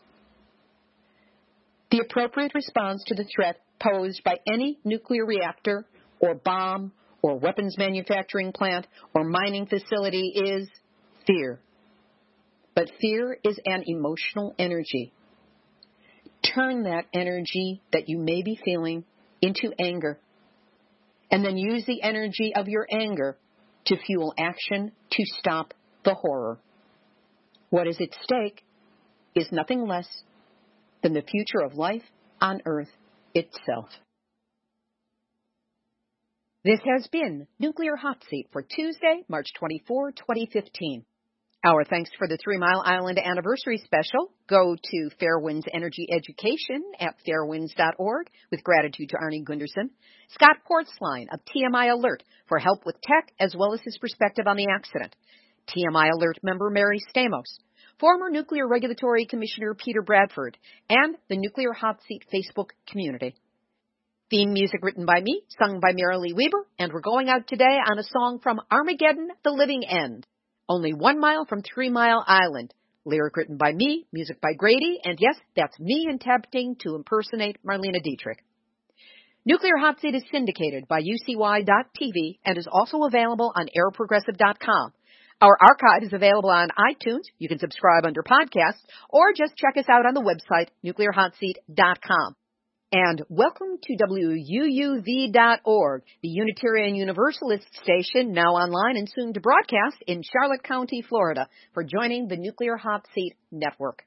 The 1.92 2.00
appropriate 2.00 2.52
response 2.52 3.04
to 3.06 3.14
the 3.14 3.26
threat 3.34 3.60
posed 3.80 4.24
by 4.24 4.38
any 4.52 4.80
nuclear 4.84 5.24
reactor 5.24 5.86
or 6.18 6.34
bomb 6.34 6.92
or 7.22 7.38
weapons 7.38 7.76
manufacturing 7.78 8.52
plant 8.52 8.88
or 9.14 9.22
mining 9.22 9.66
facility 9.66 10.32
is 10.34 10.68
fear. 11.28 11.60
But 12.74 12.90
fear 13.00 13.38
is 13.44 13.58
an 13.64 13.84
emotional 13.86 14.54
energy. 14.58 15.12
Turn 16.54 16.84
that 16.84 17.06
energy 17.12 17.80
that 17.92 18.08
you 18.08 18.18
may 18.18 18.42
be 18.42 18.58
feeling 18.64 19.04
into 19.40 19.72
anger. 19.78 20.18
And 21.30 21.44
then 21.44 21.56
use 21.56 21.84
the 21.86 22.02
energy 22.02 22.52
of 22.54 22.68
your 22.68 22.86
anger 22.90 23.36
to 23.86 23.96
fuel 23.96 24.34
action 24.38 24.92
to 25.12 25.24
stop 25.38 25.74
the 26.04 26.14
horror. 26.14 26.58
What 27.70 27.86
is 27.86 28.00
at 28.00 28.14
stake 28.22 28.64
is 29.34 29.50
nothing 29.50 29.86
less 29.86 30.08
than 31.02 31.12
the 31.12 31.22
future 31.22 31.60
of 31.64 31.74
life 31.74 32.02
on 32.40 32.62
Earth 32.66 32.90
itself. 33.34 33.88
This 36.64 36.80
has 36.86 37.06
been 37.08 37.46
Nuclear 37.58 37.96
Hot 37.96 38.22
Seat 38.30 38.48
for 38.52 38.62
Tuesday, 38.62 39.22
March 39.28 39.48
24, 39.58 40.12
2015. 40.12 41.04
Our 41.66 41.82
thanks 41.82 42.10
for 42.18 42.28
the 42.28 42.36
Three 42.36 42.58
Mile 42.58 42.82
Island 42.84 43.18
anniversary 43.18 43.78
special. 43.78 44.30
Go 44.46 44.76
to 44.76 45.10
Fairewinds 45.18 45.64
Energy 45.72 46.06
Education 46.12 46.84
at 47.00 47.14
fairewinds.org 47.26 48.26
with 48.50 48.62
gratitude 48.62 49.08
to 49.08 49.16
Arnie 49.16 49.42
Gundersen, 49.42 49.88
Scott 50.28 50.58
Portzline 50.70 51.28
of 51.32 51.40
TMI 51.46 51.90
Alert 51.90 52.22
for 52.48 52.58
help 52.58 52.84
with 52.84 53.00
tech 53.00 53.32
as 53.40 53.54
well 53.58 53.72
as 53.72 53.80
his 53.80 53.96
perspective 53.96 54.46
on 54.46 54.58
the 54.58 54.66
accident, 54.70 55.16
TMI 55.74 56.10
Alert 56.12 56.36
member 56.42 56.68
Mary 56.68 57.00
Stamos, 57.16 57.58
former 57.98 58.28
Nuclear 58.28 58.68
Regulatory 58.68 59.24
Commissioner 59.24 59.72
Peter 59.74 60.02
Bradford, 60.02 60.58
and 60.90 61.16
the 61.30 61.38
Nuclear 61.38 61.72
Hot 61.72 61.98
Seat 62.06 62.26
Facebook 62.30 62.72
community. 62.86 63.34
Theme 64.28 64.52
music 64.52 64.80
written 64.82 65.06
by 65.06 65.22
me, 65.22 65.40
sung 65.58 65.80
by 65.80 65.92
Marilee 65.92 66.34
Weber, 66.34 66.66
and 66.78 66.92
we're 66.92 67.00
going 67.00 67.30
out 67.30 67.46
today 67.46 67.78
on 67.90 67.98
a 67.98 68.02
song 68.02 68.40
from 68.42 68.60
Armageddon, 68.70 69.28
The 69.44 69.50
Living 69.50 69.82
End 69.88 70.26
only 70.68 70.92
one 70.92 71.20
mile 71.20 71.44
from 71.44 71.62
Three 71.62 71.90
Mile 71.90 72.24
Island. 72.26 72.72
Lyric 73.04 73.36
written 73.36 73.56
by 73.56 73.72
me, 73.72 74.06
music 74.12 74.40
by 74.40 74.54
Grady, 74.56 74.98
and 75.04 75.18
yes, 75.20 75.36
that's 75.54 75.78
me 75.78 76.08
attempting 76.12 76.76
to 76.80 76.94
impersonate 76.94 77.58
Marlene 77.64 78.02
Dietrich. 78.02 78.42
Nuclear 79.44 79.76
Hot 79.78 80.00
Seat 80.00 80.14
is 80.14 80.24
syndicated 80.32 80.88
by 80.88 81.02
UCY.TV 81.02 82.38
and 82.46 82.56
is 82.56 82.66
also 82.70 83.02
available 83.02 83.52
on 83.54 83.68
airprogressive.com. 83.76 84.92
Our 85.42 85.58
archive 85.60 86.02
is 86.02 86.14
available 86.14 86.48
on 86.48 86.68
iTunes. 86.78 87.24
You 87.38 87.48
can 87.48 87.58
subscribe 87.58 88.06
under 88.06 88.22
podcasts 88.22 88.80
or 89.10 89.34
just 89.36 89.56
check 89.56 89.76
us 89.76 89.88
out 89.90 90.06
on 90.06 90.14
the 90.14 90.22
website, 90.22 90.68
nuclearhotseat.com. 90.82 92.36
And 92.96 93.22
welcome 93.28 93.78
to 93.82 93.96
WUUV.org, 94.06 95.32
the 96.22 96.28
Unitarian 96.28 96.94
Universalist 96.94 97.66
station, 97.82 98.30
now 98.30 98.54
online 98.54 98.96
and 98.96 99.10
soon 99.12 99.32
to 99.32 99.40
broadcast 99.40 99.96
in 100.06 100.22
Charlotte 100.22 100.62
County, 100.62 101.02
Florida, 101.08 101.48
for 101.72 101.82
joining 101.82 102.28
the 102.28 102.36
Nuclear 102.36 102.76
Hot 102.76 103.04
Seat 103.12 103.34
Network. 103.50 104.04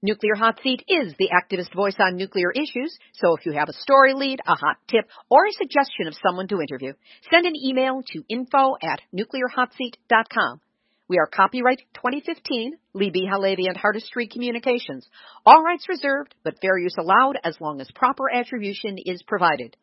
Nuclear 0.00 0.36
Hot 0.36 0.60
Seat 0.62 0.84
is 0.86 1.12
the 1.18 1.30
activist 1.34 1.74
voice 1.74 1.96
on 1.98 2.14
nuclear 2.14 2.52
issues, 2.52 2.96
so 3.14 3.34
if 3.36 3.44
you 3.44 3.50
have 3.50 3.68
a 3.68 3.72
story 3.72 4.14
lead, 4.14 4.38
a 4.46 4.54
hot 4.54 4.76
tip, 4.88 5.08
or 5.28 5.46
a 5.46 5.52
suggestion 5.54 6.06
of 6.06 6.14
someone 6.24 6.46
to 6.46 6.60
interview, 6.60 6.92
send 7.32 7.46
an 7.46 7.56
email 7.56 8.02
to 8.12 8.22
info 8.28 8.76
at 8.80 9.00
nuclearhotseat.com. 9.12 10.60
We 11.08 11.16
are 11.16 11.26
copyright 11.26 11.80
2015, 11.94 12.76
Libbe 12.94 13.26
HaLevy 13.32 13.66
and 13.66 13.78
Hardestry 13.78 14.28
Communications. 14.28 15.08
All 15.46 15.62
rights 15.62 15.88
reserved, 15.88 16.34
but 16.44 16.60
fair 16.60 16.76
use 16.76 16.96
allowed 16.98 17.38
as 17.42 17.56
long 17.62 17.80
as 17.80 17.90
proper 17.94 18.30
attribution 18.30 18.98
is 18.98 19.22
provided. 19.26 19.74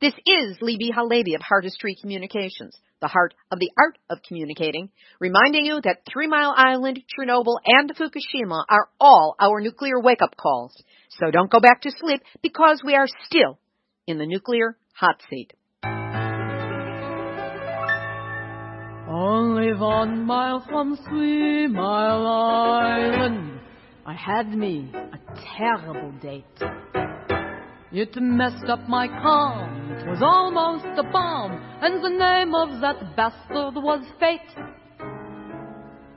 This 0.00 0.14
is 0.24 0.56
Libbe 0.62 0.90
HaLevy 0.96 1.34
of 1.34 1.42
Hardestry 1.42 1.98
Communications, 2.00 2.74
the 3.02 3.08
heart 3.08 3.34
of 3.50 3.58
the 3.58 3.70
art 3.76 3.98
of 4.08 4.22
communicating, 4.26 4.88
reminding 5.20 5.66
you 5.66 5.82
that 5.84 6.00
Three 6.10 6.26
Mile 6.26 6.54
Island, 6.56 7.02
Chernobyl, 7.12 7.58
and 7.66 7.94
Fukushima 7.94 8.64
are 8.66 8.88
all 8.98 9.34
our 9.38 9.60
nuclear 9.60 10.00
wake-up 10.00 10.34
calls. 10.38 10.74
So 11.18 11.30
don't 11.30 11.50
go 11.50 11.60
back 11.60 11.82
to 11.82 11.90
sleep 11.90 12.22
because 12.42 12.80
we 12.82 12.94
are 12.94 13.06
still 13.26 13.58
in 14.06 14.16
the 14.16 14.24
nuclear 14.24 14.78
hot 14.94 15.20
seat. 15.28 15.52
Only 19.22 19.74
one 19.74 20.24
mile 20.24 20.64
from 20.70 20.96
Three 21.06 21.66
Mile 21.66 22.26
Island, 22.26 23.60
I 24.06 24.14
had 24.14 24.48
me 24.48 24.90
a 24.94 25.18
terrible 25.58 26.10
date. 26.22 26.46
It 27.92 28.16
messed 28.16 28.64
up 28.70 28.88
my 28.88 29.08
calm, 29.08 29.92
it 29.92 30.08
was 30.08 30.22
almost 30.22 30.86
a 30.98 31.02
bomb, 31.02 31.52
and 31.82 32.02
the 32.02 32.08
name 32.08 32.54
of 32.54 32.80
that 32.80 33.14
bastard 33.14 33.74
was 33.74 34.02
Fate. 34.18 34.40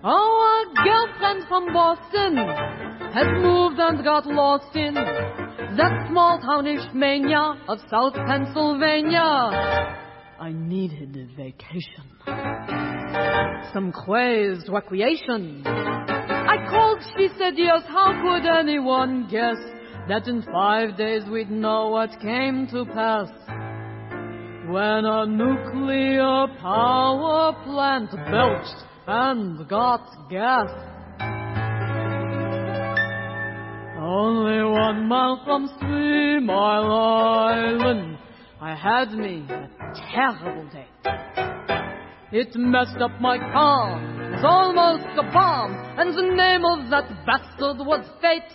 Our 0.02 0.64
girlfriend 0.74 1.44
from 1.50 1.74
Boston 1.74 2.38
has 2.38 3.28
moved 3.44 3.80
and 3.80 4.02
got 4.02 4.26
lost 4.28 4.74
in 4.78 4.94
that 4.94 6.08
small 6.10 6.40
townish 6.40 6.88
mania 6.94 7.60
of 7.68 7.80
South 7.92 8.14
Pennsylvania. 8.14 10.00
I 10.40 10.54
needed 10.54 11.18
a 11.18 11.26
vacation. 11.36 12.53
Some 13.72 13.92
crazed 13.92 14.68
recreation. 14.70 15.64
I 15.66 16.58
called, 16.70 17.00
she 17.18 17.30
said 17.38 17.54
yes, 17.58 17.84
how 17.88 18.12
could 18.22 18.50
anyone 18.50 19.28
guess 19.30 19.58
that 20.08 20.28
in 20.28 20.42
five 20.44 20.98
days 20.98 21.24
we'd 21.32 21.50
know 21.50 21.90
what 21.90 22.10
came 22.20 22.68
to 22.68 22.86
pass? 22.86 23.30
When 24.68 25.06
a 25.06 25.26
nuclear 25.26 26.48
power 26.60 27.54
plant 27.64 28.12
belched 28.12 28.84
and 29.08 29.68
got 29.68 30.30
gas. 30.30 30.70
Only 34.00 34.64
one 34.64 35.08
mile 35.08 35.42
from 35.46 35.70
Three 35.80 36.40
Mile 36.40 36.92
Island, 36.92 38.18
I 38.62 38.76
had 38.76 39.12
me 39.12 39.46
a 39.50 39.70
terrible 40.12 40.70
day. 40.70 41.53
It 42.36 42.56
messed 42.56 42.98
up 42.98 43.12
my 43.22 43.38
car, 43.38 44.02
was 44.32 44.44
almost 44.44 45.06
a 45.20 45.32
bomb, 45.32 45.78
and 46.00 46.18
the 46.18 46.34
name 46.34 46.66
of 46.66 46.90
that 46.90 47.06
bastard 47.28 47.78
was 47.86 48.04
Fate. 48.22 48.50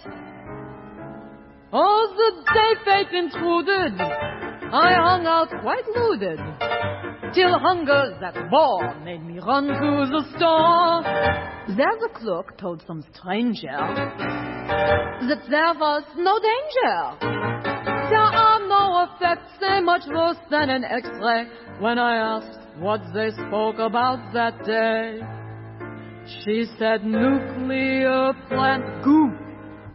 Oh, 1.72 2.10
the 2.18 2.42
day 2.54 2.74
fate 2.84 3.14
intruded, 3.14 3.94
I 4.00 4.98
hung 4.98 5.26
out 5.26 5.50
quite 5.62 5.86
loaded, 5.94 6.40
till 7.32 7.56
hunger 7.56 8.18
that 8.20 8.50
bore 8.50 8.98
made 9.04 9.22
me 9.22 9.38
run 9.38 9.68
to 9.68 10.10
the 10.10 10.24
store. 10.34 11.04
There 11.76 11.98
the 12.00 12.10
clerk 12.18 12.58
told 12.58 12.82
some 12.84 13.04
stranger 13.14 13.78
that 15.30 15.42
there 15.48 15.74
was 15.78 16.02
no 16.16 16.34
danger. 16.42 16.98
There 18.10 18.18
are 18.18 18.58
no 18.66 19.06
effects, 19.06 19.52
they 19.60 19.78
much 19.78 20.02
worse 20.08 20.42
than 20.50 20.68
an 20.68 20.82
X-ray. 20.82 21.46
When 21.78 22.00
I 22.00 22.16
asked 22.16 22.67
what 22.80 23.00
they 23.12 23.30
spoke 23.30 23.78
about 23.78 24.32
that 24.32 24.64
day, 24.64 25.20
she 26.44 26.64
said 26.78 27.04
nuclear 27.04 28.32
plant 28.48 29.02
goop, 29.02 29.34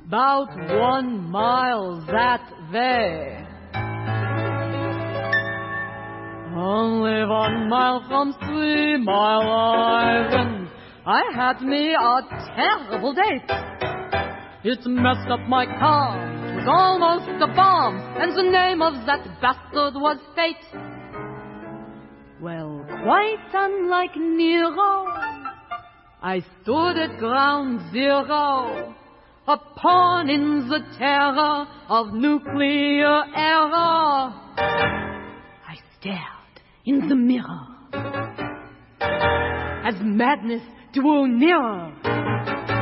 about 0.08 0.50
one 0.80 1.30
mile 1.30 2.06
that 2.08 2.42
way. 2.74 3.40
Only 6.56 7.26
one 7.26 7.70
mile 7.70 8.04
from 8.08 8.36
Three 8.48 8.98
Mile 8.98 9.50
Island, 9.50 10.70
I 11.06 11.22
had 11.36 11.62
me 11.62 11.96
a 11.96 12.22
terrible 12.56 13.14
date. 13.14 13.50
It 14.66 14.80
messed 14.86 15.30
up 15.30 15.42
my 15.48 15.66
car, 15.66 16.20
it 16.50 16.56
was 16.56 16.68
almost 16.68 17.42
a 17.42 17.48
bomb, 17.48 17.98
and 18.18 18.36
the 18.36 18.44
name 18.44 18.82
of 18.82 18.94
that 19.06 19.26
bastard 19.42 19.96
was 19.96 20.18
Fate. 20.36 20.93
Well, 22.44 22.86
quite 23.06 23.48
unlike 23.54 24.18
Nero, 24.18 25.08
I 26.22 26.44
stood 26.62 26.98
at 26.98 27.18
ground 27.18 27.90
zero, 27.94 28.94
a 29.48 29.58
pawn 29.78 30.30
in 30.30 30.68
the 30.68 30.80
terror 30.98 31.66
of 31.88 32.14
nuclear 32.14 33.24
error. 33.34 34.34
I 34.58 35.78
stared 35.98 36.60
in 36.84 37.08
the 37.08 37.16
mirror 37.16 37.66
as 39.86 39.96
madness 40.02 40.64
drew 40.92 41.30
nearer. 41.30 41.94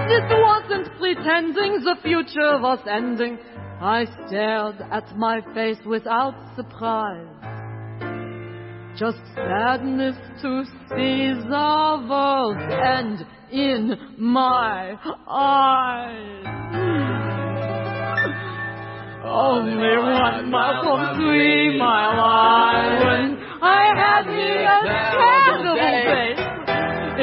This 0.10 0.24
wasn't 0.42 0.90
pretending 0.98 1.84
the 1.84 1.98
future 2.02 2.60
was 2.60 2.80
ending. 2.90 3.38
I 3.80 4.06
stared 4.26 4.82
at 4.92 5.16
my 5.16 5.42
face 5.54 5.78
without 5.86 6.34
surprise. 6.56 7.51
Just 9.02 9.18
sadness 9.34 10.16
to 10.44 10.64
see 10.94 11.34
the 11.34 12.06
world 12.08 12.58
end 12.70 13.26
in 13.52 13.98
my 14.20 14.94
eyes. 15.28 16.46
Only 19.26 19.98
one 19.98 20.52
mile 20.52 20.84
from 20.84 21.16
Three 21.18 21.80
Mile 21.80 22.20
Island, 22.20 23.38
I 23.64 23.90
had 23.98 24.28
me 24.28 24.70
a 24.70 24.82
terrible 25.18 25.76
day. 25.78 26.36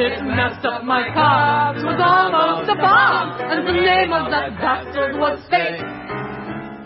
It 0.03 0.23
messed 0.35 0.65
up 0.65 0.83
my 0.83 1.07
car, 1.13 1.77
it 1.77 1.85
was 1.85 2.01
almost 2.03 2.69
a 2.69 2.75
bomb, 2.75 3.39
and 3.39 3.65
the 3.65 3.71
name 3.71 4.11
of 4.11 4.29
that 4.31 4.51
bastard 4.59 5.15
was 5.15 5.39
Fate. 5.49 5.79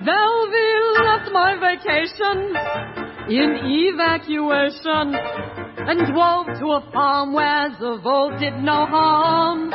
Belleville 0.05 1.03
left 1.03 1.31
my 1.31 1.57
vacation 1.57 3.02
in 3.29 3.57
evacuation 3.63 5.15
and 5.15 6.13
drove 6.13 6.45
to 6.59 6.65
a 6.71 6.91
farm 6.91 7.33
where 7.33 7.69
the 7.79 7.99
vote 8.03 8.37
did 8.39 8.55
no 8.55 8.85
harm. 8.85 9.71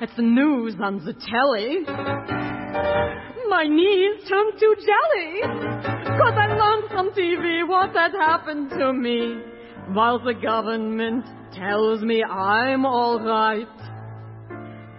It's 0.00 0.14
the 0.16 0.22
news 0.22 0.76
on 0.80 1.04
the 1.04 1.12
telly. 1.12 1.84
My 3.48 3.64
knees 3.64 4.28
turned 4.28 4.58
to 4.58 4.76
jelly. 4.76 5.40
Cause 6.18 6.34
I 6.36 6.46
learned 6.54 6.90
from 6.90 7.10
TV 7.10 7.66
what 7.66 7.90
had 7.94 8.12
happened 8.12 8.70
to 8.70 8.92
me. 8.92 9.40
While 9.92 10.18
the 10.20 10.34
government 10.34 11.24
tells 11.52 12.02
me 12.02 12.22
I'm 12.22 12.84
alright. 12.84 13.66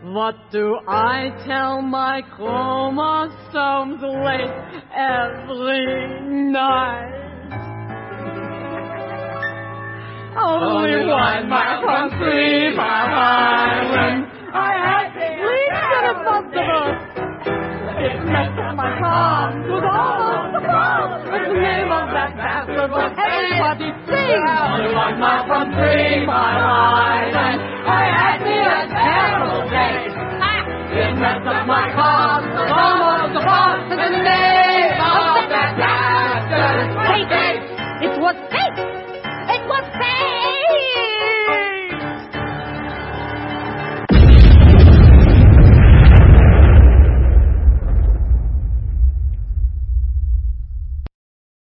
What 0.03 0.35
do 0.51 0.79
I 0.87 1.29
tell 1.45 1.81
my 1.81 2.21
chromosomes 2.35 4.01
late 4.01 4.49
every 4.95 6.51
night? 6.51 7.28
Only 10.39 11.05
one 11.05 11.49
mile 11.49 11.81
from 11.83 12.09
Three 12.17 12.75
Mile 12.75 13.11
Island. 13.11 14.25
I 14.55 14.71
had 14.79 15.11
least 15.19 15.83
an 15.99 16.03
impossible. 16.15 16.87
It 17.99 18.15
messed 18.23 18.55
up 18.55 18.75
my 18.79 18.91
car. 19.03 19.51
It 19.51 19.67
was 19.67 19.83
almost 19.83 20.55
a 20.55 20.61
bomb. 20.63 21.27
The 21.27 21.59
name 21.59 21.91
of 21.91 22.07
that 22.15 22.31
bastard 22.39 22.89
was 22.89 23.11
Everybody 23.19 23.91
Sing. 24.07 24.39
Only 24.47 24.95
one 24.95 25.19
mile 25.19 25.43
from 25.43 25.75
Three 25.75 26.25
Mile 26.25 26.63
Island. 26.63 27.59
I 27.83 28.03
had 28.07 28.39
me 28.39 28.55
a 28.63 28.81
terrible 28.95 29.67
day. 29.67 30.07
It 31.03 31.19
messed 31.19 31.47
up 31.47 31.67
my 31.67 31.91
car. 31.91 33.08